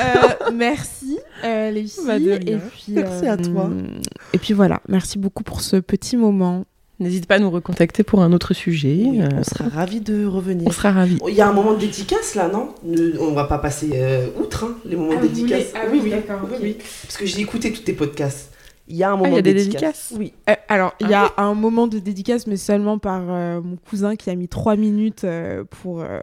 [0.00, 2.04] Euh, merci euh, les filles.
[2.06, 3.70] Bah, et puis, Merci à toi.
[3.70, 3.82] euh,
[4.32, 6.64] Et puis voilà, merci beaucoup pour ce petit moment.
[6.98, 8.98] N'hésite pas à nous recontacter pour un autre sujet.
[9.06, 10.68] Oui, euh, on sera ravis de revenir.
[10.68, 11.18] on sera ravis.
[11.28, 12.74] Il y a un moment de dédicace là, non?
[12.84, 15.58] Ne- On va pas passer euh, outre hein, les moments Ah, de dédicace.
[15.68, 16.76] voulez- ah oui, oui, oui, oui.
[17.04, 18.50] Parce que j'ai écouté tous tes podcasts.
[18.90, 20.12] Il y a un Ah, moment il y a de des dédicace.
[20.12, 20.32] dédicaces Oui.
[20.50, 23.76] Euh, alors, il y Ah a un moment de dédicace, mais seulement par euh, mon
[23.76, 26.20] cousin qui a mis trois minutes euh, pour, euh,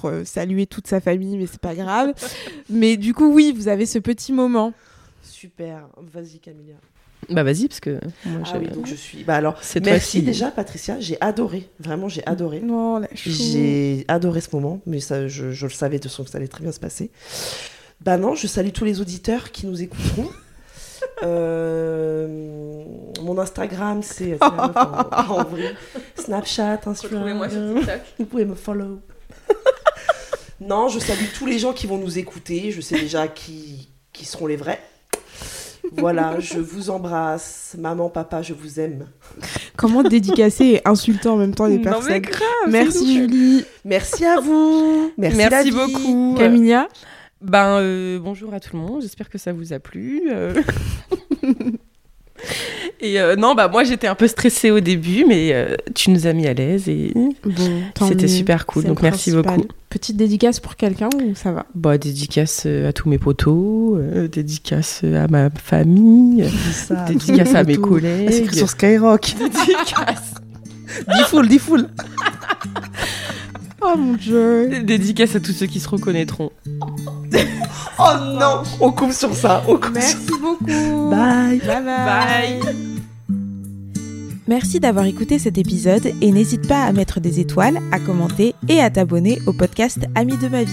[0.00, 2.12] pour euh, saluer toute sa famille, mais c'est pas grave.
[2.70, 4.72] mais du coup, oui, vous avez ce petit moment.
[5.22, 5.86] Super.
[6.12, 6.74] Vas-y, Camilla.
[7.30, 9.24] Bah vas-y, parce que moi, Ah oui, j'ai- donc je suis.
[9.24, 11.00] Bah alors, merci déjà, Patricia.
[11.00, 11.68] J'ai adoré.
[11.80, 12.60] Vraiment, j'ai adoré.
[12.60, 13.30] Non, la chou.
[13.30, 16.36] J'ai adoré ce moment, mais ça, je, je le savais de toute façon que ça
[16.38, 17.10] allait très bien se passer.
[18.02, 20.28] Bah non, je salue tous les auditeurs qui nous écouteront.
[21.22, 22.26] Euh,
[23.22, 25.74] mon Instagram, c'est en- en vrai.
[26.16, 27.48] Snapchat, Instagram.
[28.18, 29.00] Vous pouvez me follow.
[30.60, 32.70] non, je salue tous les gens qui vont nous écouter.
[32.70, 34.80] Je sais déjà qui, qui seront les vrais.
[35.92, 37.76] Voilà, je vous embrasse.
[37.78, 39.06] Maman, papa, je vous aime.
[39.76, 43.14] Comment dédicacer et insulter en même temps les Non, mais personnes grave, Merci.
[43.14, 43.64] Julie.
[43.84, 45.12] Merci à vous.
[45.18, 46.34] Merci, Merci, beaucoup.
[46.38, 46.88] Camilla
[47.40, 50.22] Ben, euh, bonjour à tout le monde, j'espère que ça vous a plu.
[50.32, 50.54] euh.
[53.00, 56.32] et euh, non, bah moi j'étais un peu stressée au début, mais tu nous as
[56.32, 57.12] mis à l'aise et
[57.44, 59.66] Bon, c'était super cool, donc merci beaucoup.
[59.90, 61.66] Petite dédicace pour quelqu'un ou ça va?
[61.74, 63.98] Bah, dédicace à tous mes potos,
[64.30, 68.30] dédicace à ma famille, Ça, dédicace à mes collègues.
[68.30, 69.34] C'est écrit sur Skyrock.
[69.38, 70.34] dédicace.
[71.08, 71.88] Dis full, dis full.
[73.86, 76.50] Oh mon dieu dédicace à tous ceux qui se reconnaîtront.
[77.96, 78.10] Oh
[78.40, 79.62] non, on coupe sur ça.
[79.68, 81.10] On coupe Merci beaucoup.
[81.10, 82.60] Bye bye Bye.
[84.48, 88.80] Merci d'avoir écouté cet épisode et n'hésite pas à mettre des étoiles, à commenter et
[88.80, 90.72] à t'abonner au podcast Amis de ma vie.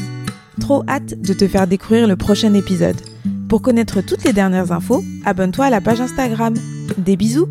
[0.60, 3.00] Trop hâte de te faire découvrir le prochain épisode.
[3.48, 6.56] Pour connaître toutes les dernières infos, abonne-toi à la page Instagram.
[6.98, 7.48] Des bisous